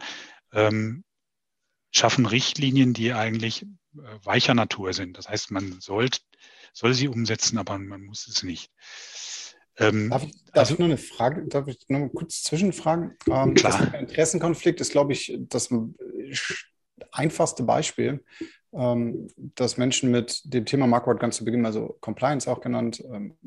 ähm, 0.53 1.03
schaffen 1.91 2.25
Richtlinien, 2.25 2.93
die 2.93 3.13
eigentlich 3.13 3.65
weicher 3.93 4.53
Natur 4.53 4.93
sind. 4.93 5.17
Das 5.17 5.27
heißt, 5.29 5.51
man 5.51 5.79
sollt, 5.79 6.21
soll 6.73 6.93
sie 6.93 7.07
umsetzen, 7.07 7.57
aber 7.57 7.77
man 7.77 8.03
muss 8.03 8.27
es 8.27 8.43
nicht. 8.43 8.71
Ähm, 9.77 10.09
darf, 10.09 10.23
ich, 10.23 10.31
darf 10.45 10.57
also, 10.57 10.73
ich 10.73 10.79
nur 10.79 10.87
eine 10.87 10.97
Frage, 10.97 11.47
darf 11.47 11.67
ich 11.67 11.79
noch 11.87 11.99
mal 11.99 12.09
kurz 12.09 12.43
zwischenfragen? 12.43 13.17
Ähm, 13.29 13.53
klar. 13.53 13.93
Interessenkonflikt 13.95 14.81
ist, 14.81 14.91
glaube 14.91 15.13
ich, 15.13 15.37
das 15.49 15.69
einfachste 17.11 17.63
Beispiel, 17.63 18.23
ähm, 18.73 19.27
dass 19.35 19.77
Menschen 19.77 20.11
mit 20.11 20.41
dem 20.45 20.65
Thema 20.65 20.87
Marquardt 20.87 21.19
ganz 21.19 21.37
zu 21.37 21.45
Beginn, 21.45 21.65
also 21.65 21.97
Compliance 22.01 22.49
auch 22.49 22.61
genannt, 22.61 23.03
ähm, 23.11 23.37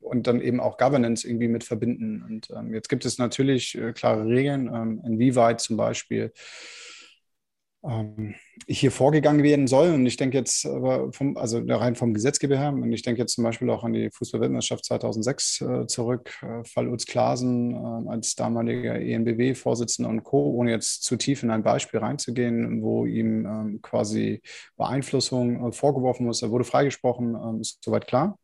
und 0.00 0.26
dann 0.26 0.40
eben 0.40 0.60
auch 0.60 0.76
Governance 0.76 1.26
irgendwie 1.26 1.48
mit 1.48 1.64
verbinden. 1.64 2.22
Und 2.22 2.50
ähm, 2.50 2.72
jetzt 2.74 2.88
gibt 2.88 3.04
es 3.04 3.18
natürlich 3.18 3.76
äh, 3.76 3.92
klare 3.92 4.26
Regeln, 4.26 4.68
ähm, 4.72 5.02
inwieweit 5.04 5.60
zum 5.60 5.76
Beispiel 5.76 6.32
ähm, 7.88 8.34
hier 8.66 8.90
vorgegangen 8.90 9.42
werden 9.42 9.66
soll. 9.66 9.92
Und 9.92 10.06
ich 10.06 10.16
denke 10.16 10.38
jetzt 10.38 10.66
aber 10.66 11.12
vom, 11.12 11.36
also 11.36 11.62
rein 11.66 11.94
vom 11.94 12.14
Gesetzgeber 12.14 12.56
her, 12.56 12.72
und 12.72 12.92
ich 12.92 13.02
denke 13.02 13.20
jetzt 13.20 13.34
zum 13.34 13.44
Beispiel 13.44 13.68
auch 13.70 13.84
an 13.84 13.92
die 13.92 14.10
Fußballweltmeisterschaft 14.10 14.84
2006 14.84 15.60
äh, 15.60 15.86
zurück, 15.86 16.30
äh, 16.42 16.64
Fall 16.64 16.88
Utz 16.88 17.06
Klasen 17.06 17.74
äh, 17.74 18.10
als 18.10 18.34
damaliger 18.34 18.94
ENBW-Vorsitzender 18.94 20.08
und 20.08 20.24
Co., 20.24 20.52
ohne 20.52 20.70
jetzt 20.70 21.02
zu 21.02 21.16
tief 21.16 21.42
in 21.42 21.50
ein 21.50 21.62
Beispiel 21.62 22.00
reinzugehen, 22.00 22.82
wo 22.82 23.04
ihm 23.06 23.46
ähm, 23.46 23.82
quasi 23.82 24.40
Beeinflussung 24.76 25.68
äh, 25.68 25.72
vorgeworfen 25.72 26.26
muss. 26.26 26.42
Er 26.42 26.50
wurde 26.50 26.64
freigesprochen, 26.64 27.34
ähm, 27.34 27.60
ist 27.60 27.82
soweit 27.84 28.06
klar. 28.06 28.38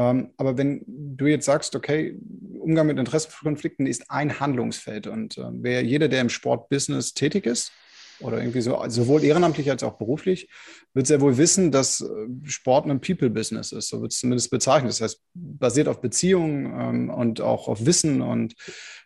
Aber 0.00 0.56
wenn 0.56 0.84
du 0.86 1.26
jetzt 1.26 1.46
sagst, 1.46 1.74
okay, 1.74 2.16
Umgang 2.60 2.86
mit 2.86 3.00
Interessenkonflikten 3.00 3.84
ist 3.84 4.08
ein 4.12 4.38
Handlungsfeld 4.38 5.08
und 5.08 5.36
äh, 5.38 5.46
wer 5.50 5.82
jeder, 5.82 6.06
der 6.06 6.20
im 6.20 6.28
Sportbusiness 6.28 7.14
tätig 7.14 7.46
ist, 7.46 7.72
oder 8.20 8.38
irgendwie 8.38 8.60
so, 8.60 8.82
sowohl 8.88 9.22
ehrenamtlich 9.22 9.70
als 9.70 9.82
auch 9.82 9.96
beruflich, 9.96 10.48
wird 10.94 11.06
sehr 11.06 11.20
wohl 11.20 11.36
wissen, 11.36 11.70
dass 11.70 12.00
äh, 12.00 12.06
Sport 12.44 12.86
ein 12.86 13.00
People-Business 13.00 13.72
ist. 13.72 13.88
So 13.88 14.02
wird 14.02 14.12
es 14.12 14.18
zumindest 14.18 14.50
bezeichnet. 14.50 14.90
Das 14.90 15.00
heißt, 15.00 15.22
basiert 15.34 15.88
auf 15.88 16.00
Beziehungen 16.00 16.66
ähm, 16.66 17.10
und 17.10 17.40
auch 17.40 17.68
auf 17.68 17.86
Wissen. 17.86 18.20
Und 18.22 18.54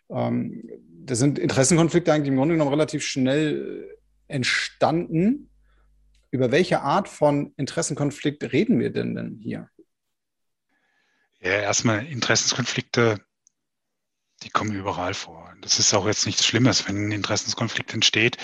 ähm, 0.09 0.63
da 1.05 1.15
sind 1.15 1.37
Interessenkonflikte 1.37 2.11
eigentlich 2.11 2.29
im 2.29 2.37
Grunde 2.37 2.55
genommen 2.55 2.71
relativ 2.71 3.05
schnell 3.05 3.97
äh, 4.29 4.33
entstanden. 4.33 5.49
Über 6.31 6.51
welche 6.51 6.81
Art 6.81 7.07
von 7.07 7.53
Interessenkonflikt 7.57 8.51
reden 8.51 8.79
wir 8.79 8.89
denn 8.89 9.13
denn 9.13 9.39
hier? 9.39 9.69
Ja, 11.39 11.51
erstmal 11.51 12.07
Interessenskonflikte, 12.07 13.19
die 14.41 14.49
kommen 14.49 14.73
überall 14.73 15.13
vor. 15.13 15.53
Das 15.61 15.77
ist 15.77 15.93
auch 15.93 16.07
jetzt 16.07 16.25
nichts 16.25 16.45
Schlimmes, 16.45 16.87
wenn 16.87 17.09
ein 17.09 17.11
Interessenskonflikt 17.11 17.93
entsteht 17.93 18.37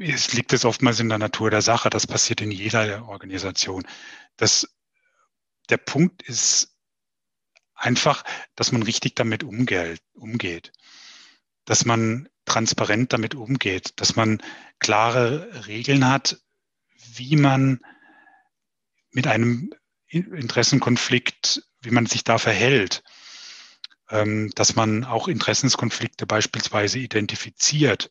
es 0.00 0.32
liegt 0.32 0.52
es 0.52 0.64
oftmals 0.64 1.00
in 1.00 1.08
der 1.08 1.18
Natur 1.18 1.50
der 1.50 1.62
Sache. 1.62 1.90
Das 1.90 2.06
passiert 2.06 2.40
in 2.40 2.50
jeder 2.50 3.08
Organisation. 3.08 3.86
Das, 4.36 4.68
der 5.68 5.76
Punkt 5.76 6.22
ist 6.22 6.76
einfach, 7.74 8.24
dass 8.54 8.72
man 8.72 8.82
richtig 8.82 9.14
damit 9.16 9.42
umgeht, 9.44 10.72
dass 11.64 11.84
man 11.84 12.28
transparent 12.44 13.12
damit 13.12 13.34
umgeht, 13.34 14.00
dass 14.00 14.16
man 14.16 14.42
klare 14.78 15.66
Regeln 15.66 16.06
hat, 16.08 16.40
wie 17.14 17.36
man 17.36 17.80
mit 19.10 19.26
einem 19.26 19.72
Interessenkonflikt, 20.08 21.62
wie 21.80 21.90
man 21.90 22.06
sich 22.06 22.24
da 22.24 22.38
verhält, 22.38 23.02
ähm, 24.10 24.50
dass 24.54 24.76
man 24.76 25.04
auch 25.04 25.28
Interessenskonflikte 25.28 26.26
beispielsweise 26.26 26.98
identifiziert, 26.98 28.10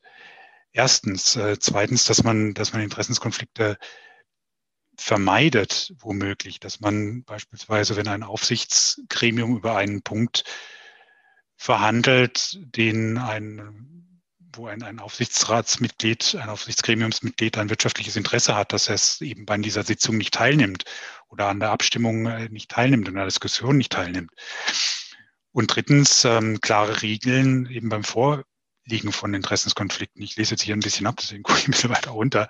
Erstens. 0.74 1.36
Äh, 1.36 1.60
zweitens, 1.60 2.06
dass 2.06 2.24
man, 2.24 2.54
dass 2.54 2.74
man 2.74 2.82
Interessenskonflikte 2.82 3.78
vermeidet, 4.98 5.94
womöglich, 6.00 6.60
dass 6.60 6.80
man 6.80 7.24
beispielsweise, 7.24 7.96
wenn 7.96 8.08
ein 8.08 8.24
Aufsichtsgremium 8.24 9.58
über 9.58 9.76
einen 9.76 10.02
Punkt 10.02 10.44
verhandelt, 11.58 12.60
den 12.76 13.18
ein, 13.18 14.22
wo 14.54 14.68
ein, 14.68 14.84
ein 14.84 15.00
Aufsichtsratsmitglied, 15.00 16.36
ein 16.36 16.50
Aufsichtsgremiumsmitglied 16.50 17.58
ein 17.58 17.70
wirtschaftliches 17.70 18.16
Interesse 18.16 18.56
hat, 18.56 18.74
dass 18.74 18.90
es 18.90 19.22
eben 19.22 19.46
bei 19.46 19.58
dieser 19.58 19.84
Sitzung 19.84 20.18
nicht 20.18 20.34
teilnimmt 20.34 20.86
oder 21.30 21.48
an 21.48 21.60
der 21.60 21.72
Abstimmung 21.72 22.26
äh, 22.28 22.50
nicht 22.50 22.70
teilnimmt 22.72 23.08
und 23.08 23.16
an 23.16 23.20
der 23.22 23.26
Diskussion 23.26 23.78
nicht 23.78 23.92
teilnimmt. 23.92 24.32
Und 25.52 25.76
drittens, 25.76 26.26
ähm, 26.26 26.62
klare 26.62 27.02
Regeln 27.02 27.66
eben 27.70 27.90
beim 27.90 28.04
Vor 28.04 28.44
liegen 28.86 29.12
von 29.12 29.34
Interessenskonflikten. 29.34 30.22
Ich 30.22 30.36
lese 30.36 30.52
jetzt 30.52 30.64
hier 30.64 30.76
ein 30.76 30.82
bisschen 30.82 31.08
ab, 31.08 31.18
deswegen 31.20 31.44
gucke 31.44 31.60
ich 31.60 31.68
ein 31.68 31.72
bisschen 31.72 31.90
weiter 31.90 32.12
runter. 32.12 32.50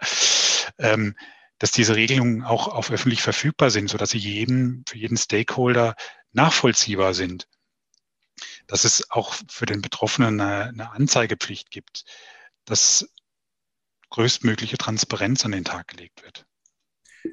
Ähm, 0.77 1.15
dass 1.59 1.69
diese 1.69 1.95
Regelungen 1.95 2.41
auch 2.41 2.67
auf 2.67 2.89
öffentlich 2.89 3.21
verfügbar 3.21 3.69
sind, 3.69 3.87
sodass 3.87 4.09
sie 4.09 4.17
jedem, 4.17 4.83
für 4.87 4.97
jeden 4.97 5.15
Stakeholder 5.15 5.95
nachvollziehbar 6.31 7.13
sind. 7.13 7.47
Dass 8.65 8.83
es 8.83 9.11
auch 9.11 9.35
für 9.47 9.67
den 9.67 9.83
Betroffenen 9.83 10.41
eine, 10.41 10.69
eine 10.69 10.91
Anzeigepflicht 10.91 11.69
gibt, 11.69 12.03
dass 12.65 13.07
größtmögliche 14.09 14.77
Transparenz 14.79 15.45
an 15.45 15.51
den 15.51 15.63
Tag 15.63 15.87
gelegt 15.89 16.23
wird. 16.23 16.47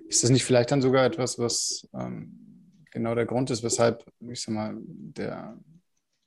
Ist 0.09 0.23
das 0.23 0.31
nicht 0.31 0.45
vielleicht 0.45 0.71
dann 0.73 0.83
sogar 0.83 1.07
etwas, 1.07 1.39
was 1.39 1.89
ähm, 1.95 2.85
genau 2.91 3.15
der 3.15 3.25
Grund 3.25 3.51
ist, 3.51 3.63
weshalb, 3.63 4.05
ich 4.31 4.43
sag 4.43 4.55
mal, 4.55 4.77
der 4.79 5.59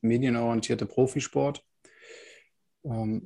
medienorientierte 0.02 0.88
Profisport 0.88 1.64
ähm, 2.84 3.22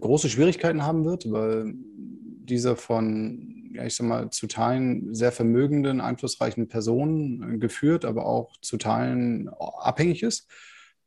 große 0.00 0.28
Schwierigkeiten 0.28 0.82
haben 0.84 1.04
wird, 1.04 1.30
weil 1.30 1.74
dieser 1.76 2.76
von, 2.76 3.70
ja, 3.74 3.84
ich 3.84 3.96
sag 3.96 4.06
mal, 4.06 4.30
zu 4.30 4.46
Teilen 4.46 5.14
sehr 5.14 5.32
vermögenden, 5.32 6.00
einflussreichen 6.00 6.68
Personen 6.68 7.54
äh, 7.54 7.58
geführt, 7.58 8.04
aber 8.04 8.26
auch 8.26 8.56
zu 8.60 8.76
Teilen 8.76 9.48
abhängig 9.48 10.22
ist. 10.22 10.48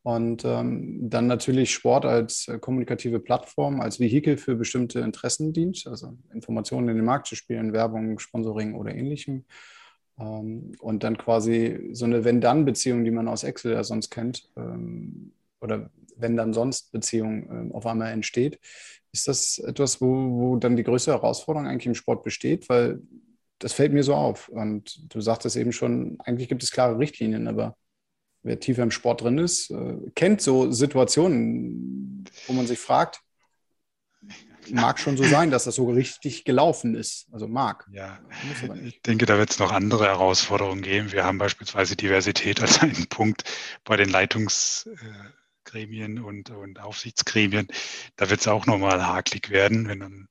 Und 0.03 0.45
ähm, 0.45 1.09
dann 1.09 1.27
natürlich 1.27 1.73
Sport 1.73 2.05
als 2.05 2.47
äh, 2.47 2.59
kommunikative 2.59 3.19
Plattform, 3.19 3.81
als 3.81 3.99
Vehikel 3.99 4.37
für 4.37 4.55
bestimmte 4.55 5.01
Interessen 5.01 5.51
dient, 5.51 5.85
also 5.85 6.17
Informationen 6.33 6.87
in 6.89 6.95
den 6.95 7.05
Markt 7.05 7.27
zu 7.27 7.35
spielen, 7.35 7.73
Werbung, 7.73 8.17
Sponsoring 8.17 8.75
oder 8.75 8.95
ähnlichem. 8.95 9.43
Ähm, 10.17 10.71
und 10.79 11.03
dann 11.03 11.17
quasi 11.17 11.89
so 11.91 12.05
eine 12.05 12.23
Wenn-Dann-Beziehung, 12.23 13.03
die 13.03 13.11
man 13.11 13.27
aus 13.27 13.43
Excel 13.43 13.73
ja 13.73 13.83
sonst 13.83 14.09
kennt, 14.09 14.49
ähm, 14.55 15.33
oder 15.61 15.89
wenn 16.17 16.35
dann 16.35 16.53
sonst 16.53 16.91
Beziehung 16.91 17.69
äh, 17.71 17.73
auf 17.73 17.85
einmal 17.85 18.11
entsteht. 18.11 18.59
Ist 19.11 19.27
das 19.27 19.59
etwas, 19.59 20.01
wo, 20.01 20.07
wo 20.07 20.55
dann 20.57 20.75
die 20.75 20.83
größte 20.83 21.11
Herausforderung 21.11 21.67
eigentlich 21.67 21.87
im 21.87 21.95
Sport 21.95 22.23
besteht? 22.23 22.69
Weil 22.69 23.01
das 23.59 23.73
fällt 23.73 23.93
mir 23.93 24.03
so 24.03 24.13
auf. 24.13 24.49
Und 24.49 25.13
du 25.13 25.21
sagtest 25.21 25.55
eben 25.55 25.71
schon, 25.71 26.17
eigentlich 26.19 26.49
gibt 26.49 26.63
es 26.63 26.71
klare 26.71 26.99
Richtlinien, 26.99 27.47
aber 27.47 27.75
wer 28.43 28.59
tiefer 28.59 28.83
im 28.83 28.91
Sport 28.91 29.21
drin 29.21 29.37
ist, 29.37 29.71
äh, 29.71 29.95
kennt 30.15 30.41
so 30.41 30.71
Situationen, 30.71 32.25
wo 32.47 32.53
man 32.53 32.67
sich 32.67 32.79
fragt, 32.79 33.21
mag 34.69 34.99
schon 34.99 35.17
so 35.17 35.23
sein, 35.23 35.49
dass 35.49 35.63
das 35.63 35.75
so 35.75 35.89
richtig 35.89 36.43
gelaufen 36.43 36.95
ist. 36.95 37.27
Also 37.31 37.47
mag. 37.47 37.87
Ja, 37.91 38.19
ich 38.83 39.01
denke, 39.01 39.25
da 39.25 39.37
wird 39.37 39.49
es 39.49 39.59
noch 39.59 39.71
andere 39.71 40.05
Herausforderungen 40.05 40.81
geben. 40.81 41.11
Wir 41.11 41.23
haben 41.23 41.37
beispielsweise 41.37 41.95
Diversität 41.95 42.61
als 42.61 42.81
einen 42.81 43.07
Punkt 43.07 43.43
bei 43.85 43.95
den 43.95 44.09
Leitungs- 44.09 44.87
äh, 44.89 45.29
Gremien 45.67 46.19
und, 46.19 46.49
und 46.49 46.79
Aufsichtsgremien. 46.79 47.67
Da 48.15 48.29
wird 48.29 48.41
es 48.41 48.47
auch 48.47 48.65
nochmal 48.65 49.05
hakelig 49.05 49.49
werden, 49.49 49.87
wenn 49.87 49.99
dann 49.99 50.27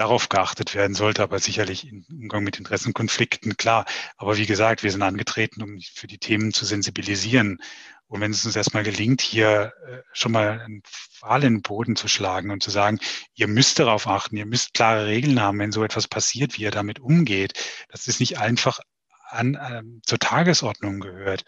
darauf 0.00 0.30
geachtet 0.30 0.74
werden 0.74 0.94
sollte, 0.94 1.22
aber 1.22 1.38
sicherlich 1.38 1.86
im 1.86 2.04
Umgang 2.10 2.42
mit 2.42 2.58
Interessenkonflikten, 2.58 3.56
klar. 3.58 3.84
Aber 4.16 4.38
wie 4.38 4.46
gesagt, 4.46 4.82
wir 4.82 4.90
sind 4.90 5.02
angetreten, 5.02 5.62
um 5.62 5.78
für 5.94 6.06
die 6.06 6.18
Themen 6.18 6.54
zu 6.54 6.64
sensibilisieren. 6.64 7.58
Und 8.06 8.22
wenn 8.22 8.32
es 8.32 8.44
uns 8.44 8.56
erstmal 8.56 8.82
gelingt, 8.82 9.20
hier 9.20 9.72
äh, 9.86 9.98
schon 10.12 10.32
mal 10.32 10.60
einen 10.60 10.82
Pfahl 10.84 11.44
in 11.44 11.56
den 11.56 11.62
Boden 11.62 11.96
zu 11.96 12.08
schlagen 12.08 12.50
und 12.50 12.62
zu 12.62 12.70
sagen, 12.70 12.98
ihr 13.34 13.46
müsst 13.46 13.78
darauf 13.78 14.06
achten, 14.06 14.36
ihr 14.36 14.46
müsst 14.46 14.74
klare 14.74 15.06
Regeln 15.06 15.40
haben, 15.40 15.58
wenn 15.58 15.70
so 15.70 15.84
etwas 15.84 16.08
passiert, 16.08 16.56
wie 16.56 16.62
ihr 16.62 16.70
damit 16.70 16.98
umgeht, 16.98 17.52
dass 17.90 18.08
es 18.08 18.18
nicht 18.20 18.38
einfach 18.38 18.80
an, 19.28 19.54
äh, 19.54 19.82
zur 20.06 20.18
Tagesordnung 20.18 21.00
gehört, 21.00 21.44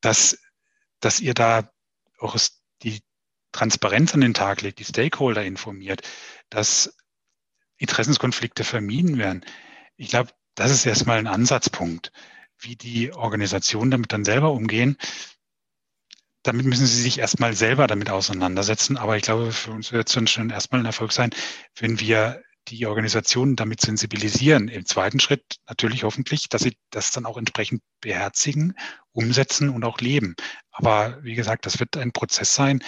dass, 0.00 0.38
dass 1.00 1.20
ihr 1.20 1.34
da 1.34 1.68
auch 2.18 2.36
die 2.82 3.00
Transparenz 3.52 4.14
an 4.14 4.20
den 4.20 4.34
Tag 4.34 4.60
legt, 4.62 4.78
die 4.78 4.84
Stakeholder 4.84 5.44
informiert, 5.44 6.02
dass 6.50 6.96
Interessenskonflikte 7.78 8.64
vermieden 8.64 9.18
werden. 9.18 9.44
Ich 9.96 10.10
glaube, 10.10 10.32
das 10.54 10.70
ist 10.70 10.86
erstmal 10.86 11.18
ein 11.18 11.26
Ansatzpunkt. 11.26 12.12
Wie 12.58 12.76
die 12.76 13.12
Organisationen 13.12 13.90
damit 13.90 14.12
dann 14.12 14.24
selber 14.24 14.50
umgehen, 14.50 14.98
damit 16.42 16.66
müssen 16.66 16.86
sie 16.86 17.02
sich 17.02 17.18
erstmal 17.18 17.54
selber 17.54 17.86
damit 17.86 18.10
auseinandersetzen. 18.10 18.96
Aber 18.96 19.16
ich 19.16 19.22
glaube, 19.22 19.52
für 19.52 19.70
uns 19.70 19.92
wird 19.92 20.08
es 20.08 20.30
schon 20.30 20.50
erstmal 20.50 20.80
ein 20.80 20.86
Erfolg 20.86 21.12
sein, 21.12 21.30
wenn 21.76 22.00
wir 22.00 22.42
die 22.70 22.86
Organisationen 22.86 23.56
damit 23.56 23.80
sensibilisieren. 23.80 24.68
Im 24.68 24.86
zweiten 24.86 25.20
Schritt 25.20 25.56
natürlich 25.68 26.04
hoffentlich, 26.04 26.48
dass 26.48 26.62
sie 26.62 26.76
das 26.90 27.10
dann 27.10 27.26
auch 27.26 27.36
entsprechend 27.36 27.82
beherzigen, 28.00 28.74
umsetzen 29.12 29.70
und 29.70 29.84
auch 29.84 30.00
leben. 30.00 30.34
Aber 30.70 31.22
wie 31.22 31.34
gesagt, 31.34 31.66
das 31.66 31.80
wird 31.80 31.96
ein 31.96 32.12
Prozess 32.12 32.54
sein, 32.54 32.82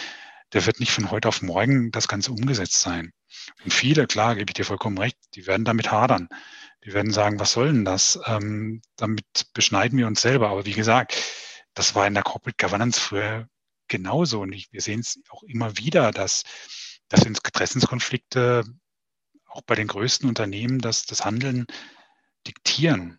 der 0.53 0.67
wird 0.67 0.81
nicht 0.81 0.93
von 0.93 1.11
heute 1.11 1.29
auf 1.29 1.43
morgen 1.43 1.91
das 1.91 2.09
Ganze 2.09 2.33
umgesetzt 2.33 2.81
sein. 2.81 3.13
Und 3.65 3.73
viele, 3.73 4.07
klar, 4.07 4.35
gebe 4.35 4.51
ich 4.51 4.55
dir 4.55 4.65
vollkommen 4.65 4.99
recht, 4.99 5.17
die 5.35 5.47
werden 5.47 5.65
damit 5.65 5.91
hadern. 5.91 6.29
Die 6.85 6.93
werden 6.93 7.13
sagen, 7.13 7.39
was 7.39 7.53
soll 7.53 7.73
denn 7.73 7.85
das? 7.85 8.19
Ähm, 8.27 8.81
damit 8.97 9.25
beschneiden 9.53 9.99
wir 9.99 10.07
uns 10.07 10.23
selber. 10.23 10.49
Aber 10.49 10.67
wie 10.67 10.73
gesagt, 10.73 11.15
das 11.75 11.95
war 11.95 12.07
in 12.07 12.15
der 12.15 12.23
Corporate 12.23 12.57
Governance 12.59 12.99
früher 12.99 13.49
genauso. 13.89 14.41
Und 14.41 14.53
ich, 14.53 14.73
wir 14.73 14.81
sehen 14.81 15.01
es 15.01 15.21
auch 15.29 15.43
immer 15.43 15.77
wieder, 15.77 16.11
dass, 16.11 16.43
dass 17.09 17.25
Interessenskonflikte 17.25 18.65
auch 19.51 19.63
bei 19.63 19.75
den 19.75 19.89
größten 19.89 20.29
Unternehmen 20.29 20.79
das, 20.79 21.05
das 21.07 21.25
Handeln 21.25 21.67
diktieren. 22.47 23.19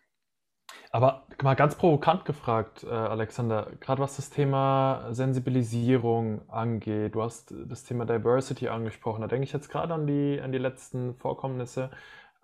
Aber 0.90 1.26
mal 1.42 1.54
ganz 1.54 1.74
provokant 1.74 2.26
gefragt, 2.26 2.84
äh, 2.84 2.88
Alexander, 2.90 3.68
gerade 3.80 4.02
was 4.02 4.16
das 4.16 4.28
Thema 4.28 5.08
Sensibilisierung 5.10 6.46
angeht, 6.50 7.14
du 7.14 7.22
hast 7.22 7.54
das 7.66 7.84
Thema 7.84 8.04
Diversity 8.04 8.68
angesprochen, 8.68 9.22
da 9.22 9.26
denke 9.26 9.44
ich 9.44 9.52
jetzt 9.54 9.70
gerade 9.70 9.94
an 9.94 10.06
die, 10.06 10.38
an 10.42 10.52
die 10.52 10.58
letzten 10.58 11.14
Vorkommnisse 11.14 11.90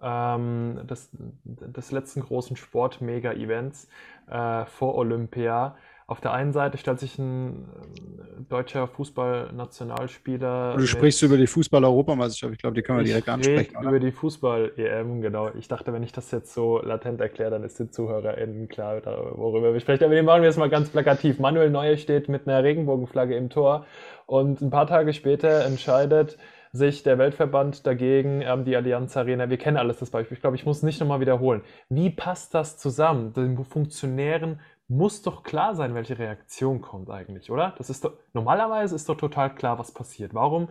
ähm, 0.01 0.81
des, 0.87 1.11
des 1.45 1.91
letzten 1.91 2.23
großen 2.23 2.57
Sport-Mega-Events 2.57 3.89
äh, 4.29 4.65
vor 4.65 4.95
Olympia 4.95 5.77
auf 6.09 6.23
der 6.23 6.33
einen 6.33 6.53
Seite 6.53 6.79
stellt 6.79 6.99
sich 6.99 7.19
ein 7.19 7.51
äh, 7.51 8.43
deutscher 8.49 8.89
Fußballnationalspieler. 8.89 10.75
Du 10.79 10.87
sprichst 10.87 11.23
über 11.23 11.37
die 11.37 11.47
Fußball-Europameisterschaft, 11.47 12.55
ich 12.55 12.59
glaube, 12.59 12.75
die 12.75 12.83
können 12.83 13.01
wir 13.01 13.05
direkt 13.05 13.29
ansprechen. 13.29 13.77
Oder? 13.77 13.89
Über 13.91 14.01
die 14.01 14.11
Fußball-EM, 14.11 15.21
genau. 15.21 15.51
Ich 15.59 15.69
dachte, 15.69 15.93
wenn 15.93 16.03
ich 16.03 16.13
das 16.13 16.31
jetzt 16.31 16.55
so 16.55 16.81
latent 16.81 17.21
erkläre, 17.21 17.51
dann 17.51 17.63
ist 17.63 17.79
den 17.79 17.93
ZuhörerInnen 17.93 18.69
klar, 18.69 19.03
worüber 19.37 19.75
wir 19.75 19.81
sprechen. 19.81 20.05
Aber 20.05 20.15
den 20.15 20.25
machen 20.25 20.41
wir 20.41 20.49
jetzt 20.49 20.57
mal 20.57 20.71
ganz 20.71 20.89
plakativ. 20.89 21.39
Manuel 21.41 21.69
Neuer 21.69 21.99
steht 21.99 22.31
mit 22.31 22.49
einer 22.49 22.65
Regenbogenflagge 22.65 23.37
im 23.37 23.51
Tor 23.51 23.85
und 24.25 24.63
ein 24.63 24.71
paar 24.71 24.87
Tage 24.87 25.13
später 25.13 25.67
entscheidet, 25.67 26.39
sich 26.73 27.03
der 27.03 27.19
Weltverband 27.19 27.87
dagegen, 27.87 28.41
ähm, 28.41 28.65
die 28.65 28.77
Allianz 28.77 29.15
Arena, 29.17 29.51
wir 29.51 29.59
kennen 29.59 29.77
alles 29.77 29.99
das 29.99 30.11
Beispiel, 30.11 30.37
ich 30.37 30.41
glaube, 30.41 30.57
ich 30.57 30.65
muss 30.65 30.83
nicht 30.83 31.01
nochmal 31.01 31.21
wiederholen. 31.21 31.63
Wie 31.91 32.11
passt 32.11 32.55
das 32.55 32.79
zusammen, 32.79 33.33
den 33.35 33.63
Funktionären 33.65 34.61
muss 34.89 35.23
doch 35.23 35.43
klar 35.43 35.75
sein, 35.75 35.95
welche 35.95 36.19
Reaktion 36.19 36.81
kommt 36.81 37.11
eigentlich, 37.11 37.51
oder? 37.51 37.75
Das 37.77 37.91
ist 37.91 38.05
doch, 38.05 38.15
normalerweise 38.33 38.95
ist 38.95 39.09
doch 39.09 39.17
total 39.17 39.55
klar, 39.55 39.79
was 39.79 39.93
passiert. 39.93 40.35
Warum, 40.35 40.71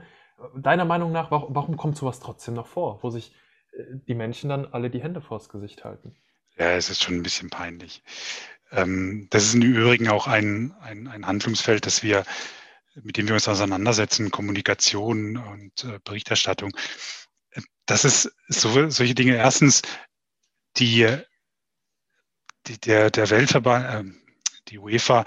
deiner 0.55 0.85
Meinung 0.85 1.11
nach, 1.11 1.29
warum, 1.31 1.55
warum 1.55 1.77
kommt 1.77 1.97
sowas 1.97 2.19
trotzdem 2.19 2.55
noch 2.55 2.67
vor, 2.67 3.01
wo 3.03 3.11
sich 3.11 3.33
äh, 3.73 3.83
die 4.07 4.15
Menschen 4.15 4.49
dann 4.49 4.65
alle 4.65 4.89
die 4.89 5.01
Hände 5.01 5.21
vors 5.21 5.49
Gesicht 5.49 5.85
halten? 5.85 6.15
Ja, 6.57 6.71
es 6.71 6.89
ist 6.89 7.03
schon 7.03 7.15
ein 7.15 7.23
bisschen 7.23 7.51
peinlich. 7.51 8.03
Ähm, 8.71 9.27
das 9.29 9.43
ist 9.43 9.53
im 9.53 9.61
Übrigen 9.61 10.09
auch 10.09 10.27
ein, 10.27 10.75
ein, 10.81 11.07
ein 11.07 11.25
Handlungsfeld, 11.25 11.85
das 11.85 12.01
wir, 12.01 12.25
mit 12.95 13.17
dem 13.17 13.27
wir 13.27 13.35
uns 13.35 13.47
auseinandersetzen, 13.47 14.31
Kommunikation 14.31 15.37
und 15.37 15.83
äh, 15.83 15.99
Berichterstattung. 16.03 16.71
Das 17.85 18.03
ist 18.03 18.35
so, 18.47 18.89
solche 18.89 19.15
Dinge. 19.15 19.35
Erstens, 19.35 19.83
die 20.77 21.07
die, 22.67 22.79
der, 22.79 23.11
der 23.11 23.29
Weltverband, 23.29 24.07
äh, 24.07 24.11
die 24.69 24.79
UEFA, 24.79 25.25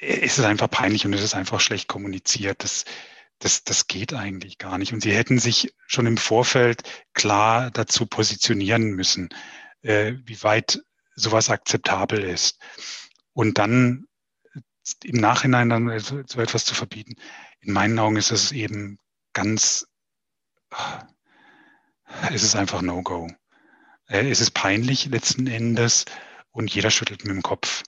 äh, 0.00 0.24
ist 0.24 0.38
es 0.38 0.44
einfach 0.44 0.70
peinlich 0.70 1.04
und 1.06 1.12
es 1.12 1.22
ist 1.22 1.34
einfach 1.34 1.60
schlecht 1.60 1.88
kommuniziert. 1.88 2.62
Das, 2.64 2.84
das, 3.38 3.64
das 3.64 3.86
geht 3.86 4.14
eigentlich 4.14 4.58
gar 4.58 4.78
nicht. 4.78 4.92
Und 4.92 5.02
sie 5.02 5.12
hätten 5.12 5.38
sich 5.38 5.74
schon 5.86 6.06
im 6.06 6.16
Vorfeld 6.16 6.82
klar 7.14 7.70
dazu 7.70 8.06
positionieren 8.06 8.92
müssen, 8.92 9.28
äh, 9.82 10.14
wie 10.24 10.42
weit 10.42 10.82
sowas 11.14 11.50
akzeptabel 11.50 12.22
ist. 12.22 12.58
Und 13.32 13.58
dann 13.58 14.06
im 15.02 15.16
Nachhinein 15.16 15.68
dann 15.68 15.98
so, 15.98 16.20
etwas 16.40 16.64
zu 16.64 16.74
verbieten. 16.74 17.16
In 17.60 17.72
meinen 17.72 17.98
Augen 17.98 18.16
ist 18.16 18.30
es 18.30 18.52
eben 18.52 18.98
ganz, 19.32 19.86
es 22.30 22.42
ist 22.42 22.54
einfach 22.54 22.82
No-Go. 22.82 23.28
Äh, 24.08 24.30
es 24.30 24.40
ist 24.40 24.52
peinlich 24.52 25.06
letzten 25.06 25.46
Endes 25.46 26.04
und 26.56 26.74
jeder 26.74 26.90
schüttelt 26.90 27.24
mit 27.24 27.34
dem 27.34 27.42
Kopf. 27.42 27.82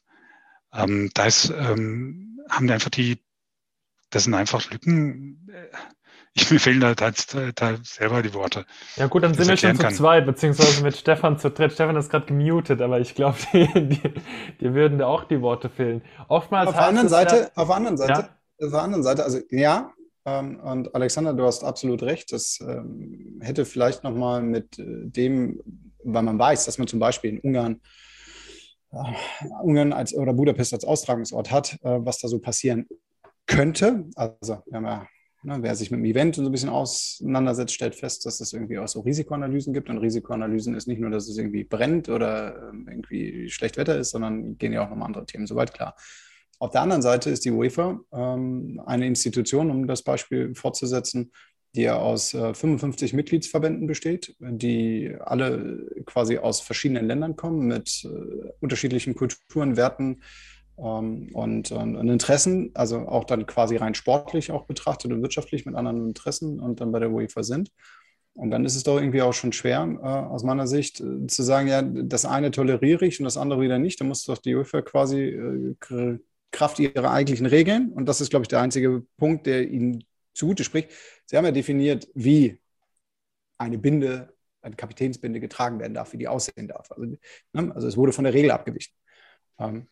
Ähm, 0.72 1.10
da 1.14 1.26
ist, 1.26 1.50
ähm, 1.50 2.38
haben 2.50 2.66
die 2.66 2.72
einfach 2.72 2.90
die, 2.90 3.18
das 4.10 4.24
sind 4.24 4.34
einfach 4.34 4.70
Lücken. 4.70 5.50
Ich, 6.34 6.50
mir 6.50 6.60
fehlen 6.60 6.80
da, 6.80 6.94
da, 6.94 7.10
da 7.54 7.78
selber 7.82 8.22
die 8.22 8.34
Worte. 8.34 8.66
Ja 8.96 9.06
gut, 9.06 9.22
dann 9.22 9.32
sind 9.32 9.48
wir 9.48 9.56
schon 9.56 9.76
zu 9.76 9.82
kann. 9.82 9.94
zweit, 9.94 10.26
beziehungsweise 10.26 10.82
mit 10.82 10.96
Stefan 10.96 11.38
zu 11.38 11.50
dritt. 11.50 11.72
Stefan 11.72 11.96
ist 11.96 12.10
gerade 12.10 12.26
gemutet, 12.26 12.82
aber 12.82 13.00
ich 13.00 13.14
glaube, 13.14 13.38
die, 13.54 14.74
würden 14.74 14.98
da 14.98 15.06
auch 15.06 15.24
die 15.24 15.40
Worte 15.40 15.70
fehlen. 15.70 16.02
Oftmals 16.28 16.68
auf 16.68 16.74
der 16.74 16.86
anderen 16.86 17.08
Seite, 17.08 17.36
ja, 17.36 17.50
auf 17.54 17.68
der 17.68 17.76
anderen 17.76 17.96
Seite, 17.96 18.12
ja? 18.12 18.66
auf 18.66 18.72
der 18.72 18.82
anderen 18.82 19.02
Seite, 19.02 19.24
also 19.24 19.40
ja, 19.50 19.94
ähm, 20.26 20.60
und 20.60 20.94
Alexander, 20.94 21.32
du 21.32 21.44
hast 21.44 21.64
absolut 21.64 22.02
recht. 22.02 22.32
Das 22.32 22.58
ähm, 22.60 23.40
hätte 23.40 23.64
vielleicht 23.64 24.04
nochmal 24.04 24.42
mit 24.42 24.78
äh, 24.78 24.84
dem, 24.84 25.62
weil 26.04 26.22
man 26.22 26.38
weiß, 26.38 26.66
dass 26.66 26.76
man 26.76 26.86
zum 26.86 26.98
Beispiel 26.98 27.30
in 27.30 27.40
Ungarn 27.40 27.80
Ungarn 29.62 29.92
als, 29.92 30.14
oder 30.14 30.32
Budapest 30.32 30.72
als 30.72 30.84
Austragungsort 30.84 31.50
hat, 31.50 31.74
äh, 31.82 31.98
was 32.00 32.18
da 32.18 32.28
so 32.28 32.38
passieren 32.38 32.86
könnte. 33.46 34.04
Also 34.14 34.58
wir 34.66 34.76
haben 34.76 34.84
ja, 34.84 35.06
ne, 35.42 35.58
wer 35.60 35.74
sich 35.74 35.90
mit 35.90 35.98
dem 35.98 36.04
Event 36.04 36.36
so 36.36 36.42
ein 36.42 36.50
bisschen 36.50 36.68
auseinandersetzt, 36.68 37.74
stellt 37.74 37.94
fest, 37.94 38.24
dass 38.26 38.40
es 38.40 38.52
irgendwie 38.52 38.78
auch 38.78 38.88
so 38.88 39.00
Risikoanalysen 39.00 39.72
gibt. 39.72 39.90
Und 39.90 39.98
Risikoanalysen 39.98 40.74
ist 40.74 40.88
nicht 40.88 41.00
nur, 41.00 41.10
dass 41.10 41.28
es 41.28 41.36
irgendwie 41.36 41.64
brennt 41.64 42.08
oder 42.08 42.70
ähm, 42.70 42.86
irgendwie 42.88 43.50
schlecht 43.50 43.76
Wetter 43.76 43.98
ist, 43.98 44.10
sondern 44.10 44.56
gehen 44.58 44.72
ja 44.72 44.82
auch 44.82 44.88
noch 44.88 44.96
um 44.96 45.02
andere 45.02 45.26
Themen, 45.26 45.46
soweit 45.46 45.74
klar. 45.74 45.94
Auf 46.60 46.70
der 46.70 46.82
anderen 46.82 47.02
Seite 47.02 47.30
ist 47.30 47.44
die 47.44 47.52
UEFA 47.52 48.00
ähm, 48.12 48.82
eine 48.84 49.06
Institution, 49.06 49.70
um 49.70 49.86
das 49.86 50.02
Beispiel 50.02 50.54
fortzusetzen, 50.54 51.30
die 51.78 51.88
aus 51.88 52.34
äh, 52.34 52.54
55 52.54 53.12
Mitgliedsverbänden 53.12 53.86
besteht, 53.86 54.34
die 54.40 55.14
alle 55.20 55.86
quasi 56.06 56.36
aus 56.38 56.60
verschiedenen 56.60 57.06
Ländern 57.06 57.36
kommen 57.36 57.68
mit 57.68 58.04
äh, 58.04 58.50
unterschiedlichen 58.58 59.14
Kulturen, 59.14 59.76
Werten 59.76 60.22
ähm, 60.76 61.30
und, 61.32 61.70
und, 61.70 61.94
und, 61.94 62.08
Interessen, 62.08 62.72
also 62.74 63.06
auch 63.06 63.22
dann 63.22 63.46
quasi 63.46 63.76
rein 63.76 63.94
sportlich 63.94 64.50
auch 64.50 64.66
betrachtet 64.66 65.12
und 65.12 65.22
wirtschaftlich 65.22 65.66
mit 65.66 65.76
anderen 65.76 66.08
Interessen 66.08 66.58
und 66.58 66.80
dann 66.80 66.90
bei 66.90 66.98
der 66.98 67.12
UEFA 67.12 67.44
sind. 67.44 67.70
Und 68.34 68.50
dann 68.50 68.64
ist 68.64 68.74
es 68.74 68.82
doch 68.82 68.98
irgendwie 68.98 69.22
auch 69.22 69.32
schon 69.32 69.52
schwer, 69.52 69.82
äh, 70.02 70.04
aus 70.04 70.42
meiner 70.42 70.66
Sicht, 70.66 71.00
äh, 71.00 71.28
zu 71.28 71.44
sagen, 71.44 71.68
ja, 71.68 71.82
das 71.82 72.24
eine 72.24 72.50
toleriere 72.50 73.06
ich 73.06 73.20
und 73.20 73.24
das 73.24 73.36
andere 73.36 73.60
wieder 73.60 73.78
nicht. 73.78 74.00
Da 74.00 74.04
muss 74.04 74.24
doch 74.24 74.38
die 74.38 74.56
UEFA 74.56 74.82
quasi 74.82 75.26
äh, 75.26 76.18
Kraft 76.50 76.80
ihrer 76.80 77.12
eigentlichen 77.12 77.46
Regeln, 77.46 77.92
und 77.92 78.06
das 78.06 78.20
ist, 78.20 78.30
glaube 78.30 78.44
ich, 78.44 78.48
der 78.48 78.62
einzige 78.62 79.04
Punkt, 79.16 79.46
der 79.46 79.68
ihnen 79.68 80.02
zugute 80.38 80.64
spricht. 80.64 80.90
Sie 81.26 81.36
haben 81.36 81.44
ja 81.44 81.50
definiert, 81.50 82.08
wie 82.14 82.60
eine 83.58 83.78
Binde, 83.78 84.34
eine 84.62 84.76
Kapitänsbinde 84.76 85.40
getragen 85.40 85.78
werden 85.80 85.94
darf, 85.94 86.12
wie 86.12 86.18
die 86.18 86.28
aussehen 86.28 86.68
darf. 86.68 86.90
Also, 86.92 87.16
ne? 87.52 87.74
also 87.74 87.86
es 87.86 87.96
wurde 87.96 88.12
von 88.12 88.24
der 88.24 88.34
Regel 88.34 88.50
abgewichen. 88.50 88.94
Ähm, 89.58 89.88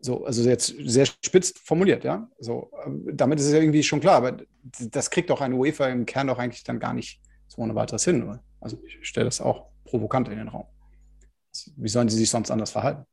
so, 0.00 0.24
also 0.24 0.48
jetzt 0.48 0.74
sehr 0.84 1.06
spitz 1.06 1.54
formuliert, 1.62 2.04
ja. 2.04 2.28
So, 2.38 2.72
ähm, 2.84 3.08
damit 3.12 3.38
ist 3.38 3.46
es 3.46 3.52
ja 3.52 3.60
irgendwie 3.60 3.82
schon 3.82 4.00
klar, 4.00 4.16
aber 4.16 4.38
das 4.62 5.10
kriegt 5.10 5.30
doch 5.30 5.40
eine 5.40 5.54
UEFA 5.54 5.88
im 5.88 6.06
Kern 6.06 6.26
doch 6.26 6.38
eigentlich 6.38 6.64
dann 6.64 6.80
gar 6.80 6.92
nicht 6.92 7.20
so 7.46 7.62
ohne 7.62 7.74
weiteres 7.74 8.04
hin. 8.04 8.22
Oder? 8.22 8.42
Also 8.60 8.82
ich 8.84 8.98
stelle 9.06 9.26
das 9.26 9.40
auch 9.40 9.68
provokant 9.84 10.28
in 10.28 10.38
den 10.38 10.48
Raum. 10.48 10.66
Wie 11.76 11.88
sollen 11.88 12.08
sie 12.08 12.16
sich 12.16 12.30
sonst 12.30 12.50
anders 12.50 12.70
verhalten? 12.70 13.04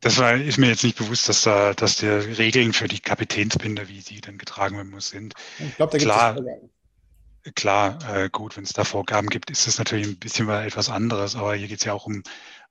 Das 0.00 0.18
war, 0.18 0.34
ist 0.34 0.58
mir 0.58 0.68
jetzt 0.68 0.84
nicht 0.84 0.98
bewusst, 0.98 1.28
dass 1.28 1.42
da, 1.42 1.74
dass 1.74 1.96
die 1.96 2.06
Regeln 2.06 2.72
für 2.72 2.88
die 2.88 3.00
Kapitänsbinde, 3.00 3.88
wie 3.88 4.00
sie 4.00 4.20
dann 4.20 4.38
getragen 4.38 4.76
werden 4.76 4.90
muss, 4.90 5.10
sind. 5.10 5.34
Ich 5.58 5.76
glaube, 5.76 5.92
da 5.92 5.98
gibt 5.98 6.10
klar, 6.10 6.36
es 6.36 7.54
Klar, 7.54 7.98
äh, 8.14 8.28
gut, 8.28 8.56
wenn 8.56 8.64
es 8.64 8.74
da 8.74 8.84
Vorgaben 8.84 9.30
gibt, 9.30 9.50
ist 9.50 9.66
das 9.66 9.78
natürlich 9.78 10.06
ein 10.06 10.18
bisschen 10.18 10.46
mal 10.46 10.66
etwas 10.66 10.90
anderes, 10.90 11.36
aber 11.36 11.54
hier 11.54 11.68
geht 11.68 11.78
es 11.78 11.84
ja 11.84 11.94
auch 11.94 12.04
um, 12.04 12.22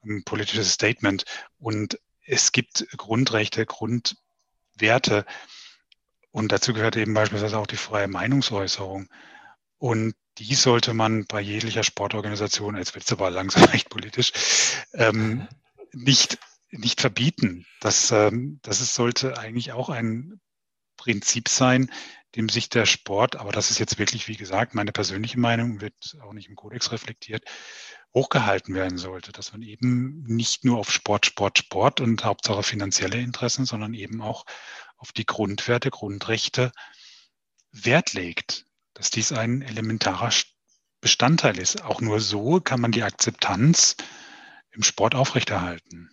um 0.01 0.17
ein 0.17 0.23
politisches 0.23 0.71
Statement. 0.71 1.25
Und 1.57 1.99
es 2.25 2.51
gibt 2.51 2.85
Grundrechte, 2.95 3.65
Grundwerte. 3.65 5.25
Und 6.29 6.51
dazu 6.51 6.73
gehört 6.73 6.97
eben 6.97 7.15
beispielsweise 7.15 7.57
auch 7.57 7.65
die 7.65 7.77
freie 7.77 8.07
Meinungsäußerung. 8.07 9.09
Und 9.79 10.13
die 10.37 10.53
sollte 10.53 10.93
man 10.93 11.25
bei 11.25 11.41
jeglicher 11.41 11.83
Sportorganisation, 11.83 12.77
jetzt 12.77 12.93
wird 12.93 13.05
es 13.05 13.11
aber 13.11 13.31
langsam 13.31 13.63
recht 13.73 13.89
politisch, 13.89 14.31
ähm, 14.93 15.47
nicht 15.93 16.37
nicht 16.71 17.01
verbieten. 17.01 17.65
Das, 17.79 18.11
ähm, 18.11 18.59
das 18.61 18.81
ist, 18.81 18.93
sollte 18.93 19.37
eigentlich 19.37 19.71
auch 19.71 19.89
ein 19.89 20.39
Prinzip 20.97 21.47
sein, 21.47 21.91
dem 22.35 22.49
sich 22.49 22.69
der 22.69 22.85
Sport, 22.85 23.35
aber 23.37 23.51
das 23.51 23.71
ist 23.71 23.79
jetzt 23.79 23.97
wirklich, 23.97 24.27
wie 24.27 24.35
gesagt, 24.35 24.75
meine 24.75 24.91
persönliche 24.91 25.39
Meinung, 25.39 25.81
wird 25.81 26.17
auch 26.21 26.33
nicht 26.33 26.49
im 26.49 26.55
Kodex 26.55 26.91
reflektiert, 26.91 27.43
hochgehalten 28.13 28.75
werden 28.75 28.97
sollte, 28.97 29.31
dass 29.31 29.51
man 29.51 29.61
eben 29.61 30.23
nicht 30.23 30.65
nur 30.65 30.77
auf 30.77 30.91
Sport, 30.91 31.25
Sport, 31.25 31.57
Sport 31.57 32.01
und 32.01 32.23
Hauptsache 32.23 32.63
finanzielle 32.63 33.19
Interessen, 33.19 33.65
sondern 33.65 33.93
eben 33.93 34.21
auch 34.21 34.45
auf 34.97 35.11
die 35.11 35.25
Grundwerte, 35.25 35.89
Grundrechte 35.89 36.71
Wert 37.71 38.13
legt, 38.13 38.65
dass 38.93 39.09
dies 39.09 39.31
ein 39.31 39.61
elementarer 39.61 40.31
Bestandteil 41.01 41.57
ist. 41.57 41.83
Auch 41.83 42.01
nur 42.01 42.19
so 42.19 42.59
kann 42.59 42.81
man 42.81 42.91
die 42.91 43.03
Akzeptanz 43.03 43.95
im 44.71 44.83
Sport 44.83 45.15
aufrechterhalten. 45.15 46.09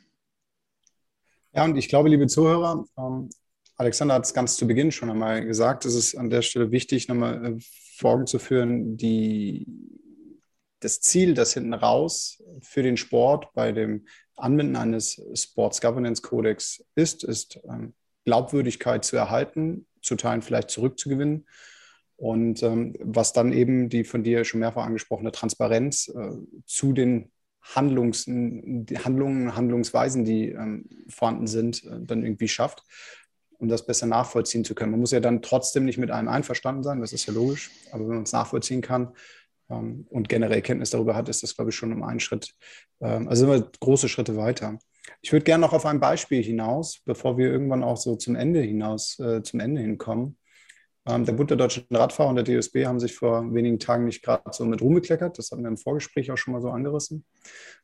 Ja, 1.57 1.65
und 1.65 1.77
ich 1.79 1.89
glaube, 1.89 2.11
liebe 2.11 2.27
Zuhörer, 2.27 2.85
ähm, 2.99 3.31
Alexander 3.77 4.15
hat 4.15 4.27
es 4.27 4.35
ganz 4.35 4.57
zu 4.57 4.67
Beginn 4.67 4.93
schon 4.93 5.09
einmal 5.09 5.43
gesagt, 5.43 5.87
es 5.87 5.95
ist 5.95 6.15
an 6.15 6.29
der 6.29 6.43
Stelle 6.43 6.71
wichtig, 6.71 7.09
nochmal 7.09 7.47
äh, 7.47 7.57
vor 7.97 8.13
Augen 8.13 8.27
zu 8.27 8.39
führen, 8.39 8.99
die, 8.99 9.67
das 10.81 11.01
Ziel, 11.01 11.33
das 11.33 11.55
hinten 11.55 11.73
raus 11.73 12.43
für 12.61 12.83
den 12.83 12.99
Sport 12.99 13.55
bei 13.55 13.73
dem 13.73 14.07
Anwenden 14.37 14.77
eines 14.77 15.19
Sports 15.33 15.81
Governance 15.81 16.21
Codex 16.21 16.85
ist, 16.95 17.25
ist 17.25 17.59
ähm, 17.67 17.95
Glaubwürdigkeit 18.27 19.03
zu 19.03 19.17
erhalten, 19.17 19.87
zu 20.03 20.17
Teilen 20.17 20.43
vielleicht 20.43 20.71
zurückzugewinnen. 20.71 21.47
Und 22.17 22.63
ähm, 22.63 22.95
was 23.01 23.33
dann 23.33 23.55
eben 23.55 23.89
die 23.89 24.05
von 24.05 24.23
dir 24.23 24.45
schon 24.45 24.61
mehrfach 24.61 24.85
angesprochene 24.85 25.33
Transparenz 25.33 26.09
äh, 26.09 26.33
zu 26.67 26.93
den 26.93 27.31
Handlungs, 27.75 28.27
Handlungen, 28.27 29.57
Handlungsweisen, 29.57 30.25
die 30.25 30.51
ähm, 30.51 30.89
vorhanden 31.09 31.47
sind, 31.47 31.85
äh, 31.85 32.01
dann 32.01 32.25
irgendwie 32.25 32.49
schafft, 32.49 32.85
um 33.59 33.69
das 33.69 33.87
besser 33.87 34.07
nachvollziehen 34.07 34.65
zu 34.65 34.75
können. 34.75 34.93
Man 34.93 35.01
muss 35.01 35.11
ja 35.11 35.21
dann 35.21 35.43
trotzdem 35.43 35.85
nicht 35.85 35.99
mit 35.99 36.11
einem 36.11 36.29
einverstanden 36.29 36.83
sein, 36.83 37.01
das 37.01 37.13
ist 37.13 37.27
ja 37.27 37.33
logisch, 37.33 37.71
aber 37.91 38.05
wenn 38.05 38.17
man 38.17 38.23
es 38.23 38.33
nachvollziehen 38.33 38.83
kann 38.83 39.13
ähm, 39.69 40.07
und 40.11 40.29
generell 40.29 40.63
Kenntnis 40.63 40.91
darüber 40.91 41.17
hat, 41.17 41.29
ist 41.29 41.43
das, 41.43 41.57
glaube 41.57 41.71
ich, 41.71 41.77
schon 41.77 41.93
um 41.93 42.03
einen 42.03 42.21
Schritt, 42.21 42.55
ähm, 43.01 43.29
also 43.29 43.47
sind 43.47 43.51
wir 43.51 43.71
große 43.81 44.09
Schritte 44.09 44.37
weiter. 44.37 44.79
Ich 45.23 45.33
würde 45.33 45.45
gerne 45.45 45.63
noch 45.63 45.73
auf 45.73 45.87
ein 45.87 46.01
Beispiel 46.01 46.43
hinaus, 46.43 47.01
bevor 47.05 47.39
wir 47.39 47.51
irgendwann 47.51 47.83
auch 47.83 47.97
so 47.97 48.17
zum 48.17 48.37
Ende 48.37 48.61
hinaus, 48.61 49.19
äh, 49.19 49.43
zum 49.43 49.61
Ende 49.61 49.81
hinkommen. 49.81 50.37
Ähm, 51.09 51.25
der 51.25 51.33
Bund 51.35 51.51
der 51.51 51.57
deutschen 51.57 51.87
Radfahrer 51.91 52.31
und 52.31 52.37
der 52.37 52.45
DSB 52.45 52.87
haben 52.87 52.99
sich 52.99 53.15
vor 53.15 53.55
wenigen 53.55 53.79
Tagen 53.79 54.07
nicht 54.07 54.23
gerade 54.23 54.43
so 54.53 54.65
mit 54.65 54.83
Ruhm 54.83 54.95
bekleckert. 54.95 55.39
Das 55.39 55.51
hatten 55.51 55.63
wir 55.63 55.69
im 55.69 55.77
Vorgespräch 55.77 56.31
auch 56.31 56.37
schon 56.37 56.53
mal 56.53 56.61
so 56.61 56.71
angerissen, 56.71 57.25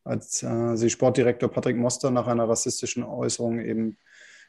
als 0.03 0.43
äh, 0.43 0.77
sie 0.77 0.91
Sportdirektor 0.91 1.49
Patrick 1.49 1.77
Moster 1.77 2.11
nach 2.11 2.27
einer 2.27 2.49
rassistischen 2.49 3.05
Äußerung 3.05 3.61
eben 3.61 3.97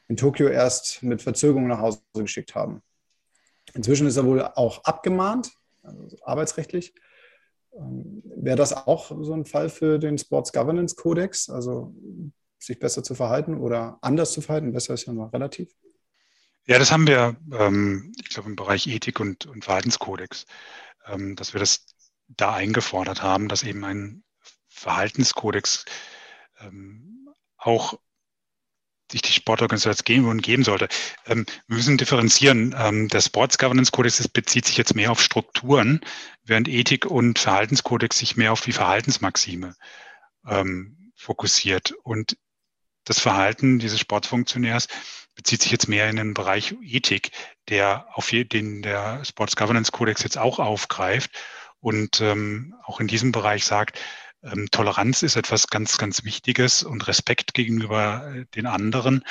in 0.08 0.18
Tokio 0.18 0.48
erst 0.48 1.04
mit 1.04 1.22
Verzögerung 1.22 1.68
nach 1.68 1.80
Hause 1.80 2.00
geschickt 2.16 2.56
haben. 2.56 2.82
Inzwischen 3.74 4.08
ist 4.08 4.18
er 4.18 4.26
wohl 4.26 4.42
auch 4.42 4.84
abgemahnt, 4.84 5.52
also 5.84 6.18
arbeitsrechtlich. 6.24 6.94
Ähm, 7.78 8.24
Wäre 8.36 8.58
das 8.58 8.74
auch 8.74 9.12
so 9.22 9.34
ein 9.34 9.46
Fall 9.46 9.70
für 9.70 10.00
den 10.00 10.18
Sports 10.18 10.52
Governance 10.52 10.96
Codex, 10.96 11.50
also 11.50 11.94
sich 12.60 12.80
besser 12.80 13.04
zu 13.04 13.14
verhalten 13.14 13.56
oder 13.60 14.00
anders 14.02 14.32
zu 14.32 14.42
verhalten? 14.42 14.74
Besser 14.74 14.96
ist 14.96 15.06
ja 15.06 15.14
mal 15.14 15.28
relativ. 15.28 15.70
Ja, 16.66 16.80
das 16.80 16.92
haben 16.92 17.08
wir, 17.08 17.36
ähm, 17.52 18.14
ich 18.22 18.30
glaube, 18.30 18.50
im 18.50 18.56
Bereich 18.56 18.88
Ethik 18.88 19.20
und, 19.20 19.46
und 19.46 19.66
Verhaltenskodex, 19.66 20.46
ähm, 21.08 21.36
dass 21.36 21.54
wir 21.54 21.60
das 21.60 21.86
da 22.28 22.54
eingefordert 22.54 23.22
haben, 23.22 23.50
dass 23.50 23.64
eben 23.64 23.84
ein 23.84 24.24
Verhaltenskodex 24.70 25.84
ähm, 26.60 27.30
auch 27.58 28.00
sich 29.12 29.22
die 29.22 29.34
Sportorganisation 29.34 30.06
geben 30.06 30.28
und 30.28 30.42
geben 30.42 30.64
sollte. 30.64 30.88
Ähm, 31.26 31.46
wir 31.68 31.78
müssen 31.78 31.98
differenzieren. 31.98 32.74
Ähm, 32.78 33.10
der 33.10 33.22
Sports 33.22 33.58
Governance 33.58 33.92
Codex 33.92 34.26
bezieht 34.30 34.66
sich 34.66 34.78
jetzt 34.78 34.96
mehr 34.96 35.12
auf 35.12 35.22
Strukturen, 35.22 36.00
während 36.44 36.70
Ethik 36.70 37.06
und 37.06 37.40
Verhaltenskodex 37.40 38.18
sich 38.18 38.38
mehr 38.38 38.54
auf 38.54 38.62
die 38.62 38.72
Verhaltensmaxime 38.72 39.76
ähm, 40.48 41.12
fokussiert. 41.16 41.92
Und 42.04 42.38
das 43.04 43.20
Verhalten 43.20 43.80
dieses 43.80 44.00
Sportfunktionärs 44.00 44.88
bezieht 45.36 45.62
sich 45.62 45.72
jetzt 45.72 45.88
mehr 45.88 46.10
in 46.10 46.16
den 46.16 46.34
Bereich 46.34 46.76
Ethik, 46.82 47.32
der 47.70 48.08
auf 48.14 48.30
den 48.30 48.82
der 48.82 49.24
Sports 49.26 49.56
Governance 49.56 49.92
Codex 49.92 50.24
jetzt 50.24 50.38
auch 50.38 50.60
aufgreift 50.60 51.32
und 51.80 52.22
ähm, 52.22 52.76
auch 52.84 53.00
in 53.00 53.08
diesem 53.08 53.32
Bereich 53.32 53.66
sagt, 53.66 54.00
ähm, 54.44 54.68
Toleranz 54.72 55.24
ist 55.24 55.36
etwas 55.36 55.68
ganz, 55.68 55.98
ganz 55.98 56.24
Wichtiges 56.24 56.84
und 56.84 57.08
Respekt 57.08 57.54
gegenüber 57.54 58.34
äh, 58.34 58.46
den 58.56 58.68
anderen, 58.68 59.24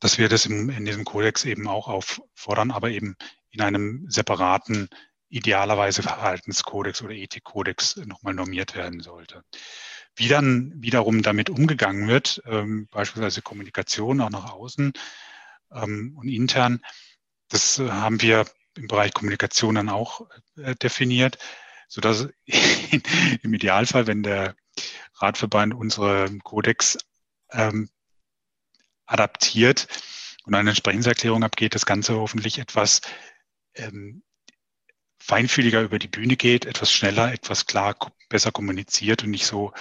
dass 0.00 0.18
wir 0.18 0.28
das 0.28 0.46
im, 0.46 0.70
in 0.70 0.84
diesem 0.84 1.04
Kodex 1.04 1.44
eben 1.44 1.68
auch 1.68 1.88
auffordern, 1.88 2.70
aber 2.70 2.90
eben 2.90 3.16
in 3.50 3.60
einem 3.60 4.06
separaten, 4.10 4.88
idealerweise 5.28 6.02
Verhaltenskodex 6.02 7.02
oder 7.02 7.14
Ethikkodex 7.14 7.96
nochmal 7.96 8.34
normiert 8.34 8.74
werden 8.74 9.00
sollte. 9.00 9.42
Wie 10.16 10.28
dann 10.28 10.72
wiederum 10.76 11.22
damit 11.22 11.50
umgegangen 11.50 12.08
wird, 12.08 12.42
ähm, 12.46 12.88
beispielsweise 12.90 13.42
Kommunikation 13.42 14.20
auch 14.20 14.30
nach 14.30 14.52
außen 14.52 14.92
ähm, 15.72 16.16
und 16.16 16.28
intern, 16.28 16.80
das 17.48 17.78
äh, 17.78 17.88
haben 17.88 18.22
wir 18.22 18.46
im 18.76 18.88
Bereich 18.88 19.12
Kommunikation 19.12 19.76
dann 19.76 19.88
auch 19.88 20.26
äh, 20.56 20.74
definiert, 20.74 21.38
so 21.88 22.00
dass 22.00 22.28
im 23.42 23.54
Idealfall, 23.54 24.06
wenn 24.06 24.22
der 24.22 24.56
Radverband 25.14 25.74
unsere 25.74 26.38
Kodex 26.38 26.98
ähm, 27.52 27.88
adaptiert 29.06 29.86
und 30.44 30.54
eine 30.54 30.70
Entsprechenserklärung 30.70 31.44
abgeht, 31.44 31.74
das 31.74 31.86
Ganze 31.86 32.16
hoffentlich 32.16 32.58
etwas 32.58 33.00
ähm, 33.74 34.22
feinfühliger 35.18 35.82
über 35.82 35.98
die 35.98 36.08
Bühne 36.08 36.36
geht, 36.36 36.66
etwas 36.66 36.92
schneller, 36.92 37.32
etwas 37.32 37.66
klar, 37.66 37.94
besser 38.28 38.52
kommuniziert 38.52 39.24
und 39.24 39.30
nicht 39.30 39.46
so, 39.46 39.72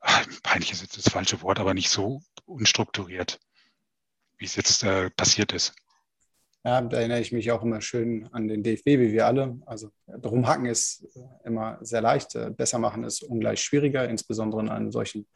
ach, 0.00 0.26
peinlich 0.42 0.72
ist 0.72 0.82
jetzt 0.82 0.96
das 0.96 1.12
falsche 1.12 1.42
Wort, 1.42 1.58
aber 1.58 1.74
nicht 1.74 1.90
so 1.90 2.20
unstrukturiert, 2.46 3.40
wie 4.38 4.44
es 4.44 4.56
jetzt 4.56 4.82
äh, 4.82 5.10
passiert 5.10 5.52
ist. 5.52 5.74
Ja, 6.66 6.80
da 6.80 6.96
erinnere 6.96 7.20
ich 7.20 7.30
mich 7.30 7.50
auch 7.52 7.62
immer 7.62 7.82
schön 7.82 8.26
an 8.32 8.48
den 8.48 8.62
DFB, 8.62 8.86
wie 8.86 9.12
wir 9.12 9.26
alle. 9.26 9.58
Also 9.66 9.90
drum 10.06 10.48
hacken 10.48 10.64
ist 10.64 11.06
immer 11.44 11.78
sehr 11.82 12.00
leicht, 12.00 12.34
äh, 12.36 12.50
besser 12.50 12.78
machen 12.78 13.04
ist 13.04 13.22
ungleich 13.22 13.60
schwieriger, 13.60 14.08
insbesondere 14.08 14.62
in 14.62 14.70
einem 14.70 14.90
solchen 14.90 15.26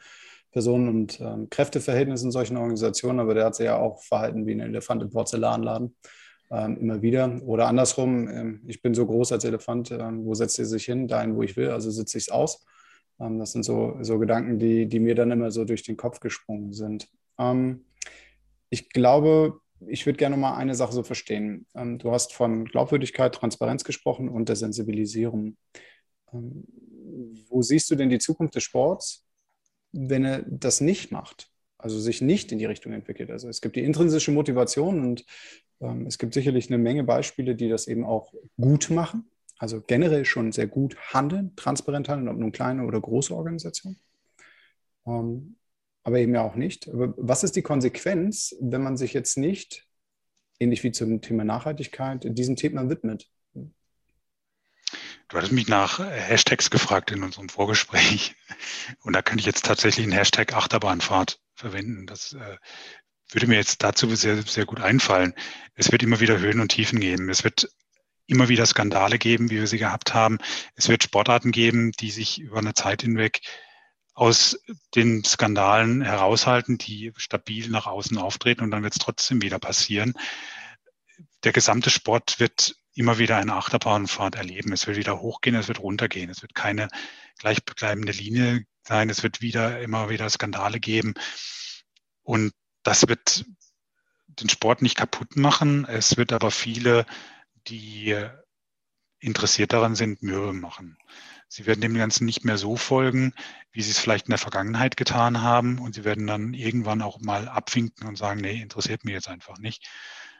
Personen- 0.51 0.89
und 0.89 1.21
ähm, 1.21 1.51
Kräfteverhältnis 1.51 2.23
in 2.23 2.31
solchen 2.31 2.57
Organisationen. 2.57 3.21
Aber 3.21 3.35
der 3.35 3.45
hat 3.45 3.57
sich 3.57 3.67
ja 3.67 3.77
auch 3.77 4.03
verhalten 4.03 4.47
wie 4.47 4.53
ein 4.53 4.61
Elefant 4.61 5.03
im 5.03 5.11
Porzellanladen 5.11 5.95
immer 6.51 7.03
wieder. 7.03 7.43
Oder 7.45 7.67
andersrum, 7.69 8.29
ähm, 8.29 8.63
ich 8.67 8.81
bin 8.81 8.95
so 8.95 9.05
groß 9.07 9.33
als 9.33 9.45
Elefant, 9.45 9.91
ähm, 9.91 10.25
wo 10.25 10.35
setzt 10.35 10.59
ihr 10.59 10.65
sich 10.65 10.85
hin? 10.87 11.07
Dahin, 11.07 11.37
wo 11.37 11.43
ich 11.43 11.57
will, 11.57 11.71
also 11.71 11.91
sitze 11.91 12.17
ich 12.17 12.25
es 12.25 12.31
aus. 12.31 12.65
Ähm, 13.21 13.39
das 13.39 13.53
sind 13.53 13.65
so, 13.65 13.99
so 14.01 14.19
Gedanken, 14.19 14.59
die, 14.59 14.87
die 14.87 15.01
mir 15.01 15.15
dann 15.15 15.31
immer 15.31 15.51
so 15.51 15.65
durch 15.65 15.83
den 15.83 15.97
Kopf 15.97 16.21
gesprungen 16.21 16.73
sind. 16.73 17.09
Ähm, 17.39 17.85
ich 18.71 18.91
glaube, 18.91 19.61
ich 19.87 20.07
würde 20.07 20.17
gerne 20.17 20.37
mal 20.37 20.57
eine 20.57 20.75
Sache 20.75 20.93
so 20.93 21.03
verstehen. 21.03 21.67
Ähm, 21.75 21.99
du 21.99 22.13
hast 22.13 22.33
von 22.33 22.65
Glaubwürdigkeit, 22.65 23.35
Transparenz 23.35 23.85
gesprochen 23.85 24.29
und 24.29 24.49
der 24.49 24.57
Sensibilisierung. 24.57 25.57
wo 26.31 27.63
siehst 27.63 27.91
du 27.91 27.95
denn 27.95 28.11
die 28.11 28.19
Zukunft 28.19 28.55
des 28.55 28.63
Sports, 28.63 29.27
wenn 29.93 30.25
er 30.25 30.43
das 30.47 30.81
nicht 30.81 31.11
macht? 31.11 31.51
Also 31.79 31.99
sich 31.99 32.21
nicht 32.21 32.53
in 32.53 32.59
die 32.59 32.67
Richtung 32.67 32.93
entwickelt. 32.93 33.31
Also 33.31 33.49
es 33.49 33.61
gibt 33.61 33.77
die 33.77 33.85
intrinsische 33.85 34.33
Motivation 34.33 35.01
und 35.01 35.25
ähm, 35.25 35.68
es 36.07 36.19
gibt 36.19 36.35
sicherlich 36.35 36.69
eine 36.69 36.79
Menge 36.79 37.05
Beispiele, 37.05 37.55
die 37.55 37.69
das 37.69 37.87
eben 37.87 38.05
auch 38.05 38.33
gut 38.57 38.91
machen. 38.91 39.31
Also 39.59 39.81
generell 39.81 40.25
schon 40.25 40.53
sehr 40.53 40.67
gut 40.67 40.97
handeln, 41.13 41.55
transparent 41.57 42.09
handeln, 42.09 42.29
ob 42.29 42.39
nun 42.39 42.53
kleine 42.53 42.85
oder 42.85 43.01
große 43.01 43.35
Organisationen. 43.35 43.99
Ähm, 45.07 45.57
aber 46.05 46.19
eben 46.19 46.35
ja 46.35 46.43
auch 46.43 46.55
nicht. 46.55 46.89
Aber 46.89 47.15
was 47.17 47.45
ist 47.45 47.57
die 47.57 47.63
Konsequenz, 47.63 48.57
wenn 48.61 48.83
man 48.83 48.97
sich 48.97 49.13
jetzt 49.13 49.37
nicht, 49.37 49.87
ähnlich 50.61 50.83
wie 50.85 50.93
zum 50.93 51.21
Thema 51.21 51.45
Nachhaltigkeit, 51.45 52.27
diesem 52.37 52.57
Thema 52.57 52.89
widmet? 52.89 53.31
Du 55.29 55.37
hattest 55.37 55.53
mich 55.53 55.69
nach 55.69 55.99
Hashtags 55.99 56.71
gefragt 56.71 57.11
in 57.11 57.23
unserem 57.23 57.51
Vorgespräch. 57.51 58.35
Und 59.03 59.13
da 59.13 59.21
könnte 59.21 59.41
ich 59.41 59.47
jetzt 59.47 59.67
tatsächlich 59.67 60.05
einen 60.05 60.15
Hashtag 60.15 60.55
Achterbahnfahrt 60.55 61.43
verwenden. 61.55 62.07
Das 62.07 62.33
äh, 62.33 62.57
würde 63.33 63.47
mir 63.47 63.57
jetzt 63.57 63.83
dazu 63.83 64.15
sehr, 64.15 64.43
sehr 64.43 64.67
gut 64.67 64.81
einfallen. 64.81 65.35
Es 65.75 65.93
wird 65.93 66.03
immer 66.03 66.21
wieder 66.21 66.39
Höhen 66.39 66.61
und 66.61 66.71
Tiefen 66.71 67.01
geben. 67.01 67.29
Es 67.29 67.45
wird 67.45 67.69
immer 68.27 68.49
wieder 68.49 68.67
Skandale 68.67 69.19
geben, 69.19 69.51
wie 69.51 69.57
wir 69.57 69.67
sie 69.67 69.79
gehabt 69.79 70.15
haben. 70.15 70.39
Es 70.75 70.89
wird 70.89 71.03
Sportarten 71.03 71.51
geben, 71.51 71.93
die 71.93 72.11
sich 72.11 72.41
über 72.41 72.59
eine 72.59 72.75
Zeit 72.75 73.03
hinweg 73.03 73.41
aus 74.15 74.59
den 74.95 75.25
Skandalen 75.25 76.03
heraushalten, 76.03 76.77
die 76.77 77.13
stabil 77.17 77.69
nach 77.69 77.87
außen 77.87 78.19
auftreten 78.19 78.65
und 78.65 78.71
dann 78.71 78.83
wird 78.83 78.95
es 78.95 78.99
trotzdem 78.99 79.43
wieder 79.43 79.59
passieren. 79.59 80.15
Der 81.45 81.53
gesamte 81.53 81.91
Sport 81.91 82.41
wird 82.41 82.75
immer 82.95 83.19
wieder 83.19 83.37
eine 83.37 83.55
Achterbahnfahrt 83.55 84.35
erleben. 84.35 84.73
Es 84.73 84.89
wird 84.89 84.97
wieder 84.97 85.21
hochgehen, 85.21 85.55
es 85.55 85.69
wird 85.69 85.79
runtergehen. 85.79 86.31
Es 86.31 86.43
wird 86.43 86.55
keine 86.55 86.89
gleichbleibende 87.39 88.13
Linie 88.13 88.65
sein. 88.83 89.09
Es 89.09 89.23
wird 89.23 89.41
wieder 89.41 89.81
immer 89.81 90.11
wieder 90.11 90.29
Skandale 90.29 90.81
geben. 90.81 91.15
Und 92.25 92.53
das 92.89 93.07
wird 93.07 93.45
den 94.27 94.49
Sport 94.49 94.81
nicht 94.81 94.97
kaputt 94.97 95.37
machen. 95.37 95.85
Es 95.85 96.17
wird 96.17 96.33
aber 96.33 96.51
viele, 96.51 97.05
die 97.67 98.17
interessiert 99.19 99.75
daran 99.75 99.95
sind, 99.95 100.23
mürbe 100.23 100.55
machen. 100.55 100.97
Sie 101.49 101.67
werden 101.67 101.83
dem 101.83 101.95
Ganzen 101.95 102.25
nicht 102.25 102.47
mehr 102.47 102.57
so 102.57 102.77
folgen, 102.77 103.35
wie 103.73 103.83
sie 103.83 103.91
es 103.91 103.99
vielleicht 103.99 104.27
in 104.27 104.31
der 104.31 104.39
Vergangenheit 104.39 104.97
getan 104.97 105.43
haben. 105.43 105.79
Und 105.79 105.97
sie 105.97 106.05
werden 106.05 106.27
dann 106.27 106.55
irgendwann 106.55 107.03
auch 107.03 107.21
mal 107.21 107.47
abwinken 107.47 108.09
und 108.09 108.17
sagen, 108.17 108.41
nee, 108.41 108.63
interessiert 108.63 109.05
mich 109.05 109.13
jetzt 109.13 109.29
einfach 109.29 109.59
nicht. 109.59 109.87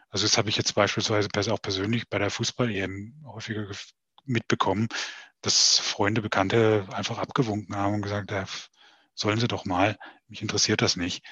Also 0.09 0.25
das 0.25 0.39
habe 0.39 0.49
ich 0.49 0.57
jetzt 0.57 0.75
beispielsweise 0.75 1.53
auch 1.53 1.61
persönlich 1.61 2.09
bei 2.09 2.19
der 2.19 2.31
Fußball-EM 2.31 3.27
häufiger 3.27 3.71
mitbekommen, 4.25 4.89
dass 5.43 5.79
Freunde, 5.81 6.23
Bekannte 6.23 6.87
einfach 6.93 7.19
abgewunken 7.19 7.77
haben 7.77 7.97
und 7.97 8.03
gesagt, 8.03 8.31
ja, 8.31 8.47
sollen 9.15 9.39
sie 9.39 9.49
doch 9.49 9.67
mal, 9.67 9.99
mich 10.29 10.41
interessiert 10.41 10.81
das 10.81 10.97
nicht. 10.97 11.23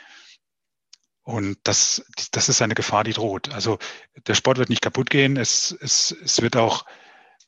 Und 1.27 1.59
das, 1.65 2.07
das 2.31 2.49
ist 2.49 2.63
eine 2.63 2.77
Gefahr, 2.77 3.03
die 3.03 3.13
droht. 3.13 3.53
Also 3.53 3.81
der 4.29 4.37
Sport 4.37 4.59
wird 4.59 4.69
nicht 4.69 4.81
kaputt 4.81 5.11
gehen. 5.11 5.37
Es, 5.37 5.77
es, 5.81 6.17
es 6.23 6.41
wird 6.41 6.57
auch 6.57 6.87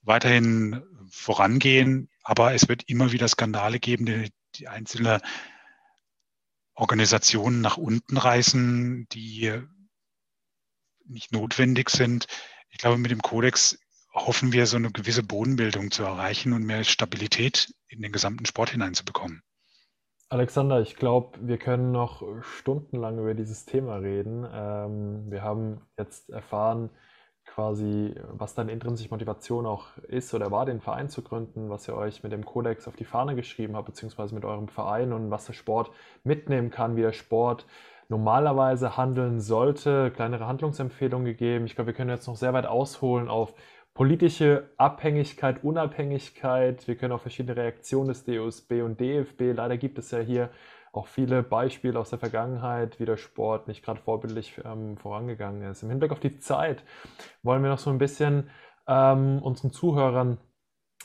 weiterhin 0.03 0.83
vorangehen, 1.09 2.11
aber 2.25 2.55
es 2.55 2.69
wird 2.69 2.89
immer 2.89 3.13
wieder 3.13 3.29
Skandale 3.29 3.79
geben, 3.79 4.05
die, 4.05 4.33
die 4.57 4.67
einzelne 4.67 5.21
Organisationen 6.75 7.61
nach 7.61 7.77
unten 7.77 8.17
reißen, 8.17 9.07
die 9.13 9.63
nicht 11.05 11.31
notwendig 11.31 11.91
sind. 11.91 12.27
Ich 12.71 12.79
glaube, 12.79 12.99
mit 12.99 13.13
dem 13.13 13.23
Kodex 13.23 13.79
hoffen 14.13 14.53
wir, 14.53 14.67
so 14.67 14.77
eine 14.77 14.91
gewisse 14.91 15.23
Bodenbildung 15.23 15.93
zu 15.93 16.03
erreichen 16.03 16.53
und 16.53 16.65
mehr 16.65 16.83
Stabilität 16.83 17.73
in 17.87 18.03
den 18.03 18.11
gesamten 18.11 18.45
Sport 18.45 18.71
hineinzubekommen. 18.71 19.45
Alexander, 20.31 20.81
ich 20.81 20.97
glaube, 20.97 21.39
wir 21.41 21.57
können 21.57 21.91
noch 21.91 22.23
stundenlang 22.43 23.19
über 23.19 23.33
dieses 23.33 23.65
Thema 23.65 23.97
reden. 23.97 24.47
Ähm, 24.53 25.31
wir 25.31 25.43
haben 25.43 25.81
jetzt 25.97 26.29
erfahren, 26.29 26.91
quasi, 27.47 28.15
was 28.29 28.55
deine 28.55 28.73
intrinsische 28.73 29.09
Motivation 29.11 29.65
auch 29.65 29.97
ist 30.09 30.35
oder 30.35 30.51
war, 30.51 30.67
den 30.67 30.83
Verein 30.83 31.09
zu 31.09 31.23
gründen, 31.23 31.71
was 31.71 31.89
ihr 31.89 31.95
euch 31.97 32.23
mit 32.23 32.33
dem 32.33 32.45
Kodex 32.45 32.87
auf 32.87 32.95
die 32.95 33.07
Fahne 33.07 33.37
geschrieben 33.37 33.75
habt, 33.75 33.87
beziehungsweise 33.87 34.35
mit 34.35 34.45
eurem 34.45 34.69
Verein 34.69 35.15
und 35.15 35.31
was 35.31 35.47
der 35.47 35.55
Sport 35.55 35.91
mitnehmen 36.25 36.71
kann, 36.71 36.97
wie 36.97 37.03
der 37.03 37.13
Sport 37.13 37.67
normalerweise 38.09 38.99
handeln 38.99 39.41
sollte, 39.41 40.11
kleinere 40.11 40.47
Handlungsempfehlungen 40.47 41.25
gegeben. 41.25 41.65
Ich 41.65 41.75
glaube, 41.75 41.89
wir 41.89 41.95
können 41.95 42.11
jetzt 42.11 42.27
noch 42.27 42.37
sehr 42.37 42.53
weit 42.53 42.67
ausholen 42.67 43.29
auf 43.29 43.55
politische 43.99 44.71
Abhängigkeit, 44.77 45.65
Unabhängigkeit. 45.65 46.87
Wir 46.87 46.95
können 46.95 47.13
auf 47.13 47.23
verschiedene 47.23 47.57
Reaktionen 47.57 48.07
des 48.07 48.25
DOSB 48.25 48.83
und 48.83 49.01
DFB. 49.01 49.57
Leider 49.57 49.77
gibt 49.77 49.99
es 49.99 50.13
ja 50.13 50.21
hier 50.21 50.51
auch 50.93 51.09
viele 51.09 51.43
Beispiele 51.43 51.99
aus 51.99 52.11
der 52.11 52.21
Vergangenheit, 52.21 53.01
wie 53.01 53.07
der 53.07 53.17
Sport 53.17 53.67
nicht 53.67 53.85
gerade 53.85 54.01
vorbildlich 54.01 54.55
ähm, 54.65 54.99
vorangegangen 54.99 55.69
ist. 55.69 55.83
Im 55.83 55.91
Hinblick 55.91 56.13
auf 56.13 56.21
die 56.21 56.39
Zeit 56.39 56.85
wollen 57.43 57.61
wir 57.61 57.71
noch 57.71 57.81
so 57.81 57.91
ein 57.91 57.99
bisschen 57.99 58.51
ähm, 58.87 59.43
unseren 59.43 59.73
Zuhörern 59.73 60.39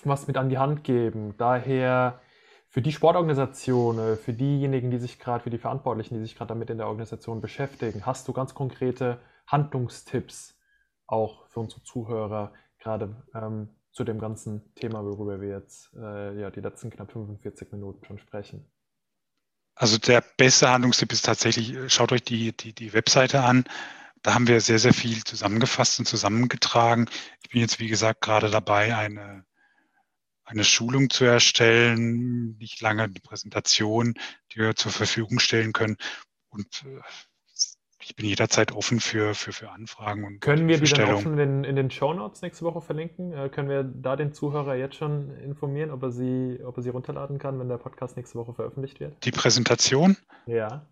was 0.04 0.28
mit 0.28 0.38
an 0.38 0.50
die 0.50 0.60
Hand 0.60 0.84
geben. 0.84 1.34
Daher 1.39 2.22
für 2.70 2.84
die 2.84 2.91
Sportorganisationen, 2.91 4.18
für 4.18 4.34
diejenigen, 4.34 4.91
die 4.91 5.00
sich 5.00 5.18
gerade, 5.18 5.44
für 5.44 5.50
die 5.50 5.58
Verantwortlichen, 5.58 6.14
die 6.14 6.22
sich 6.22 6.36
gerade 6.36 6.50
damit 6.50 6.70
in 6.70 6.78
der 6.78 6.86
Organisation 6.86 7.41
beschäftigen, 7.41 8.06
hast 8.06 8.28
du 8.28 8.34
ganz 8.34 8.54
konkrete 8.54 9.18
Handlungstipps 9.48 10.60
auch 11.08 11.48
für 11.48 11.60
unsere 11.60 11.82
Zuhörer, 11.82 12.54
gerade 12.84 13.16
ähm, 13.34 13.70
zu 13.92 14.04
dem 14.04 14.20
ganzen 14.20 14.74
Thema, 14.76 15.04
worüber 15.04 15.40
wir 15.40 15.50
jetzt 15.50 15.94
äh, 15.96 16.40
ja, 16.40 16.52
die 16.52 16.60
letzten 16.60 16.90
knapp 16.90 17.12
45 17.12 17.72
Minuten 17.72 18.04
schon 18.06 18.20
sprechen? 18.20 18.66
Also 19.76 19.98
der 19.98 20.24
beste 20.38 20.70
Handlungstipp 20.70 21.12
ist 21.12 21.26
tatsächlich, 21.26 21.76
schaut 21.92 22.12
euch 22.12 22.24
die, 22.24 22.56
die, 22.56 22.74
die 22.74 22.94
Webseite 22.94 23.42
an. 23.42 23.64
Da 24.22 24.34
haben 24.34 24.48
wir 24.48 24.62
sehr, 24.62 24.80
sehr 24.80 24.94
viel 24.94 25.24
zusammengefasst 25.24 26.00
und 26.00 26.06
zusammengetragen. 26.06 27.10
Ich 27.42 27.50
bin 27.50 27.62
jetzt, 27.62 27.80
wie 27.80 27.88
gesagt, 27.88 28.22
gerade 28.22 28.50
dabei, 28.50 28.96
eine, 28.96 29.46
eine 30.46 30.64
Schulung 30.64 31.10
zu 31.10 31.26
erstellen, 31.26 32.58
nicht 32.58 32.82
lange 32.82 33.04
eine 33.04 33.14
Präsentation, 33.14 34.14
die 34.52 34.60
wir 34.60 34.76
zur 34.76 34.92
Verfügung 34.92 35.40
stellen 35.40 35.74
können. 35.74 35.98
Und 36.50 36.84
äh, 36.86 37.02
ich 38.06 38.16
bin 38.16 38.26
jederzeit 38.26 38.72
offen 38.72 38.99
für, 38.99 39.34
für, 39.34 39.54
für 39.54 39.70
Anfragen 39.70 40.26
und 40.26 40.39
Können 40.41 40.68
wir 40.68 40.80
die 40.80 40.91
dann 40.91 41.14
offen 41.14 41.38
in, 41.38 41.64
in 41.64 41.76
den 41.76 41.89
Show 41.91 42.14
Notes 42.14 42.41
nächste 42.41 42.66
Woche 42.66 42.82
verlinken? 42.82 43.34
Äh, 43.34 43.49
können 43.49 43.70
wir 43.70 43.84
da 43.84 44.16
den 44.16 44.34
Zuhörer 44.34 44.76
jetzt 44.76 44.95
schon 44.95 45.36
informieren, 45.38 45.91
ob 45.91 46.04
er, 46.04 46.12
sie, 46.12 46.60
ob 46.64 46.78
er 46.78 46.84
sie 46.84 46.89
runterladen 46.89 47.38
kann, 47.38 47.60
wenn 47.60 47.70
der 47.70 47.78
Podcast 47.78 48.18
nächste 48.18 48.38
Woche 48.38 48.54
veröffentlicht 48.54 48.99
wird? 48.99 49.24
Die 49.26 49.32
Präsentation? 49.32 50.18
Ja. 50.45 50.88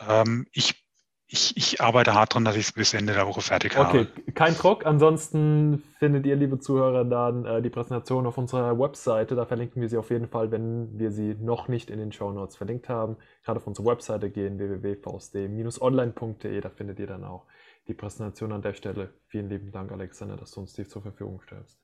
Ähm, 0.00 0.46
ich 0.52 0.87
ich, 1.30 1.54
ich 1.58 1.82
arbeite 1.82 2.14
hart 2.14 2.34
dran, 2.34 2.46
dass 2.46 2.56
ich 2.56 2.68
es 2.68 2.72
bis 2.72 2.94
Ende 2.94 3.12
der 3.12 3.26
Woche 3.26 3.42
fertig 3.42 3.76
habe. 3.76 4.00
Okay, 4.00 4.06
kein 4.32 4.54
Druck. 4.54 4.86
Ansonsten 4.86 5.82
findet 5.98 6.24
ihr, 6.24 6.36
liebe 6.36 6.58
Zuhörer, 6.58 7.04
dann 7.04 7.44
äh, 7.44 7.60
die 7.60 7.68
Präsentation 7.68 8.26
auf 8.26 8.38
unserer 8.38 8.78
Webseite. 8.78 9.36
Da 9.36 9.44
verlinken 9.44 9.82
wir 9.82 9.90
sie 9.90 9.98
auf 9.98 10.08
jeden 10.08 10.28
Fall, 10.28 10.50
wenn 10.50 10.98
wir 10.98 11.10
sie 11.10 11.36
noch 11.38 11.68
nicht 11.68 11.90
in 11.90 11.98
den 11.98 12.12
Show 12.12 12.32
Notes 12.32 12.56
verlinkt 12.56 12.88
haben. 12.88 13.18
Gerade 13.44 13.60
auf 13.60 13.66
unsere 13.66 13.86
Webseite 13.86 14.30
gehen, 14.30 14.58
www.vsd-online.de. 14.58 16.60
Da 16.62 16.70
findet 16.70 16.98
ihr 16.98 17.06
dann 17.06 17.24
auch 17.24 17.44
die 17.88 17.94
Präsentation 17.94 18.52
an 18.52 18.62
der 18.62 18.72
Stelle. 18.72 19.12
Vielen 19.26 19.50
lieben 19.50 19.70
Dank, 19.70 19.92
Alexander, 19.92 20.36
dass 20.36 20.52
du 20.52 20.60
uns 20.60 20.72
die 20.72 20.88
zur 20.88 21.02
Verfügung 21.02 21.42
stellst. 21.42 21.78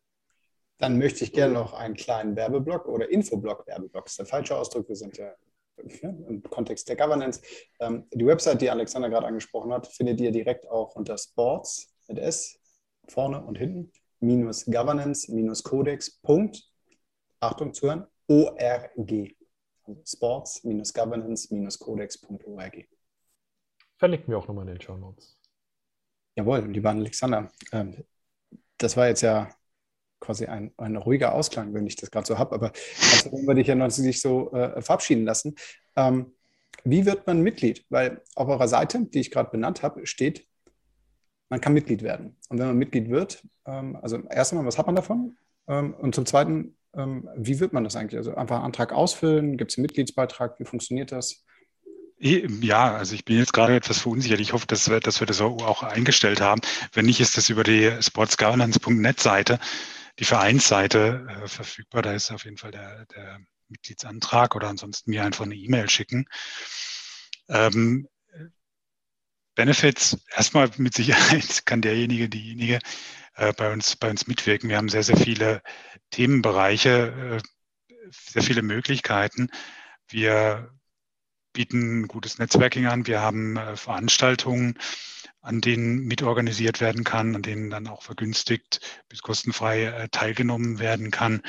Dann 0.78 0.96
möchte 0.98 1.22
ich 1.22 1.34
gerne 1.34 1.52
noch 1.52 1.74
einen 1.74 1.94
kleinen 1.94 2.34
Werbeblock 2.34 2.86
oder 2.86 3.10
Infoblock, 3.10 3.66
Werbeblock 3.66 4.06
ist 4.06 4.18
der 4.18 4.26
falsche 4.26 4.56
Ausdruck, 4.56 4.88
wir 4.88 4.96
sind 4.96 5.18
ja 5.18 5.34
im 5.76 6.42
Kontext 6.42 6.88
der 6.88 6.96
Governance. 6.96 7.42
Ähm, 7.80 8.06
die 8.12 8.26
Website, 8.26 8.60
die 8.60 8.70
Alexander 8.70 9.10
gerade 9.10 9.26
angesprochen 9.26 9.72
hat, 9.72 9.86
findet 9.86 10.20
ihr 10.20 10.30
direkt 10.30 10.68
auch 10.68 10.94
unter 10.94 11.18
Sports 11.18 11.94
mit 12.08 12.18
S 12.18 12.58
vorne 13.08 13.42
und 13.42 13.58
hinten 13.58 13.92
minus 14.20 14.64
Governance 14.64 15.30
minus 15.32 15.62
Codex. 15.62 16.18
Punkt, 16.22 16.62
Achtung 17.40 17.74
zuhören, 17.74 18.06
ORG. 18.28 19.34
Also 19.84 20.02
Sports 20.06 20.64
minus 20.64 20.92
Governance 20.94 21.52
minus 21.52 21.78
Codex.org. 21.78 22.88
Verlinken 23.98 24.28
wir 24.28 24.38
auch 24.38 24.48
nochmal 24.48 24.66
in 24.66 24.74
den 24.74 24.80
Show 24.80 24.96
Notes. 24.96 25.38
Jawohl, 26.36 26.66
lieber 26.70 26.90
Alexander. 26.90 27.50
Ähm, 27.72 28.04
das 28.78 28.96
war 28.96 29.08
jetzt 29.08 29.20
ja 29.20 29.48
quasi 30.24 30.46
ein, 30.46 30.72
ein 30.76 30.96
ruhiger 30.96 31.34
Ausklang, 31.34 31.74
wenn 31.74 31.86
ich 31.86 31.96
das 31.96 32.10
gerade 32.10 32.26
so 32.26 32.38
habe. 32.38 32.54
Aber 32.54 32.72
also 33.12 33.30
wir 33.32 33.54
dich 33.54 33.66
ja 33.66 33.74
nicht 33.74 34.20
so 34.20 34.52
äh, 34.52 34.80
verabschieden 34.80 35.24
lassen. 35.24 35.54
Ähm, 35.96 36.32
wie 36.84 37.06
wird 37.06 37.26
man 37.26 37.40
Mitglied? 37.40 37.84
Weil 37.88 38.22
auf 38.34 38.48
eurer 38.48 38.68
Seite, 38.68 39.04
die 39.06 39.20
ich 39.20 39.30
gerade 39.30 39.50
benannt 39.50 39.82
habe, 39.82 40.06
steht, 40.06 40.46
man 41.48 41.60
kann 41.60 41.72
Mitglied 41.72 42.02
werden. 42.02 42.36
Und 42.48 42.58
wenn 42.58 42.66
man 42.66 42.78
Mitglied 42.78 43.10
wird, 43.10 43.42
ähm, 43.66 43.96
also 44.02 44.18
erst 44.30 44.52
einmal, 44.52 44.66
was 44.66 44.78
hat 44.78 44.86
man 44.86 44.96
davon? 44.96 45.36
Ähm, 45.68 45.94
und 45.94 46.14
zum 46.14 46.26
Zweiten, 46.26 46.76
ähm, 46.94 47.28
wie 47.36 47.60
wird 47.60 47.72
man 47.72 47.84
das 47.84 47.96
eigentlich? 47.96 48.18
Also 48.18 48.34
einfach 48.34 48.56
einen 48.56 48.66
Antrag 48.66 48.92
ausfüllen, 48.92 49.56
gibt 49.56 49.70
es 49.70 49.78
einen 49.78 49.82
Mitgliedsbeitrag, 49.82 50.58
wie 50.58 50.64
funktioniert 50.64 51.12
das? 51.12 51.44
Ja, 52.18 52.94
also 52.94 53.14
ich 53.14 53.24
bin 53.24 53.38
jetzt 53.38 53.52
gerade 53.52 53.74
etwas 53.74 53.98
verunsichert. 53.98 54.40
Ich 54.40 54.52
hoffe, 54.52 54.66
dass 54.66 54.88
wir, 54.88 55.00
dass 55.00 55.20
wir 55.20 55.26
das 55.26 55.40
auch 55.40 55.82
eingestellt 55.82 56.40
haben. 56.40 56.60
Wenn 56.92 57.06
nicht, 57.06 57.20
ist 57.20 57.36
das 57.36 57.50
über 57.50 57.64
die 57.64 57.90
sportsgovernance.net 58.00 59.20
Seite 59.20 59.58
die 60.18 60.24
Vereinsseite 60.24 61.26
äh, 61.28 61.48
verfügbar. 61.48 62.02
Da 62.02 62.12
ist 62.12 62.30
auf 62.30 62.44
jeden 62.44 62.56
Fall 62.56 62.70
der, 62.70 63.06
der 63.06 63.40
Mitgliedsantrag 63.68 64.54
oder 64.54 64.68
ansonsten 64.68 65.10
mir 65.10 65.24
einfach 65.24 65.44
eine 65.44 65.56
E-Mail 65.56 65.88
schicken. 65.88 66.26
Ähm, 67.48 68.08
Benefits, 69.54 70.18
erstmal 70.34 70.70
mit 70.78 70.94
Sicherheit 70.94 71.62
kann 71.66 71.80
derjenige, 71.80 72.28
diejenige 72.28 72.80
äh, 73.36 73.52
bei, 73.52 73.72
uns, 73.72 73.96
bei 73.96 74.10
uns 74.10 74.26
mitwirken. 74.26 74.68
Wir 74.68 74.76
haben 74.76 74.88
sehr, 74.88 75.04
sehr 75.04 75.16
viele 75.16 75.62
Themenbereiche, 76.10 77.40
äh, 77.40 78.08
sehr 78.10 78.42
viele 78.42 78.62
Möglichkeiten. 78.62 79.48
Wir 80.08 80.70
bieten 81.52 82.08
gutes 82.08 82.38
Netzwerking 82.38 82.86
an. 82.86 83.06
Wir 83.06 83.20
haben 83.20 83.56
äh, 83.56 83.76
Veranstaltungen, 83.76 84.78
an 85.44 85.60
denen 85.60 86.06
mitorganisiert 86.06 86.80
werden 86.80 87.04
kann, 87.04 87.36
an 87.36 87.42
denen 87.42 87.68
dann 87.68 87.86
auch 87.86 88.02
vergünstigt 88.02 88.80
bis 89.08 89.20
kostenfrei 89.20 89.84
äh, 89.84 90.08
teilgenommen 90.08 90.78
werden 90.78 91.10
kann. 91.10 91.42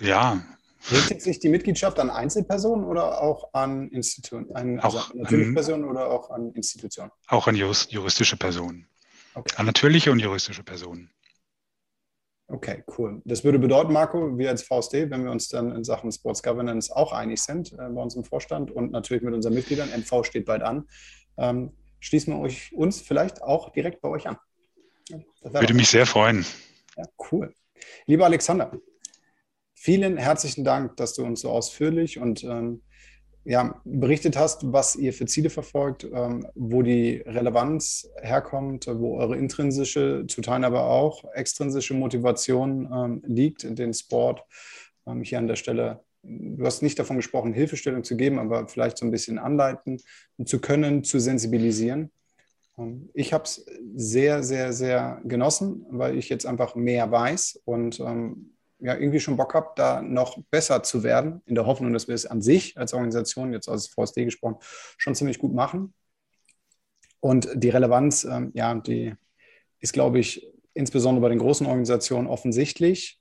Ja. 0.00 0.42
Richtet 0.90 1.20
sich 1.20 1.38
die 1.38 1.50
Mitgliedschaft 1.50 2.00
an 2.00 2.08
Einzelpersonen 2.08 2.86
oder 2.86 3.20
auch 3.20 3.52
an 3.52 3.88
Institutionen? 3.90 4.50
An, 4.52 4.80
also 4.80 4.98
auch 4.98 5.14
natürliche 5.14 5.52
Personen 5.52 5.84
oder 5.84 6.10
auch 6.10 6.30
an 6.30 6.52
Institutionen? 6.52 7.10
Auch 7.26 7.46
an 7.46 7.56
juristische 7.56 8.36
Personen. 8.38 8.88
Okay. 9.34 9.54
An 9.56 9.66
natürliche 9.66 10.10
und 10.10 10.20
juristische 10.20 10.62
Personen. 10.62 11.10
Okay, 12.50 12.82
cool. 12.96 13.20
Das 13.26 13.44
würde 13.44 13.58
bedeuten, 13.58 13.92
Marco, 13.92 14.38
wir 14.38 14.48
als 14.48 14.62
VSD, 14.62 15.10
wenn 15.10 15.24
wir 15.24 15.30
uns 15.30 15.48
dann 15.48 15.76
in 15.76 15.84
Sachen 15.84 16.10
Sports 16.10 16.42
Governance 16.42 16.90
auch 16.94 17.12
einig 17.12 17.42
sind 17.42 17.72
äh, 17.74 17.76
bei 17.76 18.00
uns 18.00 18.16
im 18.16 18.24
Vorstand 18.24 18.70
und 18.70 18.92
natürlich 18.92 19.22
mit 19.22 19.34
unseren 19.34 19.52
Mitgliedern, 19.52 19.90
MV 19.90 20.24
steht 20.24 20.46
bald 20.46 20.62
an, 20.62 20.88
ähm, 21.36 21.72
schließen 22.00 22.34
wir 22.34 22.40
euch, 22.40 22.72
uns 22.72 23.00
vielleicht 23.00 23.42
auch 23.42 23.70
direkt 23.70 24.00
bei 24.00 24.08
euch 24.08 24.28
an. 24.28 24.36
Würde 25.42 25.74
mich 25.74 25.88
sehr 25.88 26.06
freuen. 26.06 26.44
Ja, 26.96 27.04
cool. 27.30 27.54
Lieber 28.06 28.26
Alexander, 28.26 28.72
vielen 29.74 30.16
herzlichen 30.16 30.64
Dank, 30.64 30.96
dass 30.96 31.14
du 31.14 31.24
uns 31.24 31.40
so 31.40 31.50
ausführlich 31.50 32.18
und 32.18 32.44
ähm, 32.44 32.82
ja, 33.44 33.80
berichtet 33.84 34.36
hast, 34.36 34.72
was 34.72 34.94
ihr 34.96 35.14
für 35.14 35.24
Ziele 35.24 35.48
verfolgt, 35.48 36.04
ähm, 36.04 36.46
wo 36.54 36.82
die 36.82 37.22
Relevanz 37.24 38.10
herkommt, 38.20 38.86
wo 38.88 39.16
eure 39.18 39.36
intrinsische, 39.36 40.26
zu 40.28 40.42
teilen 40.42 40.64
aber 40.64 40.84
auch 40.84 41.24
extrinsische 41.32 41.94
Motivation 41.94 42.90
ähm, 42.92 43.22
liegt, 43.24 43.62
den 43.78 43.94
Sport 43.94 44.42
ähm, 45.06 45.22
hier 45.22 45.38
an 45.38 45.46
der 45.46 45.56
Stelle 45.56 46.04
du 46.22 46.64
hast 46.64 46.82
nicht 46.82 46.98
davon 46.98 47.16
gesprochen, 47.16 47.52
Hilfestellung 47.52 48.04
zu 48.04 48.16
geben, 48.16 48.38
aber 48.38 48.68
vielleicht 48.68 48.98
so 48.98 49.06
ein 49.06 49.10
bisschen 49.10 49.38
anleiten 49.38 50.00
zu 50.44 50.60
können, 50.60 51.04
zu 51.04 51.18
sensibilisieren. 51.18 52.10
Ähm, 52.78 53.10
ich 53.14 53.32
habe 53.32 53.44
es 53.44 53.64
sehr, 53.94 54.42
sehr, 54.42 54.72
sehr 54.72 55.20
genossen, 55.24 55.86
weil 55.90 56.16
ich 56.16 56.28
jetzt 56.28 56.46
einfach 56.46 56.74
mehr 56.74 57.10
weiß 57.10 57.60
und 57.64 58.00
ähm, 58.00 58.54
ja, 58.80 58.94
irgendwie 58.94 59.20
schon 59.20 59.36
Bock 59.36 59.54
habe, 59.54 59.70
da 59.74 60.00
noch 60.02 60.38
besser 60.50 60.82
zu 60.84 61.02
werden, 61.02 61.42
in 61.46 61.56
der 61.56 61.66
Hoffnung, 61.66 61.92
dass 61.92 62.06
wir 62.06 62.14
es 62.14 62.26
an 62.26 62.40
sich 62.42 62.78
als 62.78 62.94
Organisation, 62.94 63.52
jetzt 63.52 63.68
als 63.68 63.88
VSD 63.88 64.24
gesprochen, 64.24 64.58
schon 64.96 65.16
ziemlich 65.16 65.40
gut 65.40 65.52
machen. 65.52 65.94
Und 67.20 67.48
die 67.54 67.70
Relevanz, 67.70 68.22
ähm, 68.22 68.52
ja, 68.54 68.74
die 68.76 69.14
ist, 69.80 69.92
glaube 69.92 70.20
ich, 70.20 70.46
insbesondere 70.74 71.22
bei 71.22 71.28
den 71.28 71.40
großen 71.40 71.66
Organisationen 71.66 72.28
offensichtlich 72.28 73.17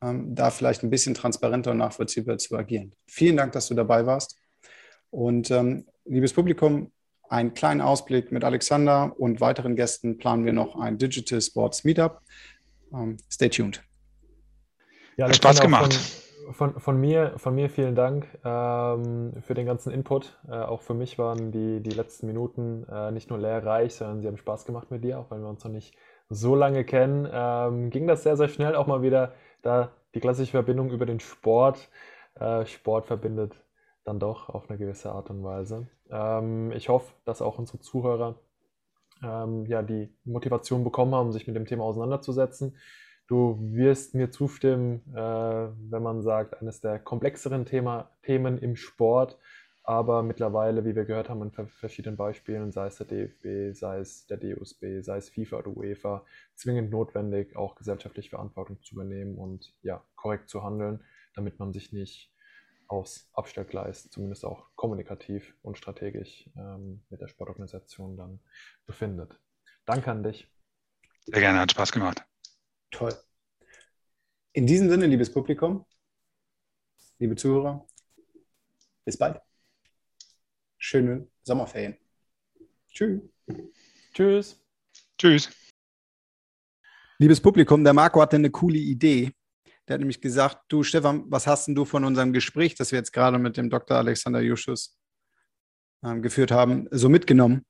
da 0.00 0.50
vielleicht 0.50 0.82
ein 0.82 0.90
bisschen 0.90 1.14
transparenter 1.14 1.72
und 1.72 1.78
nachvollziehbar 1.78 2.38
zu 2.38 2.56
agieren. 2.56 2.92
Vielen 3.06 3.36
Dank, 3.36 3.52
dass 3.52 3.68
du 3.68 3.74
dabei 3.74 4.06
warst. 4.06 4.38
Und 5.10 5.50
ähm, 5.50 5.86
liebes 6.04 6.32
Publikum, 6.32 6.92
einen 7.28 7.54
kleinen 7.54 7.80
Ausblick 7.80 8.32
mit 8.32 8.44
Alexander 8.44 9.12
und 9.18 9.40
weiteren 9.40 9.76
Gästen 9.76 10.18
planen 10.18 10.44
wir 10.44 10.52
noch 10.52 10.78
ein 10.78 10.98
Digital 10.98 11.40
Sports 11.40 11.84
Meetup. 11.84 12.20
Ähm, 12.92 13.16
stay 13.30 13.48
tuned. 13.48 13.82
Ja, 15.16 15.26
Hat 15.26 15.36
Spaß 15.36 15.60
gemacht. 15.60 15.94
Von, 15.94 16.54
von, 16.54 16.80
von, 16.80 17.00
mir, 17.00 17.34
von 17.36 17.54
mir 17.54 17.68
vielen 17.68 17.94
Dank 17.94 18.26
ähm, 18.44 19.32
für 19.42 19.54
den 19.54 19.66
ganzen 19.66 19.92
Input. 19.92 20.38
Äh, 20.48 20.52
auch 20.52 20.80
für 20.80 20.94
mich 20.94 21.18
waren 21.18 21.50
die, 21.52 21.80
die 21.80 21.90
letzten 21.90 22.26
Minuten 22.26 22.86
äh, 22.90 23.10
nicht 23.10 23.28
nur 23.28 23.38
lehrreich, 23.38 23.94
sondern 23.94 24.22
sie 24.22 24.28
haben 24.28 24.36
Spaß 24.38 24.64
gemacht 24.64 24.90
mit 24.90 25.04
dir, 25.04 25.18
auch 25.18 25.30
wenn 25.30 25.42
wir 25.42 25.48
uns 25.48 25.64
noch 25.64 25.72
nicht 25.72 25.94
so 26.30 26.54
lange 26.54 26.84
kennen. 26.84 27.28
Ähm, 27.30 27.90
ging 27.90 28.06
das 28.06 28.22
sehr, 28.22 28.36
sehr 28.36 28.48
schnell 28.48 28.76
auch 28.76 28.86
mal 28.86 29.02
wieder 29.02 29.34
da 29.62 29.90
die 30.14 30.20
klassische 30.20 30.52
Verbindung 30.52 30.90
über 30.90 31.06
den 31.06 31.20
Sport. 31.20 31.88
Äh, 32.34 32.66
Sport 32.66 33.06
verbindet 33.06 33.54
dann 34.04 34.18
doch 34.18 34.48
auf 34.48 34.68
eine 34.68 34.78
gewisse 34.78 35.12
Art 35.12 35.30
und 35.30 35.44
Weise. 35.44 35.88
Ähm, 36.10 36.72
ich 36.72 36.88
hoffe, 36.88 37.12
dass 37.24 37.42
auch 37.42 37.58
unsere 37.58 37.80
Zuhörer 37.80 38.36
ähm, 39.22 39.66
ja, 39.66 39.82
die 39.82 40.08
Motivation 40.24 40.84
bekommen 40.84 41.14
haben, 41.14 41.32
sich 41.32 41.46
mit 41.46 41.56
dem 41.56 41.66
Thema 41.66 41.84
auseinanderzusetzen. 41.84 42.76
Du 43.26 43.58
wirst 43.60 44.14
mir 44.14 44.30
zustimmen, 44.30 45.02
äh, 45.14 45.18
wenn 45.18 46.02
man 46.02 46.22
sagt, 46.22 46.60
eines 46.60 46.80
der 46.80 46.98
komplexeren 46.98 47.66
Thema, 47.66 48.10
Themen 48.22 48.56
im 48.58 48.74
Sport, 48.76 49.38
aber 49.88 50.22
mittlerweile, 50.22 50.84
wie 50.84 50.94
wir 50.94 51.06
gehört 51.06 51.30
haben 51.30 51.40
in 51.40 51.50
verschiedenen 51.50 52.18
Beispielen, 52.18 52.72
sei 52.72 52.88
es 52.88 52.98
der 52.98 53.06
DFB, 53.06 53.74
sei 53.74 54.00
es 54.00 54.26
der 54.26 54.36
DUSB, 54.36 55.00
sei 55.00 55.16
es 55.16 55.30
FIFA 55.30 55.60
oder 55.60 55.74
UEFA, 55.74 56.26
zwingend 56.56 56.90
notwendig, 56.90 57.56
auch 57.56 57.74
gesellschaftlich 57.74 58.28
Verantwortung 58.28 58.82
zu 58.82 58.96
übernehmen 58.96 59.38
und 59.38 59.74
ja, 59.80 60.04
korrekt 60.14 60.50
zu 60.50 60.62
handeln, 60.62 61.02
damit 61.32 61.58
man 61.58 61.72
sich 61.72 61.90
nicht 61.94 62.30
aufs 62.86 63.30
Abstellgleis, 63.32 64.10
zumindest 64.10 64.44
auch 64.44 64.66
kommunikativ 64.76 65.56
und 65.62 65.78
strategisch 65.78 66.50
ähm, 66.58 67.02
mit 67.08 67.22
der 67.22 67.28
Sportorganisation 67.28 68.18
dann 68.18 68.40
befindet. 68.84 69.40
Danke 69.86 70.10
an 70.10 70.22
dich. 70.22 70.52
Sehr 71.24 71.40
gerne, 71.40 71.60
hat 71.60 71.70
Spaß 71.70 71.92
gemacht. 71.92 72.22
Toll. 72.90 73.14
In 74.52 74.66
diesem 74.66 74.90
Sinne, 74.90 75.06
liebes 75.06 75.32
Publikum, 75.32 75.86
liebe 77.18 77.36
Zuhörer, 77.36 77.86
bis 79.06 79.16
bald. 79.16 79.47
Schöne 80.88 81.28
Sommerferien. 81.42 81.98
Tschüss. 82.90 83.20
Tschüss. 84.14 84.58
Tschüss. 85.18 85.50
Liebes 87.18 87.42
Publikum, 87.42 87.84
der 87.84 87.92
Marco 87.92 88.22
hatte 88.22 88.36
eine 88.36 88.48
coole 88.48 88.78
Idee. 88.78 89.34
Der 89.86 89.94
hat 89.94 90.00
nämlich 90.00 90.22
gesagt, 90.22 90.60
du 90.68 90.82
Stefan, 90.82 91.24
was 91.26 91.46
hast 91.46 91.68
denn 91.68 91.74
du 91.74 91.84
von 91.84 92.06
unserem 92.06 92.32
Gespräch, 92.32 92.74
das 92.74 92.90
wir 92.90 92.98
jetzt 92.98 93.12
gerade 93.12 93.38
mit 93.38 93.58
dem 93.58 93.68
Dr. 93.68 93.98
Alexander 93.98 94.40
Juschus 94.40 94.98
ähm, 96.02 96.22
geführt 96.22 96.52
haben, 96.52 96.88
so 96.90 97.10
mitgenommen? 97.10 97.66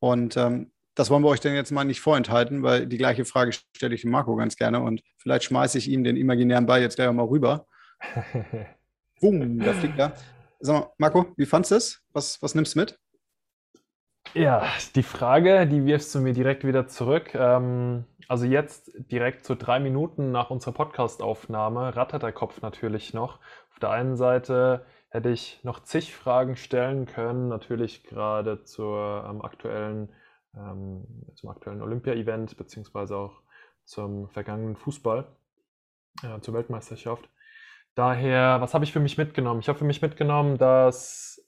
Und 0.00 0.36
ähm, 0.36 0.72
das 0.96 1.10
wollen 1.10 1.22
wir 1.22 1.28
euch 1.28 1.38
dann 1.38 1.54
jetzt 1.54 1.70
mal 1.70 1.84
nicht 1.84 2.00
vorenthalten, 2.00 2.64
weil 2.64 2.88
die 2.88 2.98
gleiche 2.98 3.24
Frage 3.24 3.52
stelle 3.52 3.94
ich 3.94 4.00
dem 4.00 4.10
Marco 4.10 4.34
ganz 4.34 4.56
gerne 4.56 4.80
und 4.80 5.00
vielleicht 5.18 5.44
schmeiße 5.44 5.78
ich 5.78 5.86
ihm 5.88 6.02
den 6.02 6.16
imaginären 6.16 6.66
Ball 6.66 6.80
jetzt 6.80 6.96
gleich 6.96 7.12
mal 7.12 7.22
rüber. 7.22 7.68
Boom, 9.20 9.60
da 9.60 9.72
fliegt 9.74 9.96
er. 9.96 10.12
Sag 10.60 10.74
mal, 10.74 10.92
Marco, 10.98 11.26
wie 11.36 11.46
fandest 11.46 11.70
du 11.70 11.76
es? 11.76 12.02
Was, 12.12 12.42
was 12.42 12.54
nimmst 12.54 12.74
du 12.74 12.80
mit? 12.80 12.98
Ja, 14.34 14.66
die 14.94 15.02
Frage, 15.02 15.66
die 15.66 15.84
wirfst 15.86 16.14
du 16.14 16.20
mir 16.20 16.32
direkt 16.32 16.64
wieder 16.66 16.86
zurück. 16.86 17.34
Ähm, 17.34 18.04
also 18.28 18.44
jetzt 18.44 18.90
direkt 19.10 19.44
so 19.44 19.54
drei 19.54 19.80
Minuten 19.80 20.32
nach 20.32 20.50
unserer 20.50 20.72
Podcastaufnahme 20.72 21.96
rattert 21.96 22.22
der 22.22 22.32
Kopf 22.32 22.60
natürlich 22.60 23.14
noch. 23.14 23.40
Auf 23.70 23.78
der 23.80 23.90
einen 23.90 24.16
Seite 24.16 24.84
hätte 25.08 25.30
ich 25.30 25.60
noch 25.64 25.80
zig 25.80 26.14
Fragen 26.14 26.56
stellen 26.56 27.06
können, 27.06 27.48
natürlich 27.48 28.04
gerade 28.04 28.64
zur 28.64 29.26
ähm, 29.28 29.40
aktuellen, 29.42 30.12
ähm, 30.54 31.06
zum 31.34 31.48
aktuellen 31.48 31.80
Olympia-Event 31.80 32.56
beziehungsweise 32.58 33.16
auch 33.16 33.42
zum 33.84 34.28
vergangenen 34.28 34.76
Fußball, 34.76 35.26
äh, 36.22 36.40
zur 36.40 36.52
Weltmeisterschaft. 36.54 37.28
Daher, 37.98 38.60
was 38.60 38.74
habe 38.74 38.84
ich 38.84 38.92
für 38.92 39.00
mich 39.00 39.18
mitgenommen? 39.18 39.58
Ich 39.58 39.68
habe 39.68 39.80
für 39.80 39.84
mich 39.84 40.00
mitgenommen, 40.00 40.56
dass 40.56 41.44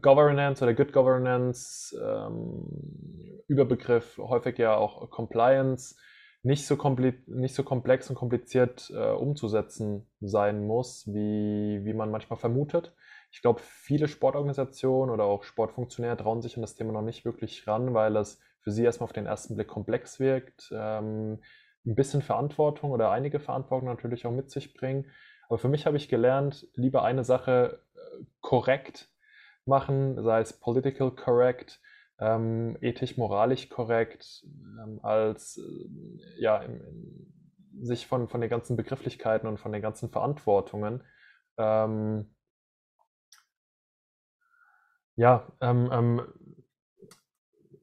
Governance 0.00 0.62
oder 0.62 0.74
Good 0.74 0.92
Governance, 0.92 2.00
ähm, 2.00 3.42
Überbegriff 3.48 4.16
häufig 4.18 4.58
ja 4.58 4.76
auch 4.76 5.10
Compliance, 5.10 5.96
nicht 6.44 6.68
so, 6.68 6.76
nicht 7.26 7.56
so 7.56 7.64
komplex 7.64 8.08
und 8.08 8.14
kompliziert 8.14 8.92
äh, 8.94 9.10
umzusetzen 9.10 10.08
sein 10.20 10.64
muss, 10.68 11.08
wie, 11.08 11.80
wie 11.84 11.94
man 11.94 12.12
manchmal 12.12 12.38
vermutet. 12.38 12.94
Ich 13.32 13.42
glaube, 13.42 13.60
viele 13.60 14.06
Sportorganisationen 14.06 15.12
oder 15.12 15.24
auch 15.24 15.42
Sportfunktionäre 15.42 16.16
trauen 16.16 16.42
sich 16.42 16.54
an 16.54 16.62
das 16.62 16.76
Thema 16.76 16.92
noch 16.92 17.02
nicht 17.02 17.24
wirklich 17.24 17.66
ran, 17.66 17.92
weil 17.92 18.14
es 18.14 18.40
für 18.60 18.70
sie 18.70 18.84
erstmal 18.84 19.06
auf 19.06 19.12
den 19.12 19.26
ersten 19.26 19.56
Blick 19.56 19.66
komplex 19.66 20.20
wirkt, 20.20 20.72
ähm, 20.72 21.40
ein 21.84 21.96
bisschen 21.96 22.22
Verantwortung 22.22 22.92
oder 22.92 23.10
einige 23.10 23.40
Verantwortung 23.40 23.88
natürlich 23.88 24.26
auch 24.26 24.32
mit 24.32 24.48
sich 24.48 24.74
bringen. 24.74 25.10
Aber 25.48 25.58
für 25.58 25.68
mich 25.68 25.86
habe 25.86 25.96
ich 25.96 26.08
gelernt, 26.08 26.66
lieber 26.74 27.04
eine 27.04 27.24
Sache 27.24 27.82
äh, 27.94 28.24
korrekt 28.40 29.10
machen, 29.64 30.22
sei 30.22 30.40
es 30.40 30.52
political 30.52 31.10
correct, 31.12 31.80
ähm, 32.18 32.76
ethisch, 32.80 33.16
moralisch 33.16 33.68
korrekt, 33.68 34.44
ähm, 34.82 35.00
als 35.02 35.58
äh, 35.58 36.40
ja, 36.40 36.58
im, 36.58 36.80
im, 36.80 37.84
sich 37.84 38.06
von, 38.06 38.28
von 38.28 38.40
den 38.40 38.50
ganzen 38.50 38.76
Begrifflichkeiten 38.76 39.48
und 39.48 39.58
von 39.58 39.72
den 39.72 39.82
ganzen 39.82 40.10
Verantwortungen 40.10 41.02
ähm, 41.58 42.34
ja, 45.16 45.46
ähm, 45.60 45.88
ähm, 45.92 46.22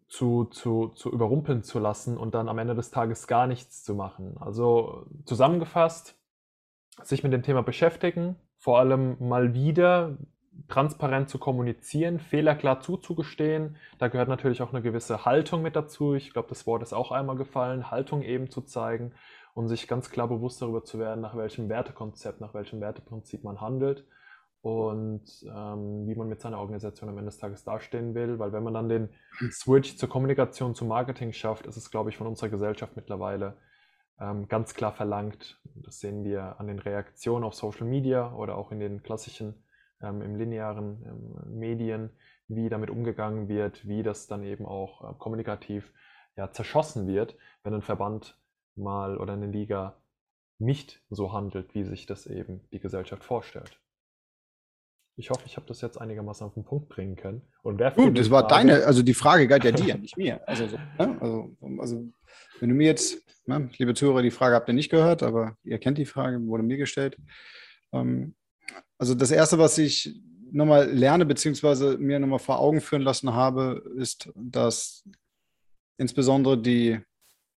zu, 0.07 0.45
zu, 0.45 0.89
zu 0.89 1.11
überrumpeln 1.11 1.63
zu 1.63 1.79
lassen 1.79 2.17
und 2.17 2.33
dann 2.33 2.49
am 2.49 2.57
Ende 2.57 2.75
des 2.75 2.89
Tages 2.89 3.27
gar 3.27 3.47
nichts 3.47 3.83
zu 3.83 3.93
machen. 3.93 4.37
Also 4.39 5.05
zusammengefasst, 5.25 6.18
sich 7.03 7.23
mit 7.23 7.33
dem 7.33 7.43
Thema 7.43 7.63
beschäftigen, 7.63 8.35
vor 8.57 8.79
allem 8.79 9.15
mal 9.19 9.53
wieder 9.53 10.17
transparent 10.67 11.29
zu 11.29 11.39
kommunizieren, 11.39 12.19
Fehler 12.19 12.55
klar 12.55 12.81
zuzugestehen. 12.81 13.77
Da 13.97 14.07
gehört 14.07 14.29
natürlich 14.29 14.61
auch 14.61 14.73
eine 14.73 14.81
gewisse 14.81 15.25
Haltung 15.25 15.61
mit 15.61 15.75
dazu. 15.75 16.13
Ich 16.13 16.33
glaube, 16.33 16.49
das 16.49 16.67
Wort 16.67 16.83
ist 16.83 16.93
auch 16.93 17.11
einmal 17.11 17.37
gefallen, 17.37 17.89
Haltung 17.89 18.21
eben 18.21 18.49
zu 18.49 18.61
zeigen 18.61 19.13
und 19.53 19.67
sich 19.67 19.87
ganz 19.87 20.09
klar 20.09 20.27
bewusst 20.27 20.61
darüber 20.61 20.83
zu 20.83 20.99
werden, 20.99 21.21
nach 21.21 21.35
welchem 21.35 21.69
Wertekonzept, 21.69 22.41
nach 22.41 22.53
welchem 22.53 22.81
Werteprinzip 22.81 23.43
man 23.43 23.61
handelt 23.61 24.05
und 24.61 25.23
ähm, 25.43 26.05
wie 26.07 26.15
man 26.15 26.27
mit 26.27 26.41
seiner 26.41 26.59
Organisation 26.59 27.09
am 27.09 27.17
Ende 27.17 27.31
des 27.31 27.39
Tages 27.39 27.63
dastehen 27.63 28.13
will. 28.13 28.39
Weil 28.39 28.51
wenn 28.51 28.63
man 28.63 28.73
dann 28.73 28.89
den 28.89 29.09
Switch 29.51 29.97
zur 29.97 30.09
Kommunikation, 30.09 30.75
zum 30.75 30.89
Marketing 30.89 31.31
schafft, 31.31 31.65
ist 31.65 31.77
es, 31.77 31.89
glaube 31.89 32.09
ich, 32.09 32.17
von 32.17 32.27
unserer 32.27 32.49
Gesellschaft 32.49 32.95
mittlerweile 32.95 33.57
ganz 34.49 34.73
klar 34.73 34.91
verlangt. 34.91 35.61
Das 35.75 35.99
sehen 35.99 36.25
wir 36.25 36.59
an 36.59 36.67
den 36.67 36.79
Reaktionen 36.79 37.45
auf 37.45 37.55
Social 37.55 37.87
Media 37.87 38.33
oder 38.33 38.57
auch 38.57 38.71
in 38.71 38.79
den 38.79 39.01
klassischen 39.01 39.63
ähm, 40.01 40.21
im 40.21 40.35
linearen 40.35 41.03
ähm, 41.05 41.57
Medien, 41.57 42.09
wie 42.47 42.69
damit 42.69 42.89
umgegangen 42.89 43.47
wird, 43.47 43.87
wie 43.87 44.03
das 44.03 44.27
dann 44.27 44.43
eben 44.43 44.65
auch 44.65 45.03
äh, 45.03 45.13
kommunikativ 45.17 45.93
ja, 46.35 46.51
zerschossen 46.51 47.07
wird, 47.07 47.37
wenn 47.63 47.73
ein 47.73 47.81
Verband 47.81 48.37
mal 48.75 49.17
oder 49.17 49.33
eine 49.33 49.47
Liga 49.47 50.01
nicht 50.57 51.01
so 51.09 51.31
handelt, 51.33 51.73
wie 51.73 51.83
sich 51.83 52.05
das 52.05 52.25
eben 52.27 52.67
die 52.71 52.79
Gesellschaft 52.79 53.23
vorstellt. 53.23 53.79
Ich 55.19 55.29
hoffe, 55.29 55.41
ich 55.45 55.57
habe 55.57 55.67
das 55.67 55.81
jetzt 55.81 55.99
einigermaßen 55.99 56.47
auf 56.47 56.53
den 56.53 56.63
Punkt 56.63 56.87
bringen 56.87 57.17
können. 57.17 57.41
Und 57.61 57.81
Gut, 57.95 58.17
das 58.17 58.31
war 58.31 58.47
deine, 58.47 58.85
also 58.85 59.03
die 59.03 59.13
Frage 59.13 59.47
galt 59.49 59.65
ja 59.65 59.71
dir, 59.71 59.97
nicht 59.97 60.15
mir. 60.15 60.47
Also, 60.47 60.65
so, 60.67 60.77
ne? 60.77 61.17
also, 61.19 61.57
also, 61.77 62.09
wenn 62.61 62.69
du 62.69 62.75
mir 62.75 62.87
jetzt, 62.87 63.21
ne, 63.45 63.69
liebe 63.77 63.93
Zuhörer, 63.93 64.21
die 64.21 64.31
Frage 64.31 64.55
habt 64.55 64.69
ihr 64.69 64.73
nicht 64.73 64.89
gehört, 64.89 65.21
aber 65.21 65.57
ihr 65.65 65.77
kennt 65.77 65.97
die 65.97 66.05
Frage, 66.05 66.41
wurde 66.47 66.63
mir 66.63 66.77
gestellt. 66.77 67.17
Ähm, 67.91 68.33
also 68.97 69.13
das 69.13 69.31
Erste, 69.31 69.59
was 69.59 69.77
ich 69.77 70.15
nochmal 70.53 70.89
lerne, 70.89 71.25
beziehungsweise 71.25 71.97
mir 71.97 72.17
nochmal 72.17 72.39
vor 72.39 72.59
Augen 72.59 72.79
führen 72.79 73.01
lassen 73.01 73.33
habe, 73.33 73.83
ist, 73.97 74.31
dass 74.35 75.03
insbesondere 75.97 76.57
die 76.57 76.97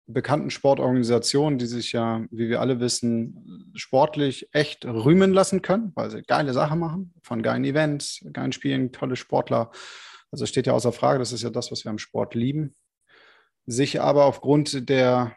bekannten 0.07 0.50
Sportorganisationen, 0.50 1.59
die 1.59 1.66
sich 1.66 1.92
ja, 1.92 2.24
wie 2.30 2.48
wir 2.48 2.61
alle 2.61 2.80
wissen, 2.80 3.72
sportlich 3.74 4.48
echt 4.53 4.84
rühmen 4.84 5.32
lassen 5.32 5.62
können, 5.62 5.92
weil 5.94 6.11
sie 6.11 6.22
geile 6.22 6.53
Sachen 6.53 6.78
machen, 6.78 7.14
von 7.22 7.42
geilen 7.42 7.64
Events, 7.64 8.24
geilen 8.32 8.53
Spielen, 8.53 8.92
tolle 8.92 9.16
Sportler. 9.16 9.70
Also 10.30 10.46
steht 10.46 10.66
ja 10.66 10.72
außer 10.72 10.92
Frage, 10.92 11.18
das 11.18 11.32
ist 11.32 11.42
ja 11.42 11.50
das, 11.50 11.70
was 11.70 11.84
wir 11.84 11.90
am 11.90 11.98
Sport 11.98 12.34
lieben. 12.34 12.74
Sich 13.66 14.00
aber 14.00 14.24
aufgrund 14.24 14.88
der 14.88 15.36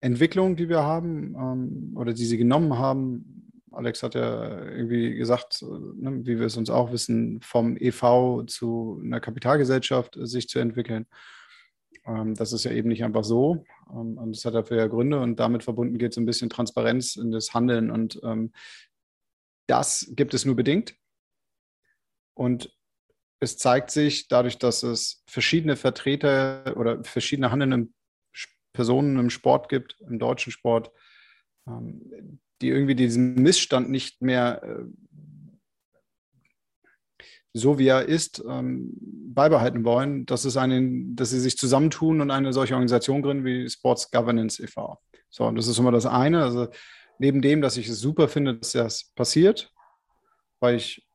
Entwicklung, 0.00 0.56
die 0.56 0.68
wir 0.68 0.82
haben 0.82 1.34
ähm, 1.34 1.96
oder 1.96 2.12
die 2.12 2.24
sie 2.24 2.38
genommen 2.38 2.78
haben, 2.78 3.50
Alex 3.72 4.02
hat 4.02 4.14
ja 4.14 4.64
irgendwie 4.64 5.14
gesagt, 5.14 5.62
ne, 5.62 6.20
wie 6.24 6.38
wir 6.38 6.46
es 6.46 6.56
uns 6.56 6.70
auch 6.70 6.90
wissen, 6.90 7.40
vom 7.40 7.76
EV 7.76 8.44
zu 8.46 9.00
einer 9.04 9.20
Kapitalgesellschaft 9.20 10.18
sich 10.20 10.48
zu 10.48 10.58
entwickeln. 10.58 11.06
Ähm, 12.06 12.34
das 12.34 12.52
ist 12.52 12.64
ja 12.64 12.72
eben 12.72 12.88
nicht 12.88 13.04
einfach 13.04 13.24
so. 13.24 13.64
Ähm, 13.92 14.18
und 14.18 14.36
das 14.36 14.44
hat 14.44 14.54
dafür 14.54 14.78
ja 14.78 14.86
Gründe 14.86 15.20
und 15.20 15.38
damit 15.38 15.62
verbunden 15.62 15.98
geht 15.98 16.12
es 16.12 16.18
ein 16.18 16.26
bisschen 16.26 16.50
Transparenz 16.50 17.16
in 17.16 17.30
das 17.30 17.54
Handeln. 17.54 17.90
Und 17.90 18.20
ähm, 18.22 18.52
das 19.66 20.12
gibt 20.16 20.34
es 20.34 20.44
nur 20.44 20.56
bedingt. 20.56 20.94
Und 22.34 22.76
es 23.40 23.56
zeigt 23.56 23.90
sich 23.90 24.28
dadurch, 24.28 24.58
dass 24.58 24.82
es 24.82 25.22
verschiedene 25.26 25.76
Vertreter 25.76 26.76
oder 26.76 27.02
verschiedene 27.04 27.50
handelnde 27.50 27.88
Personen 28.72 29.18
im 29.18 29.30
Sport 29.30 29.68
gibt, 29.68 30.00
im 30.00 30.18
deutschen 30.18 30.52
Sport, 30.52 30.92
die 32.60 32.68
irgendwie 32.68 32.94
diesen 32.94 33.34
Missstand 33.34 33.90
nicht 33.90 34.22
mehr 34.22 34.62
äh, 34.62 34.84
so 37.52 37.78
wie 37.78 37.88
er 37.88 38.06
ist, 38.06 38.42
ähm, 38.48 38.92
beibehalten 39.00 39.84
wollen, 39.84 40.26
dass, 40.26 40.44
es 40.44 40.56
einen, 40.56 41.16
dass 41.16 41.30
sie 41.30 41.40
sich 41.40 41.58
zusammentun 41.58 42.20
und 42.20 42.30
eine 42.30 42.52
solche 42.52 42.74
Organisation 42.74 43.22
gründen 43.22 43.44
wie 43.44 43.68
Sports 43.68 44.10
Governance 44.10 44.62
e.V. 44.62 45.00
So, 45.28 45.46
und 45.46 45.56
das 45.56 45.66
ist 45.66 45.78
immer 45.78 45.92
das 45.92 46.06
eine. 46.06 46.42
Also 46.42 46.68
neben 47.18 47.42
dem, 47.42 47.60
dass 47.60 47.76
ich 47.76 47.88
es 47.88 48.00
super 48.00 48.28
finde, 48.28 48.56
dass 48.56 48.72
das 48.72 49.12
passiert, 49.14 49.72
weil 50.60 50.76
ich 50.76 51.06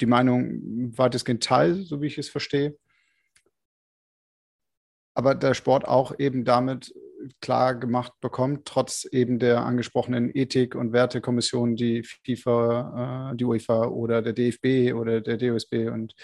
die 0.00 0.06
Meinung 0.06 0.96
weitestgehend 0.96 1.44
teile, 1.44 1.82
so 1.82 2.00
wie 2.00 2.06
ich 2.06 2.18
es 2.18 2.28
verstehe. 2.28 2.76
Aber 5.14 5.34
der 5.34 5.54
Sport 5.54 5.86
auch 5.86 6.18
eben 6.18 6.44
damit 6.44 6.94
klar 7.40 7.74
gemacht 7.74 8.12
bekommt, 8.20 8.66
trotz 8.66 9.04
eben 9.10 9.38
der 9.38 9.64
angesprochenen 9.64 10.30
Ethik- 10.34 10.74
und 10.74 10.92
Wertekommission, 10.92 11.76
die 11.76 12.02
FIFA, 12.02 13.32
äh, 13.32 13.36
die 13.36 13.44
UEFA 13.44 13.86
oder 13.86 14.22
der 14.22 14.32
DFB 14.32 14.94
oder 14.94 15.20
der 15.20 15.36
DOSB 15.36 15.88
und 15.90 16.14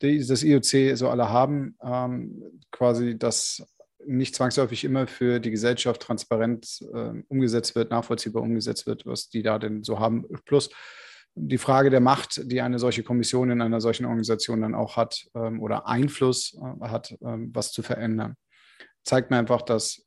das 0.00 0.42
IOC 0.42 0.96
so 0.96 1.08
alle 1.08 1.30
haben, 1.30 1.76
ähm, 1.82 2.60
quasi 2.70 3.18
das 3.18 3.66
nicht 4.06 4.34
zwangsläufig 4.34 4.84
immer 4.84 5.06
für 5.06 5.40
die 5.40 5.50
Gesellschaft 5.50 6.02
transparent 6.02 6.80
äh, 6.94 7.22
umgesetzt 7.28 7.74
wird, 7.74 7.90
nachvollziehbar 7.90 8.42
umgesetzt 8.42 8.86
wird, 8.86 9.04
was 9.06 9.28
die 9.28 9.42
da 9.42 9.58
denn 9.58 9.82
so 9.82 9.98
haben. 9.98 10.26
Plus 10.44 10.70
die 11.38 11.58
Frage 11.58 11.90
der 11.90 12.00
Macht, 12.00 12.50
die 12.50 12.62
eine 12.62 12.78
solche 12.78 13.02
Kommission 13.02 13.50
in 13.50 13.60
einer 13.60 13.80
solchen 13.80 14.06
Organisation 14.06 14.62
dann 14.62 14.74
auch 14.74 14.96
hat 14.96 15.26
ähm, 15.34 15.60
oder 15.60 15.86
Einfluss 15.86 16.54
äh, 16.54 16.88
hat, 16.88 17.14
ähm, 17.22 17.50
was 17.52 17.72
zu 17.72 17.82
verändern, 17.82 18.36
zeigt 19.04 19.30
mir 19.30 19.36
einfach, 19.36 19.62
dass 19.62 20.05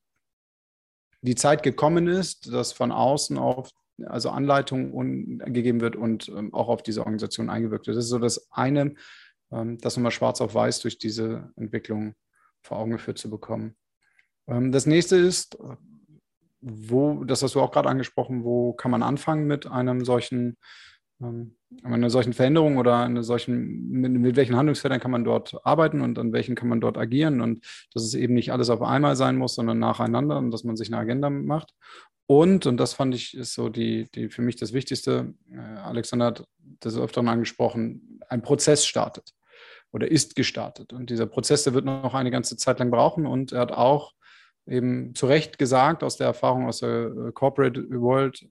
die 1.22 1.36
Zeit 1.36 1.64
gekommen 1.64 2.08
ist, 2.08 2.52
dass 2.54 2.72
von 2.72 2.92
außen 2.92 3.38
auf 3.38 3.70
also 4.06 4.30
Anleitung 4.30 5.40
gegeben 5.40 5.82
wird 5.82 5.98
und 5.98 6.30
ähm, 6.30 6.54
auch 6.54 6.70
auf 6.70 6.84
diese 6.84 7.02
Organisation 7.02 7.50
eingewirkt 7.50 7.88
wird. 7.88 7.98
Das 7.98 8.06
ist 8.06 8.10
so 8.10 8.20
das 8.20 8.48
eine, 8.52 8.96
ähm, 9.52 9.78
das 9.80 9.98
nochmal 9.98 10.12
schwarz 10.12 10.40
auf 10.40 10.54
weiß 10.56 10.80
durch 10.80 10.98
diese 10.98 11.52
Entwicklung 11.58 12.16
vor 12.62 12.78
Augen 12.78 12.92
geführt 12.92 13.18
zu 13.18 13.30
bekommen. 13.30 13.76
Ähm, 14.48 14.72
das 14.72 14.86
nächste 14.86 15.18
ist, 15.18 15.58
wo, 16.62 17.24
das 17.24 17.44
hast 17.44 17.56
du 17.56 17.62
auch 17.62 17.72
gerade 17.72 17.90
angesprochen, 17.90 18.44
wo 18.44 18.74
kann 18.74 18.92
man 18.92 19.04
anfangen 19.04 19.48
mit 19.48 19.68
einem 19.68 20.06
solchen 20.06 20.58
ähm, 21.22 21.56
einer 21.84 22.10
solchen 22.10 22.34
Veränderung 22.34 22.78
oder 22.78 22.98
einer 22.98 23.24
solchen, 23.24 23.90
mit, 23.92 24.12
mit, 24.12 24.36
welchen 24.36 24.56
Handlungsfeldern 24.56 25.00
kann 25.00 25.12
man 25.12 25.24
dort 25.24 25.56
arbeiten 25.66 26.02
und 26.02 26.18
an 26.18 26.34
welchen 26.34 26.56
kann 26.56 26.70
man 26.70 26.82
dort 26.82 26.98
agieren 26.98 27.42
und 27.42 27.64
dass 27.94 28.04
es 28.04 28.14
eben 28.14 28.34
nicht 28.34 28.52
alles 28.52 28.70
auf 28.70 28.82
einmal 28.82 29.16
sein 29.16 29.38
muss, 29.38 29.56
sondern 29.56 29.80
nacheinander 29.80 30.38
und 30.38 30.52
dass 30.52 30.64
man 30.64 30.78
sich 30.78 30.88
eine 30.88 30.98
Agenda 30.98 31.30
macht. 31.30 31.74
Und, 32.26 32.66
und 32.66 32.78
das 32.78 32.94
fand 32.94 33.16
ich, 33.16 33.36
ist 33.36 33.54
so 33.54 33.70
die, 33.70 34.08
die 34.14 34.30
für 34.30 34.42
mich 34.42 34.56
das 34.56 34.74
Wichtigste, 34.74 35.34
äh, 35.52 35.58
Alexander 35.58 36.28
hat 36.28 36.48
das 36.80 36.98
öfter 36.98 37.24
mal 37.24 37.34
angesprochen, 37.34 38.20
ein 38.30 38.42
Prozess 38.42 38.86
startet 38.86 39.34
oder 39.92 40.10
ist 40.10 40.36
gestartet. 40.36 40.94
Und 40.94 41.10
dieser 41.10 41.26
Prozess, 41.26 41.64
der 41.64 41.74
wird 41.74 41.86
noch 41.86 42.14
eine 42.14 42.32
ganze 42.32 42.56
Zeit 42.56 42.80
lang 42.80 42.92
brauchen 42.92 43.26
und 43.26 43.52
er 43.52 43.62
hat 43.62 43.72
auch 43.72 44.14
eben 44.68 45.16
zu 45.16 45.26
Recht 45.26 45.58
gesagt, 45.58 46.04
aus 46.04 46.18
der 46.18 46.28
Erfahrung 46.28 46.68
aus 46.68 46.80
der 46.80 47.06
äh, 47.06 47.32
Corporate 47.32 47.90
World, 47.90 48.48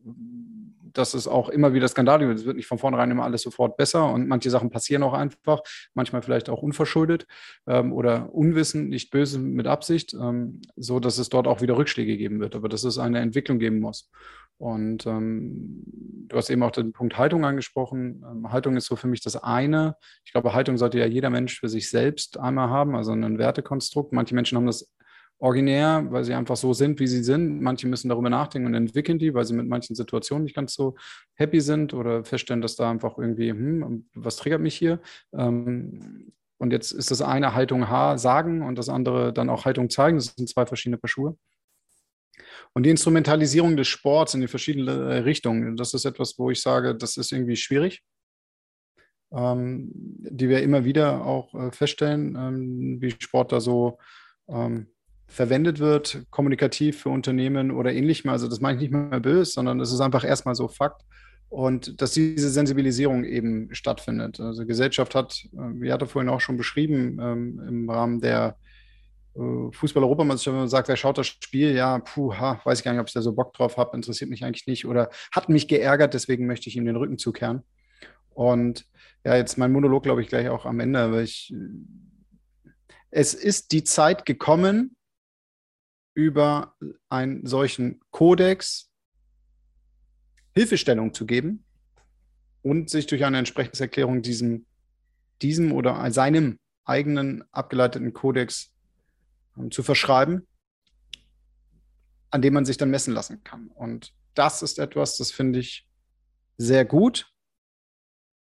dass 0.98 1.14
es 1.14 1.28
auch 1.28 1.48
immer 1.48 1.72
wieder 1.72 1.88
Skandale 1.88 2.26
gibt. 2.26 2.40
Es 2.40 2.46
wird 2.46 2.56
nicht 2.56 2.66
von 2.66 2.78
vornherein 2.78 3.10
immer 3.10 3.24
alles 3.24 3.42
sofort 3.42 3.76
besser 3.76 4.12
und 4.12 4.28
manche 4.28 4.50
Sachen 4.50 4.70
passieren 4.70 5.02
auch 5.02 5.14
einfach, 5.14 5.60
manchmal 5.94 6.22
vielleicht 6.22 6.50
auch 6.50 6.62
unverschuldet 6.62 7.26
ähm, 7.66 7.92
oder 7.92 8.34
unwissend, 8.34 8.88
nicht 8.88 9.10
böse 9.10 9.38
mit 9.38 9.66
Absicht, 9.66 10.14
ähm, 10.14 10.60
so 10.76 11.00
dass 11.00 11.18
es 11.18 11.28
dort 11.28 11.46
auch 11.46 11.60
wieder 11.60 11.76
Rückschläge 11.76 12.16
geben 12.16 12.40
wird, 12.40 12.56
aber 12.56 12.68
dass 12.68 12.84
es 12.84 12.98
eine 12.98 13.20
Entwicklung 13.20 13.58
geben 13.58 13.80
muss. 13.80 14.10
Und 14.58 15.06
ähm, 15.06 15.84
du 15.86 16.36
hast 16.36 16.50
eben 16.50 16.64
auch 16.64 16.72
den 16.72 16.92
Punkt 16.92 17.16
Haltung 17.16 17.44
angesprochen. 17.44 18.24
Ähm, 18.28 18.50
Haltung 18.50 18.76
ist 18.76 18.86
so 18.86 18.96
für 18.96 19.06
mich 19.06 19.20
das 19.20 19.36
eine. 19.36 19.94
Ich 20.24 20.32
glaube, 20.32 20.52
Haltung 20.52 20.76
sollte 20.76 20.98
ja 20.98 21.06
jeder 21.06 21.30
Mensch 21.30 21.60
für 21.60 21.68
sich 21.68 21.90
selbst 21.90 22.38
einmal 22.38 22.68
haben, 22.68 22.96
also 22.96 23.12
ein 23.12 23.38
Wertekonstrukt. 23.38 24.12
Manche 24.12 24.34
Menschen 24.34 24.58
haben 24.58 24.66
das 24.66 24.90
originär, 25.38 26.06
weil 26.10 26.24
sie 26.24 26.34
einfach 26.34 26.56
so 26.56 26.72
sind, 26.72 26.98
wie 27.00 27.06
sie 27.06 27.22
sind. 27.22 27.60
Manche 27.60 27.86
müssen 27.86 28.08
darüber 28.08 28.30
nachdenken 28.30 28.66
und 28.66 28.74
entwickeln 28.74 29.18
die, 29.18 29.34
weil 29.34 29.44
sie 29.44 29.54
mit 29.54 29.68
manchen 29.68 29.94
Situationen 29.94 30.44
nicht 30.44 30.56
ganz 30.56 30.74
so 30.74 30.96
happy 31.34 31.60
sind 31.60 31.94
oder 31.94 32.24
feststellen, 32.24 32.60
dass 32.60 32.76
da 32.76 32.90
einfach 32.90 33.18
irgendwie, 33.18 33.50
hm, 33.50 34.08
was 34.14 34.36
triggert 34.36 34.60
mich 34.60 34.74
hier? 34.74 35.00
Ähm, 35.32 36.32
und 36.58 36.72
jetzt 36.72 36.90
ist 36.90 37.12
das 37.12 37.22
eine 37.22 37.54
Haltung 37.54 37.88
H 37.88 38.18
sagen 38.18 38.62
und 38.62 38.76
das 38.76 38.88
andere 38.88 39.32
dann 39.32 39.48
auch 39.48 39.64
Haltung 39.64 39.90
zeigen. 39.90 40.16
Das 40.16 40.34
sind 40.36 40.48
zwei 40.48 40.66
verschiedene 40.66 40.98
Paar 40.98 41.08
Schuhe. 41.08 41.36
Und 42.72 42.84
die 42.84 42.90
Instrumentalisierung 42.90 43.76
des 43.76 43.88
Sports 43.88 44.34
in 44.34 44.40
die 44.40 44.48
verschiedenen 44.48 44.88
äh, 44.88 45.18
Richtungen, 45.18 45.76
das 45.76 45.94
ist 45.94 46.04
etwas, 46.04 46.38
wo 46.38 46.50
ich 46.50 46.60
sage, 46.60 46.96
das 46.96 47.16
ist 47.16 47.32
irgendwie 47.32 47.56
schwierig. 47.56 48.02
Ähm, 49.30 49.90
die 49.92 50.48
wir 50.48 50.62
immer 50.62 50.84
wieder 50.84 51.24
auch 51.24 51.54
äh, 51.54 51.70
feststellen, 51.70 52.34
ähm, 52.34 52.96
wie 53.00 53.10
Sport 53.10 53.52
da 53.52 53.60
so 53.60 53.98
ähm, 54.48 54.88
verwendet 55.28 55.78
wird, 55.78 56.22
kommunikativ 56.30 57.02
für 57.02 57.10
Unternehmen 57.10 57.70
oder 57.70 57.92
ähnlichem. 57.92 58.30
Also 58.30 58.48
das 58.48 58.60
meine 58.60 58.76
ich 58.76 58.82
nicht 58.82 58.92
mehr 58.92 59.20
böse, 59.20 59.52
sondern 59.52 59.78
es 59.78 59.92
ist 59.92 60.00
einfach 60.00 60.24
erstmal 60.24 60.54
so 60.54 60.68
Fakt. 60.68 61.02
Und 61.50 62.00
dass 62.02 62.12
diese 62.12 62.50
Sensibilisierung 62.50 63.24
eben 63.24 63.74
stattfindet. 63.74 64.38
Also 64.40 64.66
Gesellschaft 64.66 65.14
hat, 65.14 65.44
äh, 65.52 65.80
wie 65.80 65.92
hatte 65.92 66.06
vorhin 66.06 66.28
auch 66.28 66.40
schon 66.40 66.56
beschrieben, 66.56 67.18
ähm, 67.22 67.62
im 67.66 67.90
Rahmen 67.90 68.20
der 68.20 68.56
äh, 69.34 69.72
Fußball-Europameisterschaft, 69.72 70.54
wenn 70.54 70.60
man 70.60 70.68
sagt, 70.68 70.88
wer 70.88 70.96
schaut 70.96 71.16
das 71.16 71.28
Spiel? 71.28 71.74
Ja, 71.74 72.00
puh, 72.00 72.34
ha, 72.34 72.60
weiß 72.64 72.80
ich 72.80 72.84
gar 72.84 72.92
nicht, 72.92 73.00
ob 73.00 73.08
ich 73.08 73.14
da 73.14 73.22
so 73.22 73.32
Bock 73.32 73.54
drauf 73.54 73.78
habe, 73.78 73.96
interessiert 73.96 74.28
mich 74.28 74.44
eigentlich 74.44 74.66
nicht 74.66 74.84
oder 74.86 75.10
hat 75.32 75.48
mich 75.48 75.68
geärgert, 75.68 76.12
deswegen 76.12 76.46
möchte 76.46 76.68
ich 76.68 76.76
ihm 76.76 76.84
den 76.84 76.96
Rücken 76.96 77.16
zukehren. 77.16 77.62
Und 78.30 78.84
ja, 79.24 79.36
jetzt 79.36 79.56
mein 79.56 79.72
Monolog, 79.72 80.02
glaube 80.02 80.20
ich, 80.22 80.28
gleich 80.28 80.48
auch 80.48 80.66
am 80.66 80.80
Ende, 80.80 81.12
weil 81.12 81.24
ich, 81.24 81.54
es 83.10 83.32
ist 83.32 83.72
die 83.72 83.84
Zeit 83.84 84.26
gekommen, 84.26 84.96
über 86.18 86.74
einen 87.08 87.46
solchen 87.46 88.00
Kodex 88.10 88.90
Hilfestellung 90.52 91.14
zu 91.14 91.26
geben 91.26 91.64
und 92.62 92.90
sich 92.90 93.06
durch 93.06 93.24
eine 93.24 93.38
Entsprechenserklärung 93.38 94.20
diesem, 94.20 94.66
diesem 95.42 95.70
oder 95.70 96.10
seinem 96.10 96.58
eigenen 96.84 97.44
abgeleiteten 97.52 98.14
Kodex 98.14 98.74
ähm, 99.56 99.70
zu 99.70 99.84
verschreiben, 99.84 100.44
an 102.30 102.42
dem 102.42 102.54
man 102.54 102.64
sich 102.64 102.78
dann 102.78 102.90
messen 102.90 103.14
lassen 103.14 103.44
kann. 103.44 103.68
Und 103.68 104.12
das 104.34 104.62
ist 104.62 104.80
etwas, 104.80 105.18
das 105.18 105.30
finde 105.30 105.60
ich 105.60 105.88
sehr 106.56 106.84
gut 106.84 107.32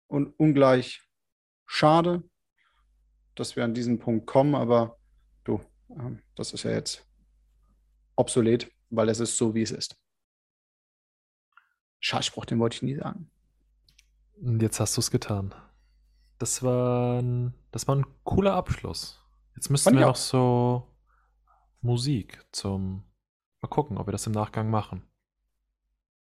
und 0.08 0.28
ungleich 0.40 1.02
schade, 1.66 2.24
dass 3.36 3.58
wir 3.58 3.66
an 3.66 3.74
diesen 3.74 4.00
Punkt 4.00 4.28
kommen, 4.28 4.56
aber 4.56 4.98
du, 5.44 5.60
ähm, 5.90 6.22
das 6.36 6.54
ist 6.54 6.64
ja 6.64 6.72
jetzt 6.72 7.06
obsolet, 8.16 8.72
weil 8.90 9.10
es 9.10 9.20
ist 9.20 9.38
so, 9.38 9.54
wie 9.54 9.62
es 9.62 9.72
ist. 9.72 9.98
Schadspruch, 12.00 12.46
den 12.46 12.60
wollte 12.60 12.76
ich 12.76 12.82
nie 12.84 12.96
sagen. 12.96 13.32
Und 14.42 14.62
jetzt 14.62 14.80
hast 14.80 14.98
du 14.98 15.02
es 15.02 15.12
getan. 15.12 15.56
Das 16.38 16.62
war, 16.62 17.22
ein, 17.22 17.54
das 17.72 17.88
war 17.88 17.96
ein 17.96 18.06
cooler 18.24 18.54
Abschluss. 18.54 19.22
Jetzt 19.56 19.70
müssten 19.70 19.98
wir 19.98 20.06
noch 20.06 20.16
so 20.16 20.94
Musik 21.82 22.46
zum. 22.52 23.04
Mal 23.62 23.70
gucken, 23.70 23.98
ob 23.98 24.08
wir 24.08 24.12
das 24.12 24.28
im 24.28 24.34
Nachgang 24.34 24.70
machen. 24.70 25.04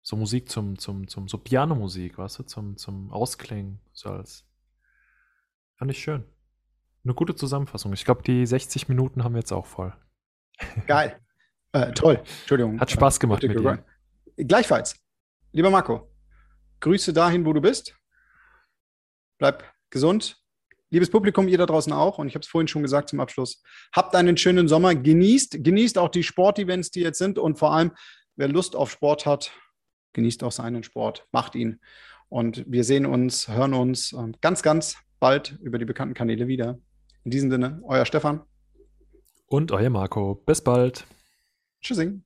So 0.02 0.16
Musik 0.16 0.48
zum, 0.48 0.78
zum, 0.78 1.06
zum, 1.06 1.28
so 1.28 1.38
Pianomusik, 1.38 2.16
weißt 2.16 2.38
du, 2.38 2.42
zum, 2.44 2.76
zum 2.76 3.12
Ausklingen, 3.12 3.80
so 3.92 4.10
als. 4.10 4.46
Fand 5.76 5.90
ich 5.90 5.98
schön. 5.98 6.24
Eine 7.04 7.14
gute 7.14 7.34
Zusammenfassung. 7.34 7.92
Ich 7.92 8.04
glaube, 8.04 8.22
die 8.22 8.44
60 8.44 8.88
Minuten 8.88 9.22
haben 9.22 9.34
wir 9.34 9.40
jetzt 9.40 9.52
auch 9.52 9.66
voll. 9.66 9.94
Geil. 10.86 11.20
Äh, 11.72 11.92
toll, 11.92 12.20
Entschuldigung. 12.40 12.80
Hat 12.80 12.90
Spaß 12.90 13.20
gemacht 13.20 13.42
mit 13.42 13.58
dir. 13.58 13.84
Gleichfalls. 14.36 14.96
Lieber 15.52 15.70
Marco, 15.70 16.10
Grüße 16.80 17.12
dahin, 17.12 17.44
wo 17.44 17.52
du 17.52 17.60
bist. 17.60 17.94
Bleib 19.38 19.64
gesund. 19.90 20.36
Liebes 20.92 21.10
Publikum, 21.10 21.46
ihr 21.46 21.58
da 21.58 21.66
draußen 21.66 21.92
auch, 21.92 22.18
und 22.18 22.26
ich 22.26 22.34
habe 22.34 22.42
es 22.42 22.48
vorhin 22.48 22.66
schon 22.66 22.82
gesagt 22.82 23.10
zum 23.10 23.20
Abschluss, 23.20 23.62
habt 23.94 24.14
einen 24.16 24.36
schönen 24.36 24.66
Sommer, 24.66 24.96
genießt, 24.96 25.62
genießt 25.62 25.98
auch 25.98 26.08
die 26.08 26.24
Sportevents, 26.24 26.90
die 26.90 27.00
jetzt 27.00 27.18
sind 27.18 27.38
und 27.38 27.58
vor 27.60 27.72
allem, 27.72 27.92
wer 28.34 28.48
Lust 28.48 28.74
auf 28.74 28.90
Sport 28.90 29.24
hat, 29.24 29.52
genießt 30.14 30.42
auch 30.42 30.50
seinen 30.50 30.82
Sport, 30.82 31.28
macht 31.30 31.54
ihn. 31.54 31.80
Und 32.28 32.64
wir 32.66 32.82
sehen 32.82 33.06
uns, 33.06 33.46
hören 33.48 33.74
uns 33.74 34.12
ähm, 34.12 34.34
ganz, 34.40 34.62
ganz 34.62 34.96
bald 35.20 35.58
über 35.62 35.78
die 35.78 35.84
bekannten 35.84 36.14
Kanäle 36.14 36.48
wieder. 36.48 36.78
In 37.24 37.30
diesem 37.30 37.50
Sinne, 37.50 37.80
euer 37.84 38.04
Stefan. 38.04 38.42
Und 39.46 39.70
euer 39.72 39.90
Marco. 39.90 40.36
Bis 40.46 40.62
bald. 40.62 41.06
Tschüssing. 41.80 42.22